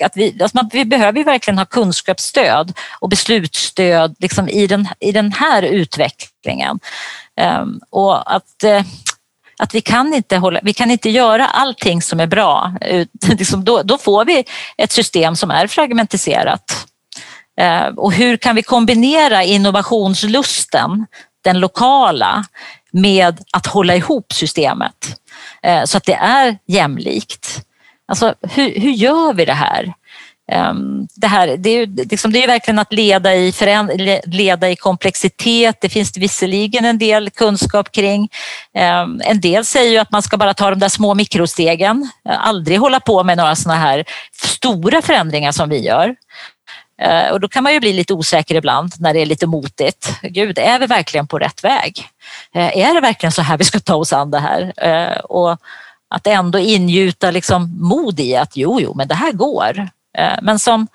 att 0.00 0.16
vi, 0.16 0.42
alltså 0.42 0.56
man, 0.56 0.70
vi 0.72 0.84
behöver 0.84 1.24
verkligen 1.24 1.58
ha 1.58 1.64
kunskapsstöd 1.64 2.72
och 3.00 3.08
beslutsstöd 3.08 4.16
liksom 4.18 4.48
i, 4.48 4.66
den, 4.66 4.88
i 5.00 5.12
den 5.12 5.32
här 5.32 5.62
utvecklingen. 5.62 6.80
Ehm, 7.36 7.80
och 7.90 8.34
att, 8.34 8.64
eh, 8.64 8.84
att 9.58 9.74
vi 9.74 9.80
kan 9.80 10.14
inte, 10.14 10.36
hålla, 10.36 10.60
vi 10.62 10.72
kan 10.72 10.90
inte 10.90 11.10
göra 11.10 11.46
allting 11.46 12.02
som 12.02 12.20
är 12.20 12.26
bra. 12.26 12.74
Liksom 13.28 13.64
då, 13.64 13.98
får 13.98 14.24
vi 14.24 14.44
ett 14.76 14.92
system 14.92 15.36
som 15.36 15.50
är 15.50 15.66
fragmentiserat. 15.66 16.86
Ehm, 17.60 17.98
och 17.98 18.12
hur 18.12 18.36
kan 18.36 18.56
vi 18.56 18.62
kombinera 18.62 19.44
innovationslusten, 19.44 21.06
den 21.44 21.60
lokala, 21.60 22.44
med 22.92 23.44
att 23.52 23.66
hålla 23.66 23.96
ihop 23.96 24.32
systemet 24.32 25.20
ehm, 25.62 25.86
så 25.86 25.96
att 25.96 26.04
det 26.04 26.14
är 26.14 26.58
jämlikt. 26.66 27.62
Alltså, 28.08 28.34
hur, 28.42 28.80
hur 28.80 28.90
gör 28.90 29.32
vi 29.32 29.44
det 29.44 29.52
här? 29.52 29.94
Um, 30.52 31.08
det, 31.14 31.26
här 31.26 31.56
det, 31.56 31.70
är 31.70 31.86
ju, 31.86 31.86
liksom, 32.04 32.32
det 32.32 32.44
är 32.44 32.46
verkligen 32.46 32.78
att 32.78 32.92
leda 32.92 33.34
i, 33.34 33.52
leda 34.26 34.70
i 34.70 34.76
komplexitet. 34.76 35.76
Det 35.80 35.88
finns 35.88 36.12
det 36.12 36.20
visserligen 36.20 36.84
en 36.84 36.98
del 36.98 37.30
kunskap 37.30 37.92
kring. 37.92 38.28
Um, 39.02 39.20
en 39.24 39.40
del 39.40 39.64
säger 39.64 39.90
ju 39.90 39.98
att 39.98 40.10
man 40.10 40.22
ska 40.22 40.36
bara 40.36 40.54
ta 40.54 40.70
de 40.70 40.78
där 40.78 40.88
små 40.88 41.14
mikrostegen, 41.14 42.10
eh, 42.28 42.46
aldrig 42.46 42.78
hålla 42.78 43.00
på 43.00 43.24
med 43.24 43.36
några 43.36 43.56
sådana 43.56 43.80
här 43.80 44.04
stora 44.42 45.02
förändringar 45.02 45.52
som 45.52 45.68
vi 45.68 45.78
gör. 45.78 46.16
Uh, 47.02 47.32
och 47.32 47.40
då 47.40 47.48
kan 47.48 47.62
man 47.62 47.72
ju 47.72 47.80
bli 47.80 47.92
lite 47.92 48.14
osäker 48.14 48.54
ibland 48.54 48.92
när 48.98 49.14
det 49.14 49.20
är 49.20 49.26
lite 49.26 49.46
motigt. 49.46 50.08
Gud, 50.22 50.58
är 50.58 50.78
vi 50.78 50.86
verkligen 50.86 51.26
på 51.26 51.38
rätt 51.38 51.64
väg? 51.64 52.08
Uh, 52.56 52.78
är 52.78 52.94
det 52.94 53.00
verkligen 53.00 53.32
så 53.32 53.42
här 53.42 53.58
vi 53.58 53.64
ska 53.64 53.80
ta 53.80 53.94
oss 53.94 54.12
an 54.12 54.30
det 54.30 54.38
här? 54.38 54.72
Uh, 54.86 55.18
och 55.18 55.60
att 56.08 56.26
ändå 56.26 56.58
ingjuta 56.58 57.30
liksom 57.30 57.76
mod 57.80 58.20
i 58.20 58.36
att 58.36 58.56
jo, 58.56 58.80
jo, 58.80 58.94
men 58.94 59.08
det 59.08 59.14
här 59.14 59.32
går. 59.32 59.88
Eh, 60.18 60.38
men 60.42 60.58
som 60.58 60.88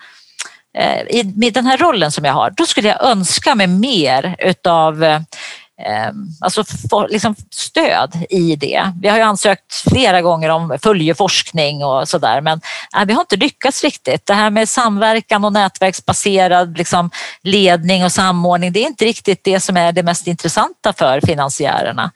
eh, 0.78 1.02
i 1.10 1.52
den 1.54 1.66
här 1.66 1.78
rollen 1.78 2.12
som 2.12 2.26
jag 2.26 2.34
har, 2.34 2.52
då 2.52 2.66
skulle 2.66 2.88
jag 2.88 3.04
önska 3.04 3.56
mig 3.56 3.68
mer 3.68 4.36
utav 4.40 5.04
eh, 5.04 6.12
alltså 6.40 6.64
för, 6.64 7.08
liksom 7.08 7.36
stöd 7.52 8.26
i 8.30 8.56
det. 8.56 8.94
Vi 9.02 9.08
har 9.08 9.18
ju 9.18 9.24
ansökt 9.24 9.90
flera 9.90 10.22
gånger 10.22 10.50
om 10.50 10.78
följeforskning 10.82 11.84
och 11.84 12.10
sådär 12.10 12.42
men 12.42 12.62
nej, 12.94 13.06
vi 13.06 13.14
har 13.14 13.22
inte 13.22 13.36
lyckats 13.36 13.84
riktigt. 13.84 14.26
Det 14.26 14.34
här 14.34 14.50
med 14.50 14.70
samverkan 14.70 15.46
och 15.46 15.54
nätverksbaserad 15.54 16.78
liksom, 16.78 17.10
ledning 17.44 18.04
och 18.04 18.12
samordning, 18.12 18.74
det 18.74 18.80
är 18.80 18.88
inte 18.88 19.06
riktigt 19.06 19.44
det 19.44 19.60
som 19.60 19.78
är 19.78 19.92
det 19.92 20.04
mest 20.04 20.28
intressanta 20.28 20.94
för 20.94 21.22
finansiärerna. 21.22 22.12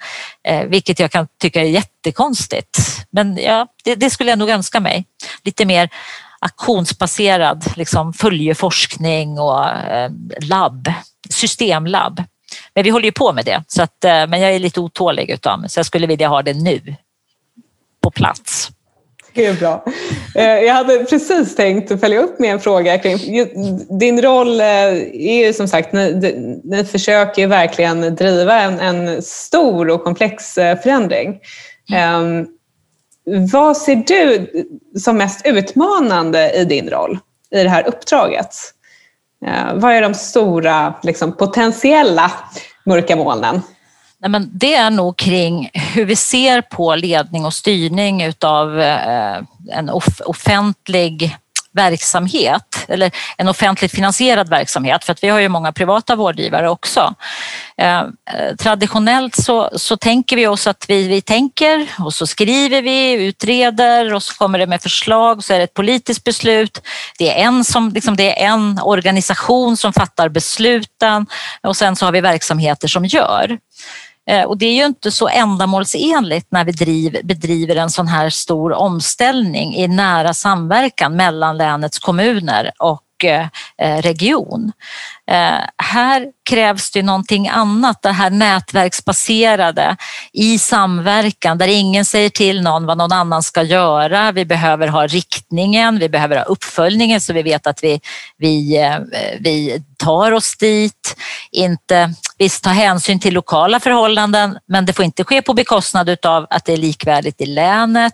Eh, 0.48 0.64
vilket 0.64 1.00
jag 1.00 1.12
kan 1.12 1.28
tycka 1.42 1.62
är 1.62 1.66
jättekonstigt. 1.66 2.78
Men 3.10 3.38
ja, 3.38 3.68
det, 3.84 3.96
det 3.96 4.10
skulle 4.10 4.30
jag 4.30 4.40
nog 4.40 4.50
önska 4.50 4.80
mig. 4.80 5.06
Lite 5.44 5.66
mer 5.66 5.90
aktionsbaserad 6.46 7.66
liksom, 7.76 8.14
följeforskning 8.14 9.40
och 9.40 9.70
eh, 9.70 10.12
labb 10.42 10.92
systemlabb. 11.30 12.24
Men 12.74 12.84
vi 12.84 12.90
håller 12.90 13.06
ju 13.06 13.12
på 13.12 13.34
med 13.34 13.46
det, 13.46 13.64
så 13.68 13.82
att, 13.82 13.98
men 14.04 14.42
jag 14.42 14.56
är 14.56 14.60
lite 14.60 14.80
otålig 14.80 15.30
utav 15.30 15.60
mig 15.60 15.70
så 15.70 15.80
jag 15.80 15.86
skulle 15.86 16.08
vilja 16.08 16.28
ha 16.28 16.42
det 16.42 16.54
nu 16.54 16.96
på 18.02 18.12
plats. 18.12 18.70
Det 19.34 19.46
är 19.46 19.54
bra. 19.54 19.86
Jag 20.34 20.74
hade 20.74 21.06
precis 21.06 21.56
tänkt 21.56 22.00
följa 22.00 22.20
upp 22.20 22.40
med 22.40 22.52
en 22.52 22.60
fråga 22.60 22.98
kring 22.98 23.18
din 24.00 24.22
roll 24.22 24.62
är 24.62 25.46
ju 25.46 25.54
som 25.54 25.68
sagt, 25.68 25.94
ni, 25.94 26.62
ni 26.64 26.86
försöker 26.86 27.48
verkligen 27.48 28.16
driva 28.16 28.62
en, 28.62 28.80
en 28.80 29.22
stor 29.22 29.90
och 29.90 30.04
komplex 30.04 30.54
förändring. 30.54 31.40
Mm. 31.92 32.48
Vad 33.52 33.78
ser 33.78 33.96
du 33.96 34.52
som 35.00 35.18
mest 35.18 35.46
utmanande 35.46 36.52
i 36.52 36.66
din 36.66 36.90
roll 36.90 37.20
i 37.52 37.64
det 37.64 37.70
här 37.70 37.88
uppdraget? 37.88 38.56
Eh, 39.46 39.74
vad 39.74 39.94
är 39.94 40.02
de 40.02 40.14
stora 40.14 40.94
liksom, 41.04 41.38
potentiella 41.38 42.32
mörka 42.86 43.16
molnen? 43.16 43.62
Nej, 44.18 44.32
men 44.32 44.50
det 44.54 44.76
är 44.76 44.90
nog 44.90 45.18
kring 45.18 45.70
hur 45.74 46.06
vi 46.06 46.16
ser 46.16 46.62
på 46.62 46.96
ledning 46.96 47.46
och 47.46 47.54
styrning 47.54 48.24
utav 48.24 48.82
eh, 48.82 49.38
en 49.72 49.90
offentlig 50.26 51.38
verksamhet 51.76 52.86
eller 52.88 53.12
en 53.38 53.48
offentligt 53.48 53.92
finansierad 53.92 54.50
verksamhet 54.50 55.04
för 55.04 55.12
att 55.12 55.24
vi 55.24 55.30
har 55.30 55.40
ju 55.40 55.50
många 55.50 55.72
privata 55.72 56.16
vårdgivare 56.16 56.70
också. 56.70 57.14
Eh, 57.78 58.04
traditionellt 58.60 59.36
så, 59.36 59.70
så 59.76 59.98
tänker 59.98 60.36
vi 60.36 60.48
oss 60.48 60.68
att 60.68 60.86
vi, 60.88 61.08
vi 61.08 61.22
tänker 61.22 61.88
och 62.00 62.14
så 62.14 62.28
skriver 62.28 62.82
vi, 62.82 63.14
utreder 63.14 64.14
och 64.14 64.24
så 64.24 64.34
kommer 64.34 64.60
det 64.60 64.68
med 64.68 64.82
förslag 64.82 65.44
så 65.44 65.54
är 65.54 65.58
det 65.58 65.64
ett 65.64 65.74
politiskt 65.74 66.24
beslut. 66.24 66.82
Det 67.18 67.30
är 67.30 67.46
en, 67.46 67.64
som, 67.64 67.90
liksom, 67.90 68.16
det 68.16 68.44
är 68.44 68.48
en 68.48 68.80
organisation 68.84 69.78
som 69.78 69.94
fattar 69.94 70.30
besluten 70.30 71.26
och 71.64 71.78
sen 71.78 71.96
så 71.96 72.06
har 72.06 72.12
vi 72.12 72.22
verksamheter 72.22 72.88
som 72.88 73.06
gör. 73.06 73.58
Eh, 74.30 74.44
och 74.44 74.58
det 74.58 74.66
är 74.66 74.74
ju 74.74 74.86
inte 74.86 75.12
så 75.12 75.28
ändamålsenligt 75.28 76.48
när 76.50 76.66
vi 76.66 76.72
driv, 76.72 77.18
bedriver 77.24 77.76
en 77.76 77.90
sån 77.90 78.08
här 78.08 78.30
stor 78.30 78.74
omställning 78.74 79.76
i 79.76 79.88
nära 79.88 80.34
samverkan 80.34 81.16
mellan 81.16 81.58
länets 81.58 82.00
kommuner 82.00 82.72
och 82.80 83.26
eh, 83.26 84.02
region. 84.02 84.72
Eh, 85.32 85.60
här 85.78 86.28
krävs 86.50 86.92
det 86.92 87.04
någonting 87.04 87.48
annat, 87.48 88.02
det 88.02 88.12
här 88.12 88.30
nätverksbaserade 88.30 89.98
i 90.34 90.60
samverkan 90.60 91.58
där 91.58 91.68
ingen 91.68 92.06
säger 92.06 92.30
till 92.30 92.62
någon 92.62 92.86
vad 92.86 92.98
någon 92.98 93.12
annan 93.12 93.44
ska 93.44 93.64
göra. 93.64 94.32
Vi 94.32 94.46
behöver 94.46 94.88
ha 94.88 95.08
riktningen, 95.08 96.00
vi 96.00 96.10
behöver 96.10 96.36
ha 96.36 96.44
uppföljningen 96.44 97.22
så 97.22 97.34
vi 97.34 97.44
vet 97.44 97.68
att 97.68 97.84
vi, 97.84 98.02
vi, 98.38 98.78
eh, 98.78 99.00
vi 99.40 99.84
tar 99.98 100.32
oss 100.32 100.58
dit. 100.58 101.16
Inte, 101.52 102.14
visst, 102.38 102.64
ta 102.64 102.70
hänsyn 102.70 103.20
till 103.20 103.34
lokala 103.34 103.80
förhållanden 103.80 104.58
men 104.68 104.86
det 104.86 104.94
får 104.94 105.06
inte 105.06 105.24
ske 105.24 105.42
på 105.42 105.54
bekostnad 105.54 106.26
av 106.26 106.48
att 106.50 106.66
det 106.66 106.74
är 106.74 106.78
likvärdigt 106.78 107.42
i 107.42 107.46
länet. 107.46 108.14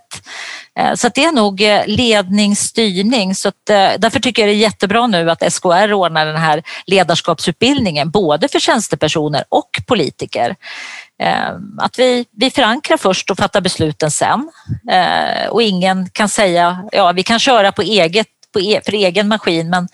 Eh, 0.80 0.94
så 0.94 1.10
det 1.10 1.24
är 1.24 1.32
nog 1.32 1.62
eh, 1.62 1.82
ledningsstyrning. 1.88 3.36
Så 3.36 3.50
att, 3.50 3.70
eh, 3.70 3.90
därför 3.98 4.20
tycker 4.20 4.42
jag 4.42 4.50
det 4.50 4.54
är 4.54 4.58
jättebra 4.58 5.08
nu 5.08 5.32
att 5.32 5.54
SKR 5.54 5.94
ordnar 5.94 6.26
den 6.26 6.38
här 6.38 6.64
ledarskapsutbildningen 7.02 8.10
både 8.10 8.48
för 8.48 8.60
tjänstepersoner 8.60 9.44
och 9.50 9.70
politiker. 9.88 10.56
Eh, 11.24 11.50
att 11.78 12.00
vi, 12.00 12.26
vi 12.32 12.50
förankrar 12.50 12.98
först 12.98 13.32
och 13.32 13.38
fattar 13.38 13.62
besluten 13.62 14.12
sen 14.12 14.52
eh, 14.92 15.50
och 15.50 15.62
ingen 15.62 16.10
kan 16.10 16.30
säga 16.30 16.84
ja 16.92 17.12
vi 17.12 17.24
kan 17.24 17.40
köra 17.40 17.72
på 17.72 17.82
eget, 17.82 18.28
på 18.54 18.60
e, 18.60 18.82
för 18.86 18.94
egen 18.94 19.28
maskin 19.28 19.70
men 19.70 19.88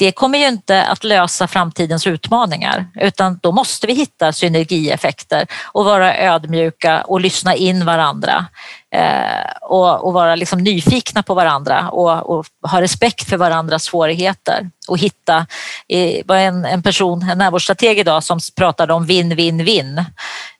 det 0.00 0.12
kommer 0.12 0.38
ju 0.38 0.48
inte 0.48 0.84
att 0.84 1.04
lösa 1.04 1.48
framtidens 1.48 2.06
utmaningar 2.06 2.86
utan 2.94 3.38
då 3.42 3.52
måste 3.52 3.86
vi 3.86 3.94
hitta 3.94 4.32
synergieffekter 4.32 5.46
och 5.72 5.84
vara 5.84 6.18
ödmjuka 6.18 7.02
och 7.02 7.20
lyssna 7.20 7.54
in 7.54 7.84
varandra 7.84 8.46
eh, 8.94 9.50
och, 9.60 10.06
och, 10.06 10.12
vara 10.12 10.34
liksom 10.34 10.58
nyfikna 10.58 11.22
på 11.22 11.34
varandra 11.34 11.90
och, 11.90 12.36
och, 12.36 12.46
ha 12.70 12.80
respekt 12.80 13.28
för 13.28 13.36
varandras 13.36 13.84
svårigheter 13.84 14.70
och 14.88 14.98
hitta, 14.98 15.46
eh, 15.88 16.22
var 16.26 16.36
en, 16.36 16.64
en 16.64 16.82
person, 16.82 17.22
en 17.22 17.38
närvårdsstrateg 17.38 17.98
idag 17.98 18.24
som 18.24 18.40
pratade 18.56 18.92
om 18.92 19.06
vinn-vinn-vinn. 19.06 20.04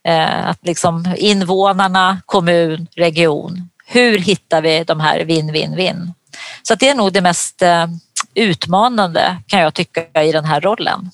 Eh, 0.09 0.47
att 0.47 0.59
liksom 0.63 1.15
invånarna, 1.17 2.21
kommun, 2.27 2.87
region, 2.97 3.71
hur 3.87 4.19
hittar 4.19 4.63
vi 4.63 4.85
de 4.85 5.01
här 5.01 5.21
vinn-vinn-vinn? 5.21 6.15
Så 6.63 6.75
det 6.75 6.89
är 6.89 6.95
nog 6.95 7.13
det 7.13 7.21
mest 7.21 7.63
eh, 7.63 7.87
utmanande 8.35 9.37
kan 9.47 9.61
jag 9.61 9.75
tycka 9.75 10.23
i 10.23 10.33
den 10.33 10.45
här 10.45 10.61
rollen. 10.61 11.11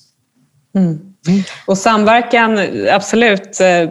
Mm. 0.75 0.99
Och 1.65 1.77
samverkan, 1.77 2.59
absolut 2.91 3.59
eh, 3.59 3.89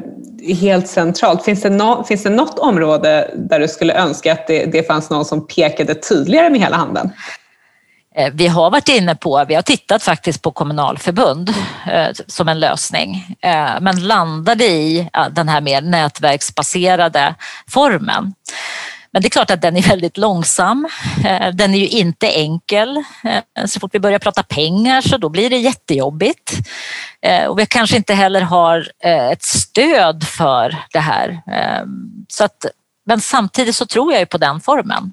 helt 0.56 0.88
centralt. 0.88 1.44
Finns 1.44 1.62
det, 1.62 1.70
no, 1.70 2.04
finns 2.04 2.22
det 2.22 2.30
något 2.30 2.58
område 2.58 3.30
där 3.34 3.60
du 3.60 3.68
skulle 3.68 3.94
önska 3.94 4.32
att 4.32 4.46
det, 4.46 4.64
det 4.64 4.86
fanns 4.86 5.10
någon 5.10 5.24
som 5.24 5.46
pekade 5.46 5.94
tydligare 5.94 6.50
med 6.50 6.60
hela 6.60 6.76
handen? 6.76 7.10
Eh, 8.16 8.32
vi 8.34 8.46
har 8.46 8.70
varit 8.70 8.88
inne 8.88 9.14
på, 9.14 9.44
vi 9.48 9.54
har 9.54 9.62
tittat 9.62 10.02
faktiskt 10.02 10.42
på 10.42 10.50
kommunalförbund 10.50 11.54
eh, 11.92 12.08
som 12.26 12.48
en 12.48 12.60
lösning, 12.60 13.36
men 13.80 14.06
landade 14.06 14.64
i 14.64 15.08
den 15.30 15.48
här 15.48 15.60
mer 15.60 15.80
nätverksbaserade 15.80 17.34
formen. 17.68 18.34
Men 19.16 19.22
det 19.22 19.28
är 19.28 19.30
klart 19.30 19.50
att 19.50 19.62
den 19.62 19.76
är 19.76 19.82
väldigt 19.82 20.16
långsam. 20.16 20.88
Eh, 21.24 21.48
den 21.52 21.74
är 21.74 21.78
ju 21.78 21.88
inte 21.88 22.28
enkel. 22.28 22.96
Eh, 23.24 23.64
så 23.66 23.80
fort 23.80 23.94
vi 23.94 24.00
börjar 24.00 24.18
prata 24.18 24.42
pengar 24.42 25.00
så 25.00 25.16
då 25.16 25.28
blir 25.28 25.50
det 25.50 25.56
jättejobbigt. 25.56 26.52
Eh, 27.22 27.44
och 27.44 27.58
vi 27.58 27.66
kanske 27.66 27.96
inte 27.96 28.14
heller 28.14 28.40
har 28.40 28.88
ett 29.00 29.42
stöd 29.42 30.24
för 30.24 30.76
det 30.92 30.98
här. 30.98 31.42
Så 32.28 32.44
att, 32.44 32.66
men 33.06 33.20
samtidigt 33.20 33.76
så 33.76 33.86
tror 33.86 34.12
jag 34.12 34.20
ju 34.20 34.26
på 34.26 34.38
den 34.38 34.60
formen. 34.60 35.12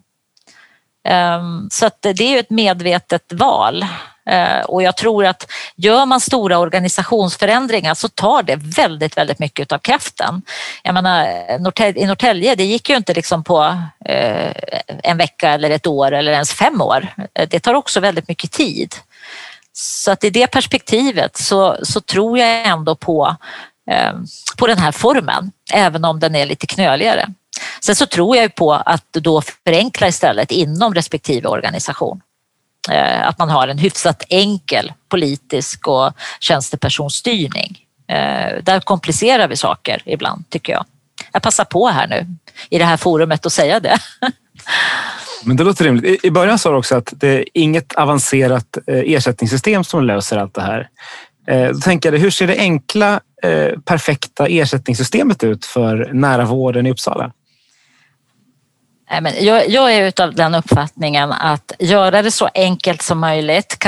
Så 1.72 1.86
att 1.86 2.02
det 2.02 2.10
är 2.10 2.32
ju 2.32 2.40
ett 2.40 2.50
medvetet 2.50 3.34
val. 3.34 3.86
Eh, 4.26 4.60
och 4.66 4.84
jag 4.84 4.98
tror 4.98 5.26
att 5.26 5.52
gör 5.76 6.06
man 6.06 6.20
stora 6.20 6.58
organisationsförändringar 6.58 7.94
så 7.94 8.08
tar 8.08 8.44
det 8.44 8.56
väldigt, 8.56 9.18
väldigt 9.18 9.40
mycket 9.40 9.72
av 9.72 9.78
kraften. 9.78 10.42
Jag 10.84 10.94
menar, 10.94 11.26
i 11.96 12.06
Norrtälje, 12.06 12.56
det 12.56 12.66
gick 12.66 12.90
ju 12.90 12.96
inte 12.96 13.14
liksom 13.14 13.44
på 13.44 13.78
eh, 14.06 14.52
en 15.04 15.18
vecka 15.18 15.50
eller 15.50 15.70
ett 15.70 15.88
år 15.88 16.12
eller 16.12 16.32
ens 16.32 16.54
fem 16.54 16.82
år. 16.82 17.08
Det 17.50 17.60
tar 17.60 17.74
också 17.74 18.00
väldigt 18.00 18.28
mycket 18.28 18.52
tid. 18.52 18.96
Så 19.74 20.12
att 20.12 20.24
i 20.24 20.30
det 20.30 20.48
perspektivet 20.48 21.38
så, 21.38 21.78
så 21.84 22.02
tror 22.02 22.40
jag 22.40 22.68
ändå 22.68 22.96
på, 22.96 23.36
eh, 23.92 24.14
på 24.58 24.68
den 24.68 24.78
här 24.78 24.92
formen, 24.92 25.52
även 25.74 26.06
om 26.06 26.20
den 26.20 26.36
är 26.36 26.46
lite 26.46 26.68
knöligare. 26.68 27.28
Sen 27.82 27.96
så 27.96 28.06
tror 28.06 28.38
jag 28.38 28.56
på 28.56 28.74
att 28.74 29.14
då 29.14 29.42
förenkla 29.42 30.08
istället 30.08 30.52
inom 30.52 30.94
respektive 30.94 31.48
organisation. 31.48 32.22
Eh, 32.92 33.28
att 33.28 33.38
man 33.38 33.50
har 33.50 33.68
en 33.68 33.78
hyfsat 33.78 34.24
enkel 34.30 34.92
politisk 35.10 35.88
och 35.88 36.14
tjänstepersonsstyrning. 36.40 37.78
Eh, 38.08 38.64
där 38.64 38.80
komplicerar 38.80 39.48
vi 39.48 39.56
saker 39.56 40.02
ibland 40.06 40.50
tycker 40.50 40.74
jag. 40.74 40.86
Jag 41.32 41.42
passar 41.42 41.66
på 41.66 41.88
här 41.88 42.08
nu 42.08 42.28
i 42.70 42.78
det 42.78 42.86
här 42.86 42.98
forumet 42.98 43.46
att 43.46 43.54
säga 43.54 43.80
det. 43.80 43.98
Men 45.44 45.58
det 45.58 45.64
låter 45.64 45.84
rimligt. 45.84 46.26
I 46.26 46.32
början 46.32 46.60
sa 46.60 46.72
du 46.72 46.78
också 46.78 46.96
att 46.96 47.14
det 47.16 47.28
är 47.28 47.46
inget 47.54 47.94
avancerat 47.94 48.78
eh, 48.88 48.98
ersättningssystem 48.98 49.84
som 49.84 50.04
löser 50.04 50.38
allt 50.38 50.54
det 50.54 50.62
här. 50.62 50.90
Då 51.74 51.80
tänker 51.80 52.12
jag, 52.12 52.20
hur 52.20 52.32
ser 52.32 52.48
det 52.48 52.58
enkla, 52.58 53.20
perfekta 53.86 54.48
ersättningssystemet 54.48 55.44
ut 55.44 55.66
för 55.66 56.10
nära 56.14 56.46
vården 56.46 56.86
i 56.86 56.92
Uppsala? 56.92 57.32
Jag, 59.22 59.70
jag 59.70 59.94
är 59.94 60.22
av 60.22 60.36
den 60.36 60.56
uppfattningen 60.56 61.32
att 61.32 61.72
göra 61.80 62.22
det 62.22 62.32
så 62.32 62.50
enkelt 62.54 63.02
som 63.02 63.20
möjligt, 63.20 63.80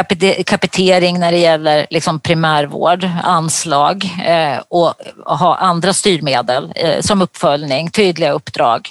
kapitering 0.45 1.19
när 1.19 1.31
det 1.31 1.37
gäller 1.37 1.87
liksom 1.89 2.19
primärvård, 2.19 3.09
anslag 3.23 4.09
eh, 4.25 4.57
och 4.67 4.93
ha 5.25 5.55
andra 5.55 5.93
styrmedel 5.93 6.73
eh, 6.75 7.01
som 7.01 7.21
uppföljning, 7.21 7.91
tydliga 7.91 8.31
uppdrag 8.31 8.89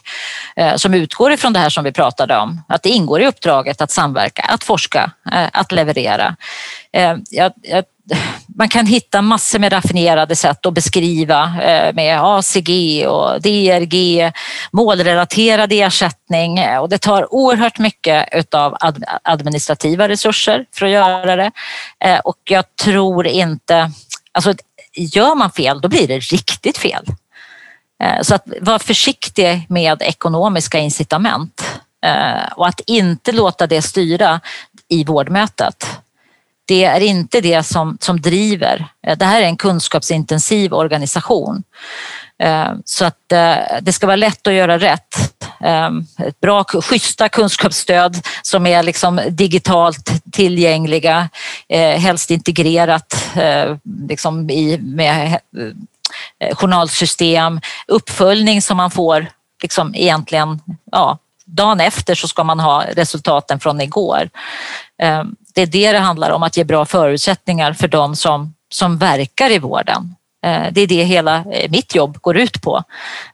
eh, 0.57 0.77
som 0.77 0.95
utgår 0.95 1.33
ifrån 1.33 1.53
det 1.53 1.59
här 1.59 1.71
som 1.71 1.85
vi 1.85 1.93
pratade 1.93 2.37
om, 2.37 2.61
att 2.69 2.83
det 2.83 2.91
ingår 2.91 3.21
i 3.23 3.27
uppdraget 3.27 3.81
att 3.81 3.91
samverka, 3.91 4.43
att 4.43 4.65
forska, 4.65 5.11
eh, 5.33 5.49
att 5.53 5.73
leverera. 5.73 6.37
Eh, 6.93 7.17
jag, 7.31 7.53
jag 7.63 7.85
man 8.59 8.69
kan 8.69 8.87
hitta 8.87 9.23
massor 9.23 9.59
med 9.59 9.73
raffinerade 9.73 10.37
sätt 10.37 10.67
att 10.67 10.75
beskriva 10.75 11.43
eh, 11.63 11.95
med 11.95 12.21
ACG 12.23 13.05
och 13.09 13.43
DRG, 13.43 14.33
målrelaterad 14.73 15.73
ersättning 15.73 16.59
eh, 16.59 16.79
och 16.79 16.89
det 16.89 16.99
tar 16.99 17.35
oerhört 17.35 17.79
mycket 17.79 18.55
av 18.55 18.77
administrativa 19.25 20.09
resurser 20.09 20.67
för 20.75 20.87
att 20.87 20.93
göra 20.93 21.37
det. 21.37 21.51
Eh, 22.05 22.19
och 22.19 22.39
jag 22.45 22.77
tror 22.77 23.27
inte, 23.27 23.91
alltså 24.33 24.55
gör 24.97 25.35
man 25.35 25.51
fel 25.51 25.81
då 25.81 25.89
blir 25.89 26.09
det 26.09 26.19
riktigt 26.19 26.79
fel. 26.79 27.05
Så 28.23 28.35
att 28.35 28.47
vara 28.61 28.79
försiktig 28.79 29.67
med 29.69 30.03
ekonomiska 30.03 30.79
incitament 30.79 31.81
och 32.55 32.69
att 32.69 32.81
inte 32.87 33.33
låta 33.33 33.67
det 33.67 33.83
styra 33.83 34.41
i 34.89 35.05
vårdmötet 35.05 35.87
det 36.67 36.85
är 36.85 37.01
inte 37.01 37.41
det 37.41 37.63
som, 37.63 37.99
som 38.01 38.21
driver. 38.21 38.87
Eh, 39.07 39.19
det 39.19 39.25
här 39.25 39.41
är 39.43 39.47
en 39.47 39.57
kunskapsintensiv 39.57 40.75
organisation. 40.75 41.63
Eh, 42.39 42.73
så 42.85 43.05
att 43.05 43.33
eh, 43.33 43.57
det 43.83 43.93
ska 43.93 44.07
vara 44.07 44.17
lätt 44.17 44.47
att 44.47 44.53
göra 44.53 44.79
rätt. 44.79 45.31
Ett 46.27 46.41
bra, 46.41 46.65
schyssta 46.65 47.29
kunskapsstöd 47.29 48.27
som 48.43 48.67
är 48.67 48.83
liksom 48.83 49.21
digitalt 49.29 50.33
tillgängliga, 50.33 51.29
helst 51.99 52.31
integrerat 52.31 53.15
liksom 54.09 54.51
i, 54.51 54.79
med 54.79 55.39
journalsystem, 56.55 57.61
uppföljning 57.87 58.63
som 58.63 58.77
man 58.77 58.91
får 58.91 59.27
liksom 59.63 59.95
egentligen 59.95 60.61
ja, 60.93 61.19
dagen 61.45 61.81
efter 61.81 62.15
så 62.15 62.29
ska 62.29 62.45
man 62.45 62.61
ha 62.61 62.85
resultaten 62.93 63.61
från 63.61 63.81
igår. 63.81 64.31
Det 65.55 65.63
är 65.63 65.67
det 65.67 65.93
det 65.93 65.99
handlar 65.99 66.31
om, 66.31 66.43
att 66.43 66.57
ge 66.57 66.65
bra 66.65 66.85
förutsättningar 66.85 67.73
för 67.73 67.89
de 67.89 68.17
som, 68.17 68.55
som 68.73 68.99
verkar 68.99 69.51
i 69.51 69.59
vården. 69.59 70.15
Eh, 70.45 70.73
det 70.73 70.81
är 70.81 70.87
det 70.87 71.05
hela 71.05 71.45
eh, 71.53 71.71
mitt 71.71 71.95
jobb 71.95 72.19
går 72.21 72.37
ut 72.37 72.63
på. 72.63 72.83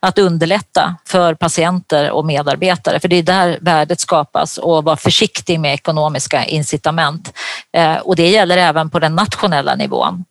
Att 0.01 0.19
underlätta 0.19 0.97
för 1.07 1.35
patienter 1.35 2.11
och 2.11 2.25
medarbetare, 2.25 3.01
för 3.01 3.09
det 3.09 3.17
är 3.17 3.23
där 3.23 3.59
värdet 3.61 4.01
skapas 4.01 4.59
och 4.59 4.85
vara 4.85 4.97
försiktig 4.97 5.61
med 5.61 5.75
ekonomiska 5.75 6.45
incitament. 6.45 7.33
Eh, 7.73 7.97
och 7.97 8.17
det 8.17 8.29
gäller 8.29 8.57
även 8.57 8.91
på 8.91 8.99
den 8.99 9.15
nationella 9.15 9.75
nivån. 9.75 10.25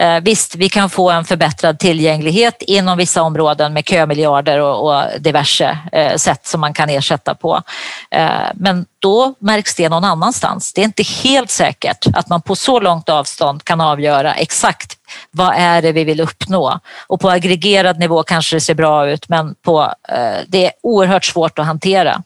Eh, 0.00 0.20
visst, 0.20 0.54
vi 0.54 0.68
kan 0.68 0.90
få 0.90 1.10
en 1.10 1.24
förbättrad 1.24 1.78
tillgänglighet 1.78 2.62
inom 2.62 2.98
vissa 2.98 3.22
områden 3.22 3.72
med 3.72 3.84
kömiljarder 3.84 4.60
och, 4.60 4.88
och 4.88 5.20
diverse 5.20 5.78
eh, 5.92 6.16
sätt 6.16 6.46
som 6.46 6.60
man 6.60 6.74
kan 6.74 6.90
ersätta 6.90 7.34
på. 7.34 7.62
Eh, 8.10 8.30
men 8.54 8.86
då 8.98 9.34
märks 9.38 9.74
det 9.74 9.88
någon 9.88 10.04
annanstans. 10.04 10.72
Det 10.72 10.80
är 10.80 10.84
inte 10.84 11.02
helt 11.02 11.50
säkert 11.50 12.06
att 12.14 12.28
man 12.28 12.42
på 12.42 12.56
så 12.56 12.80
långt 12.80 13.08
avstånd 13.08 13.64
kan 13.64 13.80
avgöra 13.80 14.34
exakt 14.34 14.96
vad 15.30 15.54
är 15.56 15.82
det 15.82 15.92
vi 15.92 16.04
vill 16.04 16.20
uppnå? 16.20 16.80
Och 17.06 17.20
på 17.20 17.30
aggregerad 17.30 17.98
nivå 17.98 18.22
kanske 18.22 18.56
det 18.56 18.60
ser 18.60 18.74
bra 18.74 19.10
ut 19.10 19.28
men 19.28 19.54
på, 19.54 19.94
eh, 20.08 20.38
det 20.48 20.66
är 20.66 20.72
oerhört 20.82 21.24
svårt 21.24 21.58
att 21.58 21.66
hantera 21.66 22.22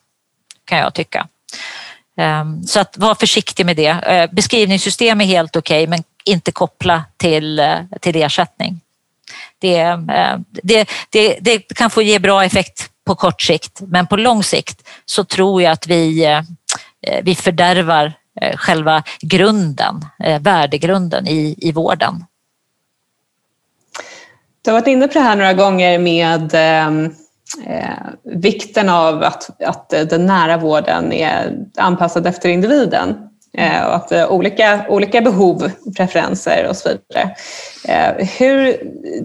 kan 0.64 0.79
jag 0.79 0.95
tycka. 0.95 1.27
Ehm, 2.16 2.62
så 2.62 2.81
att 2.81 2.99
var 2.99 3.14
försiktig 3.14 3.66
med 3.66 3.77
det. 3.77 3.87
Eh, 3.87 4.31
beskrivningssystem 4.33 5.20
är 5.20 5.25
helt 5.25 5.57
okej 5.57 5.83
okay, 5.83 5.91
men 5.91 6.03
inte 6.25 6.53
koppla 6.53 7.05
till, 7.16 7.59
eh, 7.59 7.79
till 8.01 8.16
ersättning. 8.16 8.81
Det, 9.59 9.79
eh, 9.79 10.39
det, 10.62 10.89
det, 11.11 11.39
det 11.41 11.59
kan 11.59 11.91
få 11.91 12.03
ge 12.03 12.18
bra 12.18 12.45
effekt 12.45 12.91
på 13.07 13.14
kort 13.14 13.43
sikt 13.43 13.81
men 13.81 14.07
på 14.07 14.16
lång 14.16 14.43
sikt 14.43 14.89
så 15.05 15.25
tror 15.25 15.62
jag 15.62 15.72
att 15.72 15.87
vi, 15.87 16.25
eh, 16.25 16.43
vi 17.22 17.35
fördärvar 17.35 18.12
själva 18.57 19.03
grunden, 19.20 20.07
värdegrunden 20.41 21.29
i, 21.29 21.55
i 21.59 21.72
vården. 21.72 22.25
Du 24.64 24.70
har 24.70 24.81
varit 24.81 24.89
inne 24.89 25.09
på 25.09 25.12
det 25.14 25.20
här 25.20 25.37
några 25.37 25.53
gånger 25.53 25.99
med 25.99 26.51
ehm, 26.55 27.14
eh, 27.66 28.07
vikten 28.22 28.89
av 28.89 29.22
att, 29.22 29.62
att 29.62 29.89
den 29.89 30.27
nära 30.27 30.57
vården 30.57 31.12
är 31.12 31.59
anpassad 31.77 32.27
efter 32.27 32.49
individen. 32.49 33.16
Eh, 33.59 33.86
och 33.86 33.94
att 33.94 34.12
eh, 34.12 34.32
olika, 34.32 34.84
olika 34.88 35.20
behov, 35.20 35.70
preferenser 35.96 36.66
och 36.68 36.76
så 36.76 36.88
vidare. 36.88 37.34
Eh, 37.88 38.26
hur, 38.26 38.76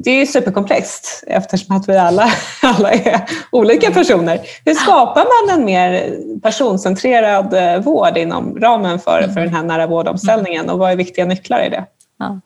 det 0.03 0.11
är 0.11 0.25
superkomplext 0.25 1.23
eftersom 1.27 1.75
att 1.75 1.89
vi 1.89 1.97
alla, 1.97 2.31
alla 2.61 2.91
är 2.91 3.21
olika 3.51 3.91
personer. 3.91 4.39
Hur 4.65 4.73
skapar 4.73 5.25
man 5.25 5.59
en 5.59 5.65
mer 5.65 6.15
personcentrerad 6.43 7.83
vård 7.83 8.17
inom 8.17 8.59
ramen 8.59 8.99
för, 8.99 9.21
för 9.33 9.41
den 9.41 9.53
här 9.53 9.63
nära 9.63 9.87
vårdomställningen 9.87 10.69
och 10.69 10.79
vad 10.79 10.91
är 10.91 10.95
viktiga 10.95 11.25
nycklar 11.25 11.65
i 11.65 11.69
det? 11.69 11.85
Ja. 12.19 12.39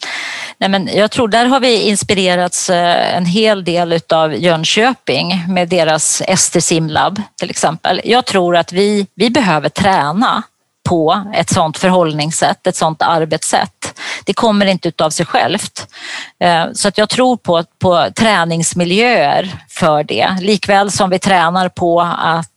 Nej, 0.57 0.69
men 0.69 0.89
jag 0.93 1.11
tror 1.11 1.27
där 1.27 1.45
har 1.45 1.59
vi 1.59 1.81
inspirerats 1.81 2.69
en 2.69 3.25
hel 3.25 3.63
del 3.63 3.99
av 4.13 4.36
Jönköping 4.36 5.45
med 5.49 5.69
deras 5.69 6.21
ST 6.27 6.61
Simlab 6.61 7.21
till 7.39 7.49
exempel. 7.49 8.01
Jag 8.03 8.25
tror 8.25 8.55
att 8.57 8.73
vi, 8.73 9.07
vi 9.15 9.29
behöver 9.29 9.69
träna 9.69 10.43
på 10.84 11.23
ett 11.34 11.49
sådant 11.49 11.77
förhållningssätt, 11.77 12.67
ett 12.67 12.75
sådant 12.75 13.01
arbetssätt. 13.01 13.99
Det 14.25 14.34
kommer 14.34 14.65
inte 14.65 14.88
utav 14.88 15.09
sig 15.09 15.25
självt. 15.25 15.88
Eh, 16.39 16.65
så 16.73 16.88
att 16.88 16.97
jag 16.97 17.09
tror 17.09 17.38
på, 17.38 17.63
på 17.79 18.07
träningsmiljöer 18.15 19.53
för 19.69 20.03
det, 20.03 20.38
likväl 20.41 20.91
som 20.91 21.09
vi 21.09 21.19
tränar 21.19 21.69
på 21.69 22.01
att 22.01 22.53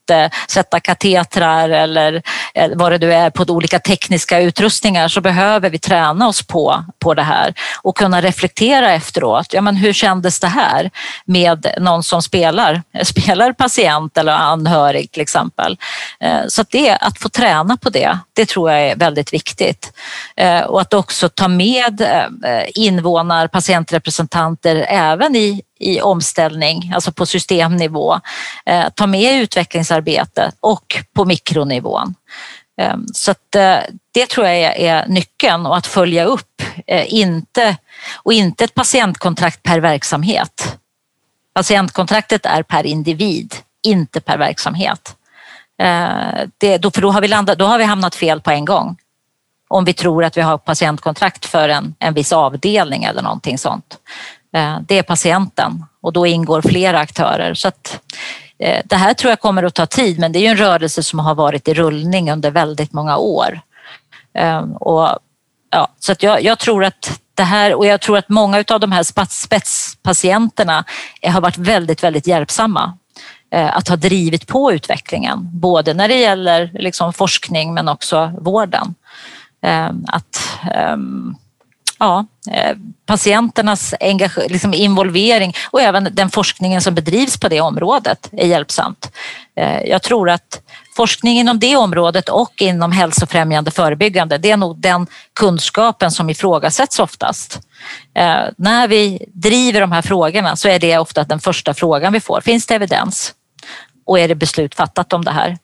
sätta 0.48 0.80
katetrar 0.80 1.68
eller 1.68 2.22
eh, 2.54 2.70
vad 2.74 2.92
det 2.92 2.98
nu 2.98 3.12
är 3.12 3.30
på 3.30 3.44
olika 3.48 3.78
tekniska 3.78 4.40
utrustningar 4.40 5.08
så 5.08 5.20
behöver 5.20 5.70
vi 5.70 5.78
träna 5.78 6.28
oss 6.28 6.46
på, 6.46 6.84
på 6.98 7.14
det 7.14 7.22
här 7.22 7.54
och 7.82 7.96
kunna 7.96 8.22
reflektera 8.22 8.92
efteråt. 8.92 9.52
Ja, 9.52 9.60
men 9.60 9.76
hur 9.76 9.92
kändes 9.92 10.40
det 10.40 10.46
här 10.46 10.90
med 11.24 11.66
någon 11.80 12.02
som 12.02 12.22
spelar, 12.22 12.82
spelar 13.02 13.52
patient 13.52 14.18
eller 14.18 14.32
anhörig 14.32 15.12
till 15.12 15.22
exempel. 15.22 15.76
Eh, 16.20 16.40
så 16.48 16.60
att 16.60 16.70
det, 16.70 16.90
att 16.90 17.18
få 17.18 17.28
träna 17.28 17.76
på 17.76 17.90
det, 17.90 18.18
det 18.32 18.48
tror 18.48 18.70
jag 18.70 18.80
är 18.80 18.96
väldigt 18.96 19.32
viktigt. 19.32 19.92
Eh, 20.36 20.60
och 20.60 20.80
att 20.80 20.94
också 20.94 21.28
ta 21.28 21.48
med 21.48 22.06
invånar, 22.74 23.48
patientrepresentanter 23.48 24.86
även 24.88 25.36
i 25.36 25.62
i 25.78 26.00
omställning, 26.00 26.92
alltså 26.94 27.12
på 27.12 27.26
systemnivå, 27.26 28.20
eh, 28.66 28.88
ta 28.94 29.06
med 29.06 29.42
utvecklingsarbete 29.42 30.52
och 30.60 30.96
på 31.14 31.24
mikronivån. 31.24 32.14
Eh, 32.80 32.96
så 33.14 33.30
att, 33.30 33.54
eh, 33.54 33.78
det 34.12 34.26
tror 34.26 34.46
jag 34.46 34.56
är, 34.56 34.70
är 34.70 35.06
nyckeln 35.06 35.66
och 35.66 35.76
att 35.76 35.86
följa 35.86 36.24
upp, 36.24 36.62
eh, 36.86 37.14
inte, 37.14 37.76
och 38.22 38.32
inte 38.32 38.64
ett 38.64 38.74
patientkontrakt 38.74 39.62
per 39.62 39.80
verksamhet. 39.80 40.78
Patientkontraktet 41.54 42.46
är 42.46 42.62
per 42.62 42.86
individ, 42.86 43.54
inte 43.82 44.20
per 44.20 44.38
verksamhet. 44.38 45.16
Eh, 45.82 46.46
det, 46.58 46.78
då, 46.78 46.90
för 46.90 47.02
då 47.02 47.10
har, 47.10 47.20
vi 47.20 47.28
landat, 47.28 47.58
då 47.58 47.64
har 47.64 47.78
vi 47.78 47.84
hamnat 47.84 48.14
fel 48.14 48.40
på 48.40 48.50
en 48.50 48.64
gång. 48.64 48.96
Om 49.68 49.84
vi 49.84 49.92
tror 49.92 50.24
att 50.24 50.36
vi 50.36 50.40
har 50.40 50.58
patientkontrakt 50.58 51.46
för 51.46 51.68
en, 51.68 51.94
en 51.98 52.14
viss 52.14 52.32
avdelning 52.32 53.04
eller 53.04 53.22
någonting 53.22 53.58
sånt. 53.58 53.98
Eh, 54.52 54.78
det 54.88 54.98
är 54.98 55.02
patienten 55.02 55.84
och 56.00 56.12
då 56.12 56.26
ingår 56.26 56.62
flera 56.62 56.98
aktörer. 56.98 57.54
Så 57.54 57.68
att, 57.68 58.00
eh, 58.58 58.82
det 58.84 58.96
här 58.96 59.14
tror 59.14 59.30
jag 59.30 59.40
kommer 59.40 59.62
att 59.62 59.74
ta 59.74 59.86
tid 59.86 60.18
men 60.18 60.32
det 60.32 60.38
är 60.38 60.40
ju 60.40 60.46
en 60.46 60.56
rörelse 60.56 61.02
som 61.02 61.18
har 61.18 61.34
varit 61.34 61.68
i 61.68 61.74
rullning 61.74 62.32
under 62.32 62.50
väldigt 62.50 62.92
många 62.92 63.16
år. 63.16 63.60
Ehm, 64.34 64.72
och, 64.72 65.18
ja, 65.70 65.88
så 65.98 66.12
att 66.12 66.22
jag, 66.22 66.42
jag 66.42 66.58
tror 66.58 66.84
att 66.84 67.20
det 67.34 67.42
här 67.42 67.74
och 67.74 67.86
jag 67.86 68.00
tror 68.00 68.18
att 68.18 68.28
många 68.28 68.64
av 68.68 68.80
de 68.80 68.92
här 68.92 69.26
spetspatienterna 69.28 70.84
har 71.22 71.40
varit 71.40 71.58
väldigt, 71.58 72.02
väldigt 72.02 72.26
hjälpsamma 72.26 72.98
eh, 73.50 73.76
att 73.76 73.88
ha 73.88 73.96
drivit 73.96 74.46
på 74.46 74.72
utvecklingen, 74.72 75.50
både 75.52 75.94
när 75.94 76.08
det 76.08 76.20
gäller 76.20 76.70
liksom 76.74 77.12
forskning 77.12 77.74
men 77.74 77.88
också 77.88 78.32
vården. 78.40 78.94
Ehm, 79.62 80.04
att 80.08 80.48
ehm, 80.72 81.36
ja, 81.98 82.26
eh, 82.50 82.76
patienternas 83.06 83.94
liksom 84.48 84.74
involvering 84.74 85.54
och 85.70 85.80
även 85.80 86.08
den 86.12 86.30
forskningen 86.30 86.82
som 86.82 86.94
bedrivs 86.94 87.40
på 87.40 87.48
det 87.48 87.60
området 87.60 88.28
är 88.32 88.46
hjälpsamt. 88.46 89.10
Eh, 89.56 89.82
jag 89.82 90.02
tror 90.02 90.30
att 90.30 90.60
forskning 90.96 91.38
inom 91.38 91.58
det 91.58 91.76
området 91.76 92.28
och 92.28 92.52
inom 92.62 92.92
hälsofrämjande 92.92 93.70
förebyggande, 93.70 94.38
det 94.38 94.50
är 94.50 94.56
nog 94.56 94.80
den 94.80 95.06
kunskapen 95.34 96.10
som 96.10 96.30
ifrågasätts 96.30 96.98
oftast. 96.98 97.60
Eh, 98.14 98.44
när 98.56 98.88
vi 98.88 99.26
driver 99.28 99.80
de 99.80 99.92
här 99.92 100.02
frågorna 100.02 100.56
så 100.56 100.68
är 100.68 100.78
det 100.78 100.98
ofta 100.98 101.24
den 101.24 101.40
första 101.40 101.74
frågan 101.74 102.12
vi 102.12 102.20
får. 102.20 102.40
Finns 102.40 102.66
det 102.66 102.74
evidens? 102.74 103.32
Och 104.06 104.18
är 104.18 104.28
det 104.28 104.34
beslut 104.34 104.74
fattat 104.74 105.12
om 105.12 105.24
det 105.24 105.30
här? 105.30 105.58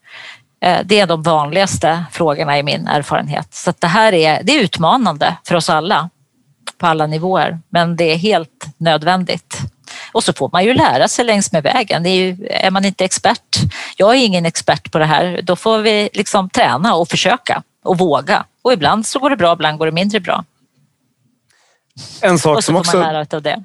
Det 0.85 1.01
är 1.01 1.07
de 1.07 1.23
vanligaste 1.23 2.05
frågorna 2.13 2.59
i 2.59 2.63
min 2.63 2.87
erfarenhet. 2.87 3.55
Så 3.55 3.73
det 3.79 3.87
här 3.87 4.13
är, 4.13 4.43
det 4.43 4.53
är 4.53 4.63
utmanande 4.63 5.37
för 5.45 5.55
oss 5.55 5.71
alla 5.71 6.11
på 6.83 6.87
alla 6.87 7.07
nivåer, 7.07 7.59
men 7.69 7.97
det 7.97 8.05
är 8.05 8.17
helt 8.17 8.67
nödvändigt. 8.77 9.59
Och 10.13 10.25
så 10.25 10.33
får 10.33 10.51
man 10.53 10.65
ju 10.65 10.75
lära 10.75 11.09
sig 11.09 11.25
längs 11.25 11.53
med 11.53 11.63
vägen. 11.63 12.07
Är, 12.07 12.15
ju, 12.15 12.47
är 12.51 12.71
man 12.71 12.85
inte 12.85 13.05
expert, 13.05 13.57
jag 13.97 14.15
är 14.15 14.19
ingen 14.19 14.47
expert 14.47 14.93
på 14.93 14.99
det 14.99 15.05
här, 15.05 15.41
då 15.43 15.57
får 15.57 15.79
vi 15.79 16.11
liksom 16.13 16.51
träna 16.51 16.95
och 16.95 17.09
försöka 17.09 17.63
och 17.85 17.99
våga. 17.99 18.45
Och 18.63 18.73
ibland 18.73 19.07
så 19.07 19.19
går 19.19 19.31
det 19.31 19.37
bra, 19.37 19.53
ibland 19.53 19.79
går 19.79 19.87
det 19.87 19.93
mindre 19.93 20.21
bra. 20.21 20.45
En 22.21 22.39
sak 22.39 22.65
som 22.65 22.77
också... 22.77 23.01
lära 23.01 23.27
av 23.37 23.43
det. 23.43 23.65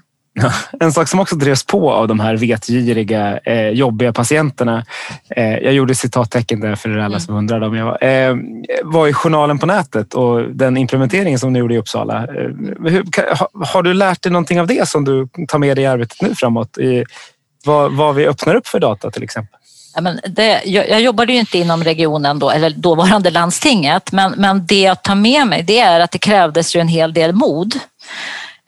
En 0.79 0.91
sak 0.91 1.07
som 1.07 1.19
också 1.19 1.35
drevs 1.35 1.65
på 1.65 1.91
av 1.91 2.07
de 2.07 2.19
här 2.19 2.37
vetgiriga, 2.37 3.39
eh, 3.39 3.69
jobbiga 3.69 4.13
patienterna. 4.13 4.85
Eh, 5.29 5.57
jag 5.57 5.73
gjorde 5.73 5.95
citattecken 5.95 6.59
där 6.59 6.75
för 6.75 6.89
alla 6.89 7.05
mm. 7.05 7.19
som 7.19 7.35
undrade 7.35 7.67
om 7.67 7.75
jag 7.75 7.85
var. 7.85 8.03
Eh, 8.03 8.35
var 8.83 9.07
i 9.07 9.13
journalen 9.13 9.59
på 9.59 9.65
nätet 9.65 10.13
och 10.13 10.41
den 10.41 10.77
implementeringen 10.77 11.39
som 11.39 11.53
ni 11.53 11.59
gjorde 11.59 11.73
i 11.73 11.77
Uppsala. 11.77 12.17
Eh, 12.17 12.27
hur, 12.91 13.35
ha, 13.35 13.49
har 13.65 13.83
du 13.83 13.93
lärt 13.93 14.23
dig 14.23 14.31
någonting 14.31 14.59
av 14.59 14.67
det 14.67 14.89
som 14.89 15.05
du 15.05 15.27
tar 15.47 15.59
med 15.59 15.77
dig 15.77 15.83
i 15.83 15.87
arbetet 15.87 16.21
nu 16.21 16.35
framåt? 16.35 16.77
I, 16.77 17.03
vad, 17.65 17.91
vad 17.91 18.15
vi 18.15 18.27
öppnar 18.27 18.55
upp 18.55 18.67
för 18.67 18.79
data 18.79 19.11
till 19.11 19.23
exempel? 19.23 19.59
Ja, 19.95 20.01
men 20.01 20.19
det, 20.27 20.61
jag, 20.65 20.89
jag 20.89 21.01
jobbade 21.01 21.33
ju 21.33 21.39
inte 21.39 21.57
inom 21.57 21.83
regionen 21.83 22.39
då, 22.39 22.49
eller 22.49 22.69
dåvarande 22.69 23.29
landstinget, 23.29 24.11
men, 24.11 24.33
men 24.37 24.65
det 24.65 24.81
jag 24.81 25.03
tar 25.03 25.15
med 25.15 25.47
mig 25.47 25.63
det 25.63 25.79
är 25.79 25.99
att 25.99 26.11
det 26.11 26.17
krävdes 26.17 26.75
ju 26.75 26.79
en 26.79 26.87
hel 26.87 27.13
del 27.13 27.33
mod. 27.33 27.79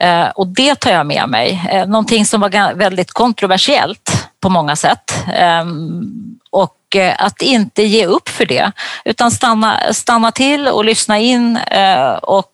Eh, 0.00 0.28
och 0.28 0.46
det 0.46 0.74
tar 0.74 0.90
jag 0.90 1.06
med 1.06 1.28
mig. 1.28 1.68
Eh, 1.70 1.86
någonting 1.86 2.26
som 2.26 2.40
var 2.40 2.74
väldigt 2.74 3.12
kontroversiellt 3.12 4.28
på 4.40 4.48
många 4.48 4.76
sätt. 4.76 5.24
Ehm, 5.34 6.02
och 6.50 6.96
eh, 6.96 7.14
att 7.18 7.42
inte 7.42 7.82
ge 7.82 8.06
upp 8.06 8.28
för 8.28 8.46
det, 8.46 8.72
utan 9.04 9.30
stanna, 9.30 9.92
stanna 9.92 10.32
till 10.32 10.68
och 10.68 10.84
lyssna 10.84 11.18
in 11.18 11.56
eh, 11.56 12.12
och 12.12 12.46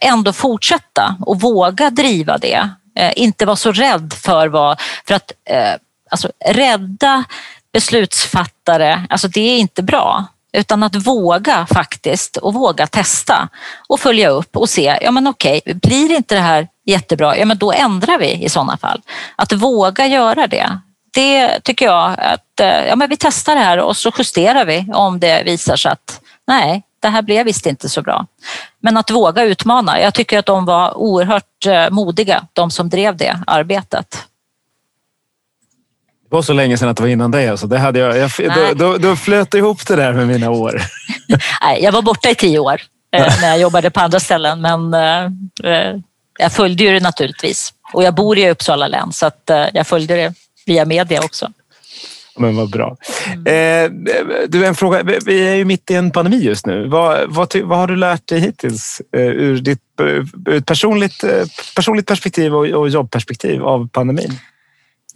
ändå 0.00 0.32
fortsätta 0.32 1.16
och 1.20 1.40
våga 1.40 1.90
driva 1.90 2.38
det. 2.38 2.68
Inte 3.16 3.46
vara 3.46 3.56
så 3.56 3.72
rädd 3.72 4.12
för 4.12 4.48
vad, 4.48 4.80
för 5.06 5.14
att 5.14 5.32
alltså, 6.10 6.30
rädda 6.46 7.24
beslutsfattare, 7.72 9.06
alltså 9.10 9.28
det 9.28 9.40
är 9.40 9.58
inte 9.58 9.82
bra. 9.82 10.24
Utan 10.56 10.82
att 10.82 11.06
våga 11.06 11.66
faktiskt 11.66 12.36
och 12.36 12.54
våga 12.54 12.86
testa 12.86 13.48
och 13.88 14.00
följa 14.00 14.28
upp 14.28 14.56
och 14.56 14.68
se, 14.68 14.98
ja 15.02 15.10
men 15.10 15.26
okej, 15.26 15.60
blir 15.66 16.16
inte 16.16 16.34
det 16.34 16.40
här 16.40 16.68
jättebra, 16.86 17.36
ja 17.36 17.44
men 17.44 17.58
då 17.58 17.72
ändrar 17.72 18.18
vi 18.18 18.44
i 18.44 18.48
sådana 18.48 18.76
fall. 18.76 19.02
Att 19.36 19.52
våga 19.52 20.06
göra 20.06 20.46
det, 20.46 20.78
det 21.14 21.60
tycker 21.60 21.86
jag 21.86 22.14
att 22.18 22.60
eh, 22.60 22.86
ja, 22.86 22.96
men 22.96 23.08
vi 23.08 23.16
testar 23.16 23.54
det 23.54 23.60
här 23.60 23.78
och 23.78 23.96
så 23.96 24.12
justerar 24.18 24.64
vi 24.64 24.86
om 24.94 25.20
det 25.20 25.42
visar 25.42 25.76
sig 25.76 25.92
att 25.92 26.20
nej, 26.46 26.82
det 27.00 27.08
här 27.08 27.22
blev 27.22 27.44
visst 27.44 27.66
inte 27.66 27.88
så 27.88 28.02
bra. 28.02 28.26
Men 28.80 28.96
att 28.96 29.10
våga 29.10 29.42
utmana, 29.42 30.00
jag 30.00 30.14
tycker 30.14 30.38
att 30.38 30.46
de 30.46 30.64
var 30.64 30.98
oerhört 30.98 31.66
eh, 31.66 31.90
modiga, 31.90 32.44
de 32.52 32.70
som 32.70 32.88
drev 32.88 33.16
det 33.16 33.40
arbetet. 33.46 34.26
Var 36.36 36.42
så 36.42 36.52
länge 36.52 36.78
sedan 36.78 36.88
att 36.88 36.96
det 36.96 37.02
var 37.02 37.10
innan 37.10 37.30
dig. 37.30 37.48
Alltså. 37.48 37.66
Det 37.66 37.78
hade 37.78 37.98
jag, 37.98 38.18
jag 38.18 38.30
då, 38.38 38.74
då, 38.74 38.98
då 38.98 39.16
flöt 39.16 39.54
ihop 39.54 39.86
det 39.86 39.96
där 39.96 40.12
med 40.12 40.26
mina 40.26 40.50
år. 40.50 40.82
Nej, 41.62 41.82
jag 41.82 41.92
var 41.92 42.02
borta 42.02 42.30
i 42.30 42.34
tio 42.34 42.58
år 42.58 42.80
eh, 43.16 43.40
när 43.40 43.48
jag 43.48 43.58
jobbade 43.58 43.90
på 43.90 44.00
andra 44.00 44.20
ställen, 44.20 44.60
men 44.60 44.94
eh, 44.94 45.96
jag 46.38 46.52
följde 46.52 46.84
ju 46.84 46.92
det 46.92 47.00
naturligtvis. 47.00 47.72
Och 47.92 48.02
jag 48.02 48.14
bor 48.14 48.38
i 48.38 48.50
Uppsala 48.50 48.88
län, 48.88 49.12
så 49.12 49.26
att, 49.26 49.50
eh, 49.50 49.64
jag 49.72 49.86
följde 49.86 50.16
det 50.16 50.34
via 50.66 50.84
media 50.84 51.20
också. 51.24 51.48
Men 52.38 52.56
vad 52.56 52.70
bra. 52.70 52.96
Mm. 53.26 54.06
Eh, 54.06 54.14
du, 54.48 54.66
en 54.66 54.74
fråga. 54.74 55.02
Vi 55.26 55.48
är 55.48 55.54
ju 55.54 55.64
mitt 55.64 55.90
i 55.90 55.94
en 55.94 56.10
pandemi 56.10 56.44
just 56.44 56.66
nu. 56.66 56.88
Vad, 56.88 57.34
vad, 57.34 57.56
vad 57.56 57.78
har 57.78 57.86
du 57.86 57.96
lärt 57.96 58.28
dig 58.28 58.40
hittills 58.40 59.02
eh, 59.16 59.20
ur 59.20 59.58
ditt 59.58 59.80
ur 60.00 60.28
ett 60.52 60.66
personligt, 60.66 61.24
eh, 61.24 61.44
personligt 61.76 62.06
perspektiv 62.06 62.54
och, 62.54 62.66
och 62.66 62.88
jobbperspektiv 62.88 63.64
av 63.64 63.88
pandemin? 63.88 64.38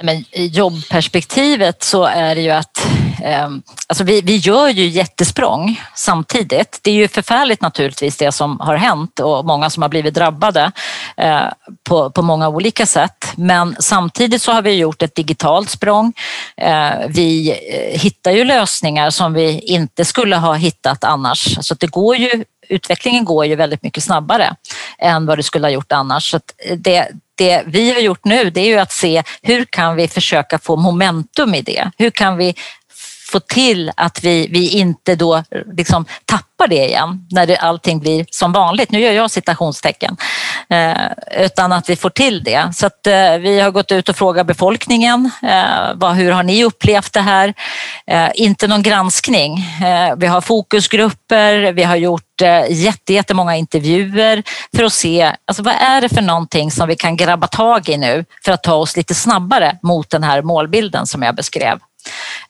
Men 0.03 0.25
I 0.31 0.47
jobbperspektivet 0.47 1.83
så 1.83 2.05
är 2.05 2.35
det 2.35 2.41
ju 2.41 2.51
att 2.51 2.87
ehm, 3.23 3.63
alltså 3.87 4.05
vi, 4.05 4.21
vi 4.21 4.37
gör 4.37 4.69
ju 4.69 4.87
jättesprång 4.87 5.81
samtidigt. 5.95 6.79
Det 6.83 6.91
är 6.91 6.95
ju 6.95 7.09
förfärligt 7.09 7.63
naturligtvis 7.63 8.17
det 8.17 8.33
som 8.33 8.61
har 8.61 8.77
hänt 8.77 9.21
och 9.21 9.45
många 9.45 9.71
som 9.71 9.83
har 9.83 9.89
blivit 9.89 10.15
drabbade 10.15 10.73
eh, 11.17 11.43
på, 11.89 12.11
på 12.11 12.23
många 12.23 12.49
olika 12.49 12.87
sätt. 12.87 13.33
Men 13.37 13.77
samtidigt 13.79 14.43
så 14.43 14.53
har 14.53 14.63
vi 14.63 14.75
gjort 14.75 15.03
ett 15.03 15.15
digitalt 15.15 15.71
språng. 15.71 16.13
Eh, 16.57 16.91
vi 17.09 17.51
eh, 17.51 18.01
hittar 18.01 18.31
ju 18.31 18.45
lösningar 18.45 19.11
som 19.11 19.33
vi 19.33 19.59
inte 19.61 20.05
skulle 20.05 20.37
ha 20.37 20.55
hittat 20.55 21.05
annars. 21.05 21.59
Så 21.61 21.75
det 21.75 21.87
går 21.87 22.17
ju 22.17 22.45
utvecklingen 22.71 23.25
går 23.25 23.47
ju 23.47 23.55
väldigt 23.55 23.83
mycket 23.83 24.05
snabbare 24.05 24.55
än 24.99 25.27
vad 25.27 25.39
det 25.39 25.43
skulle 25.43 25.67
ha 25.67 25.71
gjort 25.71 25.93
annars. 25.93 26.31
Så 26.31 26.41
det, 26.77 27.09
det 27.41 27.63
vi 27.67 27.93
har 27.93 28.01
gjort 28.01 28.25
nu 28.25 28.51
det 28.51 28.61
är 28.61 28.67
ju 28.67 28.79
att 28.79 28.93
se 28.93 29.23
hur 29.43 29.65
kan 29.65 29.97
vi 29.97 30.09
försöka 30.09 30.59
få 30.59 30.77
momentum 30.77 31.55
i 31.55 31.63
det? 31.63 31.91
Hur 31.99 32.11
kan 32.11 32.37
vi 32.37 32.55
få 33.31 33.41
till 33.41 33.93
att 33.97 34.25
vi, 34.25 34.49
vi 34.51 34.69
inte 34.69 35.15
då 35.15 35.43
liksom 35.77 36.05
tappar 36.25 36.69
det 36.69 36.87
igen 36.87 37.27
när 37.31 37.47
det, 37.47 37.57
allting 37.57 38.01
blir 38.01 38.27
som 38.31 38.53
vanligt. 38.53 38.91
Nu 38.91 39.01
gör 39.01 39.13
jag 39.13 39.31
citationstecken. 39.31 40.17
Eh, 40.71 41.45
utan 41.45 41.73
att 41.73 41.91
vi 41.91 41.97
får 41.97 42.11
till 42.11 42.45
det. 42.45 42.73
Så 42.75 42.87
att, 42.87 43.07
eh, 43.07 43.39
vi 43.39 43.61
har 43.61 43.71
gått 43.71 43.93
ut 43.93 44.09
och 44.09 44.17
frågat 44.17 44.47
befolkningen. 44.47 45.31
Eh, 45.43 45.95
vad, 45.95 46.15
hur 46.15 46.33
har 46.33 46.43
ni 46.43 46.65
upplevt 46.65 47.13
det 47.13 47.21
här? 47.21 47.55
Eh, 48.07 48.29
inte 48.35 48.67
någon 48.67 48.83
granskning. 48.83 49.59
Eh, 49.85 50.17
vi 50.17 50.27
har 50.27 50.41
fokusgrupper. 50.41 51.73
Vi 51.73 51.83
har 51.83 51.97
gjort 51.97 52.43
eh, 52.43 52.65
jättemånga 53.09 53.57
intervjuer 53.57 54.43
för 54.77 54.85
att 54.85 54.93
se 54.93 55.33
alltså, 55.45 55.63
vad 55.63 55.75
är 55.75 56.01
det 56.01 56.09
för 56.09 56.23
någonting 56.23 56.71
som 56.71 56.89
vi 56.89 56.97
kan 56.97 57.17
grabba 57.17 57.47
tag 57.47 57.89
i 57.89 57.97
nu 57.97 58.25
för 58.45 58.53
att 58.53 58.63
ta 58.63 58.75
oss 58.75 58.97
lite 58.97 59.15
snabbare 59.15 59.79
mot 59.83 60.11
den 60.11 60.23
här 60.23 60.43
målbilden 60.43 61.07
som 61.07 61.23
jag 61.23 61.35
beskrev. 61.35 61.79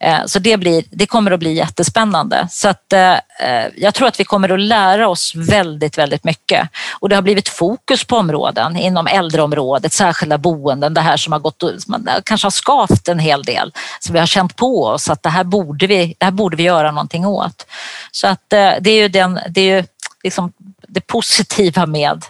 Eh, 0.00 0.24
så 0.26 0.38
det, 0.38 0.56
blir, 0.56 0.84
det 0.90 1.06
kommer 1.06 1.30
att 1.30 1.40
bli 1.40 1.52
jättespännande. 1.52 2.48
Så 2.50 2.68
att, 2.68 2.92
eh, 2.92 3.12
eh, 3.12 3.66
jag 3.76 3.94
tror 3.94 4.08
att 4.08 4.20
vi 4.20 4.24
kommer 4.24 4.48
att 4.48 4.60
lära 4.60 5.08
oss 5.08 5.32
väldigt, 5.34 5.98
väldigt 5.98 6.24
mycket. 6.24 6.68
Och 7.00 7.08
det 7.08 7.14
har 7.14 7.22
blivit 7.22 7.48
fokus 7.48 8.04
på 8.04 8.16
områden 8.16 8.76
inom 8.76 9.06
äldreområdet, 9.06 9.92
särskilda 9.92 10.38
boenden, 10.38 10.94
det 10.94 11.00
här 11.00 11.16
som 11.16 11.32
har 11.32 11.40
gått 11.40 11.62
som 11.78 12.08
eh, 12.08 12.14
kanske 12.24 12.46
har 12.46 12.50
skavt 12.50 13.08
en 13.08 13.18
hel 13.18 13.42
del. 13.42 13.72
Så 14.00 14.12
vi 14.12 14.18
har 14.18 14.26
känt 14.26 14.56
på 14.56 14.84
oss 14.84 15.10
att 15.10 15.22
det 15.22 15.28
här 15.28 15.44
borde 15.44 15.86
vi, 15.86 16.14
det 16.18 16.24
här 16.24 16.32
borde 16.32 16.56
vi 16.56 16.62
göra 16.62 16.90
någonting 16.90 17.26
åt. 17.26 17.66
Så 18.10 18.26
att 18.26 18.52
eh, 18.52 18.72
det 18.80 18.90
är 18.90 19.02
ju, 19.02 19.08
den, 19.08 19.40
det 19.48 19.60
är 19.60 19.76
ju 19.76 19.84
liksom 20.24 20.52
det 20.88 21.00
positiva 21.00 21.86
med 21.86 22.24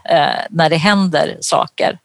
när 0.51 0.71
det 0.71 0.77
händer 0.77 1.37
saker. 1.41 1.99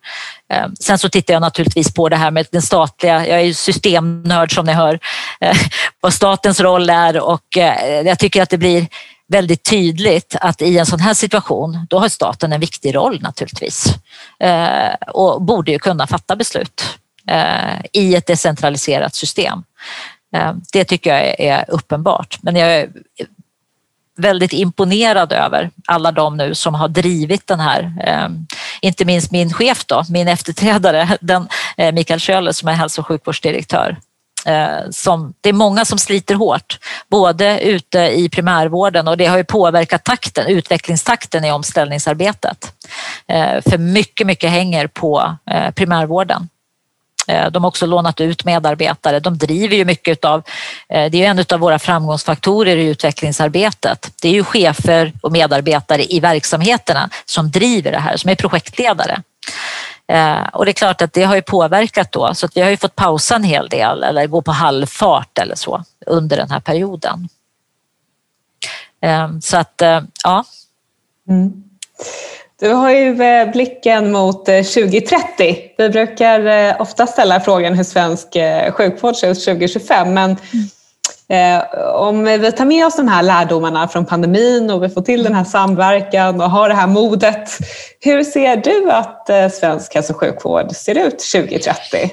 Ehm, 0.53 0.75
sen 0.79 0.97
så 0.97 1.09
tittar 1.09 1.33
jag 1.33 1.41
naturligtvis 1.41 1.93
på 1.93 2.09
det 2.09 2.15
här 2.15 2.31
med 2.31 2.47
den 2.51 2.61
statliga, 2.61 3.27
jag 3.27 3.39
är 3.39 3.43
ju 3.43 3.53
systemnörd 3.53 4.55
som 4.55 4.65
ni 4.65 4.73
hör, 4.73 4.99
eh, 5.41 5.57
vad 6.01 6.13
statens 6.13 6.59
roll 6.59 6.89
är 6.89 7.19
och 7.19 7.57
eh, 7.57 8.01
jag 8.01 8.19
tycker 8.19 8.41
att 8.41 8.49
det 8.49 8.57
blir 8.57 8.87
väldigt 9.27 9.63
tydligt 9.63 10.35
att 10.41 10.61
i 10.61 10.77
en 10.77 10.85
sån 10.85 10.99
här 10.99 11.13
situation, 11.13 11.87
då 11.89 11.99
har 11.99 12.09
staten 12.09 12.53
en 12.53 12.59
viktig 12.59 12.95
roll 12.95 13.21
naturligtvis 13.21 13.85
eh, 14.39 14.93
och 15.07 15.41
borde 15.41 15.71
ju 15.71 15.79
kunna 15.79 16.07
fatta 16.07 16.35
beslut 16.35 16.99
i 17.91 18.15
ett 18.15 18.27
decentraliserat 18.27 19.15
system. 19.15 19.63
Ehm, 20.35 20.61
det 20.73 20.83
tycker 20.83 21.17
jag 21.17 21.39
är 21.39 21.65
uppenbart, 21.67 22.37
men 22.41 22.55
jag 22.55 22.87
väldigt 24.17 24.53
imponerad 24.53 25.33
över 25.33 25.71
alla 25.87 26.11
de 26.11 26.37
nu 26.37 26.55
som 26.55 26.73
har 26.73 26.87
drivit 26.87 27.47
den 27.47 27.59
här, 27.59 27.93
eh, 28.05 28.29
inte 28.81 29.05
minst 29.05 29.31
min 29.31 29.53
chef 29.53 29.85
då, 29.85 30.03
min 30.09 30.27
efterträdare, 30.27 31.17
den, 31.21 31.47
eh, 31.77 31.91
Mikael 31.91 32.19
Schöler 32.19 32.51
som 32.51 32.67
är 32.67 32.73
hälso 32.73 33.01
och 33.01 33.07
sjukvårdsdirektör. 33.07 33.97
Eh, 34.45 34.89
som, 34.89 35.33
det 35.41 35.49
är 35.49 35.53
många 35.53 35.85
som 35.85 35.97
sliter 35.97 36.35
hårt, 36.35 36.79
både 37.09 37.59
ute 37.59 37.99
i 37.99 38.29
primärvården 38.29 39.07
och 39.07 39.17
det 39.17 39.25
har 39.25 39.37
ju 39.37 39.43
påverkat 39.43 40.03
takten, 40.03 40.47
utvecklingstakten 40.47 41.45
i 41.45 41.51
omställningsarbetet. 41.51 42.71
För 43.69 43.77
mycket, 43.77 44.27
mycket 44.27 44.49
hänger 44.49 44.87
på 44.87 45.35
primärvården. 45.75 46.49
Eh, 47.27 47.51
de 47.51 47.63
har 47.63 47.67
också 47.67 47.85
lånat 47.85 48.21
ut 48.21 48.45
medarbetare. 48.45 49.19
De 49.19 49.37
driver 49.37 49.75
ju 49.75 49.85
mycket 49.85 50.25
av, 50.25 50.43
eh, 50.89 51.11
det 51.11 51.25
är 51.25 51.29
en 51.29 51.45
av 51.53 51.59
våra 51.59 51.79
framgångsfaktorer 51.79 52.77
i 52.77 52.85
utvecklingsarbetet. 52.85 54.11
Det 54.21 54.27
är 54.27 54.33
ju 54.33 54.43
chefer 54.43 55.13
och 55.21 55.31
medarbetare 55.31 56.13
i 56.13 56.19
verksamheterna 56.19 57.09
som 57.25 57.51
driver 57.51 57.91
det 57.91 57.99
här, 57.99 58.17
som 58.17 58.29
är 58.29 58.35
projektledare. 58.35 59.21
Eh, 60.07 60.47
och 60.53 60.65
det 60.65 60.71
är 60.71 60.73
klart 60.73 61.01
att 61.01 61.13
det 61.13 61.23
har 61.23 61.35
ju 61.35 61.41
påverkat 61.41 62.11
då, 62.11 62.33
så 62.33 62.45
att 62.45 62.57
vi 62.57 62.61
har 62.61 62.69
ju 62.69 62.77
fått 62.77 62.95
pausa 62.95 63.35
en 63.35 63.43
hel 63.43 63.69
del 63.69 64.03
eller 64.03 64.27
gå 64.27 64.41
på 64.41 64.51
halvfart 64.51 65.37
eller 65.37 65.55
så 65.55 65.83
under 66.05 66.37
den 66.37 66.51
här 66.51 66.59
perioden. 66.59 67.29
Så 69.41 69.57
att, 69.57 69.81
ja. 70.23 70.43
Mm. 71.29 71.63
Du 72.59 72.73
har 72.73 72.91
ju 72.91 73.21
eh, 73.21 73.51
blicken 73.51 74.11
mot 74.11 74.49
eh, 74.49 74.63
2030. 74.63 75.57
Vi 75.77 75.89
brukar 75.89 76.45
eh, 76.45 76.81
ofta 76.81 77.07
ställa 77.07 77.39
frågan 77.39 77.73
hur 77.73 77.83
svensk 77.83 78.27
sjukvård 78.71 79.15
ser 79.15 79.31
ut 79.31 79.45
2025 79.45 80.13
men 80.13 80.35
om 81.93 82.23
vi 82.23 82.51
tar 82.51 82.65
med 82.65 82.85
oss 82.85 82.95
de 82.95 83.07
här 83.07 83.23
lärdomarna 83.23 83.87
från 83.87 84.05
pandemin 84.05 84.69
och 84.69 84.83
vi 84.83 84.89
får 84.89 85.01
till 85.01 85.23
den 85.23 85.33
här 85.33 85.43
samverkan 85.43 86.41
och 86.41 86.49
har 86.49 86.69
det 86.69 86.75
här 86.75 86.87
modet. 86.87 87.49
Hur 87.99 88.23
ser 88.23 88.57
du 88.57 88.91
att 88.91 89.53
svensk 89.53 89.95
hälso 89.95 90.13
och 90.13 90.19
sjukvård 90.19 90.71
ser 90.71 90.97
ut 91.07 91.19
2030? 91.33 92.11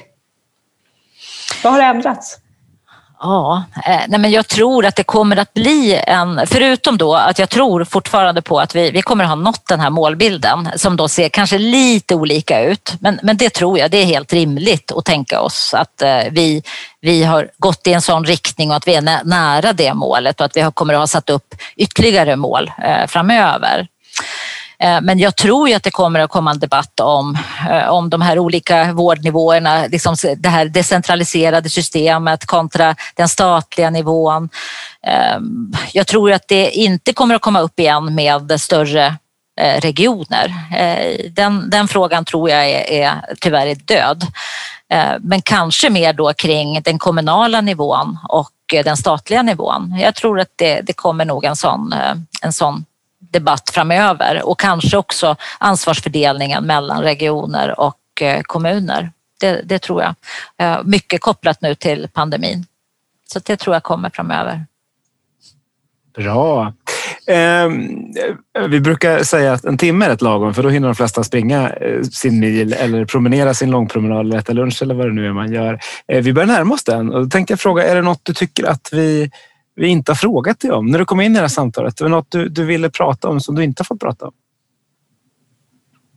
Vad 1.63 1.73
har 1.73 1.81
ändrats? 1.81 2.37
Ja, 3.23 3.63
eh, 3.85 4.01
nej 4.07 4.19
men 4.19 4.31
jag 4.31 4.47
tror 4.47 4.85
att 4.85 4.95
det 4.95 5.03
kommer 5.03 5.37
att 5.37 5.53
bli 5.53 6.01
en, 6.07 6.47
förutom 6.47 6.97
då 6.97 7.15
att 7.15 7.39
jag 7.39 7.49
tror 7.49 7.83
fortfarande 7.83 8.41
på 8.41 8.59
att 8.59 8.75
vi, 8.75 8.91
vi 8.91 9.01
kommer 9.01 9.23
att 9.23 9.29
ha 9.29 9.35
nått 9.35 9.67
den 9.67 9.79
här 9.79 9.89
målbilden 9.89 10.69
som 10.75 10.97
då 10.97 11.07
ser 11.07 11.29
kanske 11.29 11.57
lite 11.57 12.15
olika 12.15 12.63
ut. 12.63 12.93
Men, 12.99 13.19
men 13.23 13.37
det 13.37 13.49
tror 13.49 13.79
jag, 13.79 13.91
det 13.91 13.97
är 13.97 14.05
helt 14.05 14.33
rimligt 14.33 14.91
att 14.91 15.05
tänka 15.05 15.41
oss 15.41 15.73
att 15.73 16.01
eh, 16.01 16.19
vi, 16.31 16.63
vi 17.01 17.23
har 17.23 17.49
gått 17.57 17.87
i 17.87 17.93
en 17.93 18.01
sån 18.01 18.25
riktning 18.25 18.69
och 18.69 18.75
att 18.75 18.87
vi 18.87 18.95
är 18.95 19.25
nära 19.25 19.73
det 19.73 19.93
målet 19.93 20.39
och 20.39 20.45
att 20.45 20.57
vi 20.57 20.71
kommer 20.73 20.93
att 20.93 20.99
ha 20.99 21.07
satt 21.07 21.29
upp 21.29 21.55
ytterligare 21.75 22.35
mål 22.35 22.71
eh, 22.83 23.07
framöver. 23.07 23.87
Eh, 24.83 25.01
men 25.01 25.19
jag 25.19 25.35
tror 25.35 25.69
ju 25.69 25.75
att 25.75 25.83
det 25.83 25.91
kommer 25.91 26.19
att 26.19 26.29
komma 26.29 26.51
en 26.51 26.59
debatt 26.59 26.99
om, 26.99 27.37
eh, 27.69 27.89
om 27.89 28.09
de 28.09 28.21
här 28.21 28.39
olika 28.39 28.93
vårdnivåerna, 28.93 29.85
liksom 29.87 30.15
det 30.37 30.49
här 30.49 30.65
decentraliserade 30.65 31.69
systemet 31.69 32.45
kontra 32.45 32.95
den 33.15 33.29
statliga 33.29 33.89
nivån. 33.89 34.49
Eh, 35.07 35.39
jag 35.93 36.07
tror 36.07 36.31
att 36.31 36.47
det 36.47 36.71
inte 36.71 37.13
kommer 37.13 37.35
att 37.35 37.41
komma 37.41 37.59
upp 37.59 37.79
igen 37.79 38.15
med 38.15 38.61
större 38.61 39.15
regioner. 39.79 40.53
Den, 41.29 41.69
den 41.69 41.87
frågan 41.87 42.25
tror 42.25 42.49
jag 42.49 42.69
är, 42.69 42.91
är 42.91 43.35
tyvärr 43.41 43.67
är 43.67 43.75
död. 43.75 44.27
Men 45.19 45.41
kanske 45.41 45.89
mer 45.89 46.13
då 46.13 46.33
kring 46.33 46.81
den 46.81 46.99
kommunala 46.99 47.61
nivån 47.61 48.19
och 48.29 48.51
den 48.83 48.97
statliga 48.97 49.41
nivån. 49.41 49.99
Jag 49.99 50.15
tror 50.15 50.39
att 50.39 50.51
det, 50.55 50.81
det 50.81 50.93
kommer 50.93 51.25
nog 51.25 51.45
en 51.45 51.55
sån, 51.55 51.95
en 52.41 52.53
sån 52.53 52.85
debatt 53.33 53.69
framöver 53.69 54.41
och 54.45 54.59
kanske 54.59 54.97
också 54.97 55.35
ansvarsfördelningen 55.57 56.63
mellan 56.63 57.03
regioner 57.03 57.79
och 57.79 58.21
eh, 58.21 58.41
kommuner. 58.41 59.11
Det, 59.39 59.61
det 59.65 59.79
tror 59.79 60.01
jag. 60.01 60.15
Eh, 60.57 60.83
mycket 60.83 61.21
kopplat 61.21 61.61
nu 61.61 61.75
till 61.75 62.07
pandemin. 62.13 62.65
Så 63.33 63.39
det 63.39 63.57
tror 63.57 63.75
jag 63.75 63.83
kommer 63.83 64.09
framöver. 64.09 64.65
Bra. 66.15 66.73
Eh, 67.27 67.69
vi 68.67 68.79
brukar 68.79 69.23
säga 69.23 69.53
att 69.53 69.65
en 69.65 69.77
timme 69.77 70.05
är 70.05 70.09
rätt 70.09 70.21
lagom 70.21 70.53
för 70.53 70.63
då 70.63 70.69
hinner 70.69 70.87
de 70.87 70.95
flesta 70.95 71.23
springa 71.23 71.69
eh, 71.69 72.01
sin 72.01 72.39
mil 72.39 72.73
eller 72.73 73.05
promenera 73.05 73.53
sin 73.53 73.71
långpromenad 73.71 74.19
eller 74.19 74.37
äta 74.37 74.53
lunch 74.53 74.81
eller 74.81 74.95
vad 74.95 75.07
det 75.07 75.13
nu 75.13 75.27
är 75.27 75.33
man 75.33 75.53
gör. 75.53 75.79
Eh, 76.07 76.23
vi 76.23 76.33
börjar 76.33 76.47
närma 76.47 76.73
oss 76.73 76.83
den 76.83 77.13
och 77.13 77.23
då 77.23 77.29
tänkte 77.29 77.51
jag 77.51 77.59
fråga, 77.59 77.83
är 77.83 77.95
det 77.95 78.01
något 78.01 78.21
du 78.23 78.33
tycker 78.33 78.63
att 78.63 78.89
vi 78.91 79.31
vi 79.75 79.87
inte 79.87 80.11
har 80.11 80.15
frågat 80.15 80.59
dig 80.59 80.71
om? 80.71 80.85
När 80.85 80.99
du 80.99 81.05
kom 81.05 81.21
in 81.21 81.31
i 81.31 81.35
det 81.35 81.41
här 81.41 81.47
samtalet, 81.47 81.97
det 81.97 82.03
var 82.03 82.09
något 82.09 82.31
du, 82.31 82.49
du 82.49 82.65
ville 82.65 82.89
prata 82.89 83.29
om 83.29 83.41
som 83.41 83.55
du 83.55 83.63
inte 83.63 83.81
har 83.81 83.85
fått 83.85 83.99
prata 83.99 84.25
om? 84.25 84.33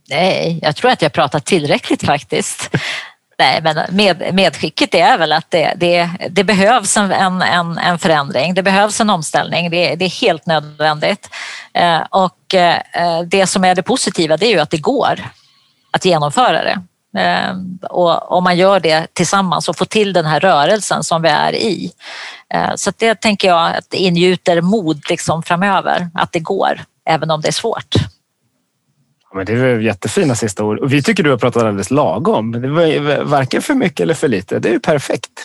Nej, 0.09 0.59
jag 0.61 0.75
tror 0.75 0.91
att 0.91 1.01
jag 1.01 1.13
pratat 1.13 1.45
tillräckligt 1.45 2.05
faktiskt. 2.05 2.69
Nej, 3.39 3.61
men 3.61 3.95
med, 3.95 4.33
medskicket 4.33 4.95
är 4.95 5.17
väl 5.17 5.31
att 5.31 5.51
det, 5.51 5.73
det, 5.75 6.09
det 6.29 6.43
behövs 6.43 6.97
en, 6.97 7.11
en, 7.41 7.77
en 7.77 7.99
förändring. 7.99 8.53
Det 8.53 8.63
behövs 8.63 9.01
en 9.01 9.09
omställning. 9.09 9.69
Det, 9.69 9.95
det 9.95 10.05
är 10.05 10.21
helt 10.21 10.45
nödvändigt. 10.45 11.29
Eh, 11.73 12.01
och 12.09 12.55
eh, 12.55 12.81
det 13.25 13.47
som 13.47 13.63
är 13.63 13.75
det 13.75 13.83
positiva 13.83 14.37
det 14.37 14.45
är 14.45 14.51
ju 14.51 14.59
att 14.59 14.69
det 14.69 14.77
går 14.77 15.19
att 15.91 16.05
genomföra 16.05 16.63
det. 16.63 16.81
Eh, 17.21 17.55
och 17.89 18.31
om 18.31 18.43
man 18.43 18.57
gör 18.57 18.79
det 18.79 19.07
tillsammans 19.13 19.69
och 19.69 19.77
får 19.77 19.85
till 19.85 20.13
den 20.13 20.25
här 20.25 20.39
rörelsen 20.39 21.03
som 21.03 21.21
vi 21.21 21.29
är 21.29 21.55
i. 21.55 21.91
Eh, 22.53 22.75
så 22.75 22.91
det 22.97 23.21
tänker 23.21 23.47
jag 23.47 23.77
att 23.77 23.93
ingjuter 23.93 24.61
mod 24.61 25.09
liksom 25.09 25.43
framöver, 25.43 26.09
att 26.13 26.31
det 26.31 26.39
går, 26.39 26.81
även 27.09 27.31
om 27.31 27.41
det 27.41 27.47
är 27.47 27.51
svårt. 27.51 27.95
Ja, 29.29 29.37
men 29.37 29.45
det 29.45 29.55
var 29.55 29.67
jättefina 29.67 30.35
sista 30.35 30.63
ord. 30.63 30.79
Och 30.79 30.93
vi 30.93 31.03
tycker 31.03 31.23
du 31.23 31.29
har 31.29 31.37
pratat 31.37 31.63
alldeles 31.63 31.91
lagom. 31.91 32.51
Det 32.51 32.67
var 32.67 33.23
varken 33.23 33.61
för 33.61 33.73
mycket 33.73 33.99
eller 33.99 34.13
för 34.13 34.27
lite. 34.27 34.59
Det 34.59 34.69
är 34.69 34.79
perfekt. 34.79 35.31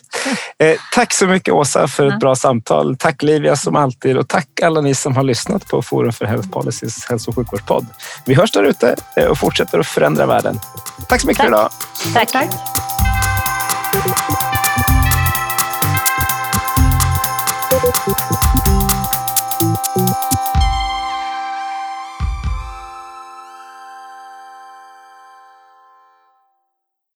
Eh, 0.59 0.77
tack 0.95 1.13
så 1.13 1.27
mycket 1.27 1.55
Åsa 1.55 1.89
för 1.89 2.07
ett 2.07 2.21
bra 2.21 2.35
samtal. 2.35 2.97
Tack 2.97 3.23
Livia 3.23 3.57
som 3.57 3.77
alltid 3.77 4.17
och 4.17 4.29
tack 4.29 4.61
alla 4.63 4.81
ni 4.81 4.95
som 4.95 5.17
har 5.17 5.23
lyssnat 5.23 5.69
på 5.69 5.83
Forum 5.83 6.13
för 6.13 6.25
Health 6.25 6.51
Policies 6.51 7.07
hälso 7.09 7.31
och 7.31 7.37
sjukvårdspodd. 7.37 7.87
Vi 8.27 8.35
hörs 8.35 8.53
där 8.53 8.65
ute 8.65 8.97
eh, 9.17 9.27
och 9.27 9.39
fortsätter 9.39 9.79
att 9.79 9.87
förändra 9.87 10.27
världen. 10.27 10.59
Tack 11.09 11.21
så 11.21 11.27
mycket 11.27 11.45
tack. 11.45 11.49
för 11.49 11.57
idag. 11.57 11.71
Tack. 12.15 12.33
tack. 12.33 12.51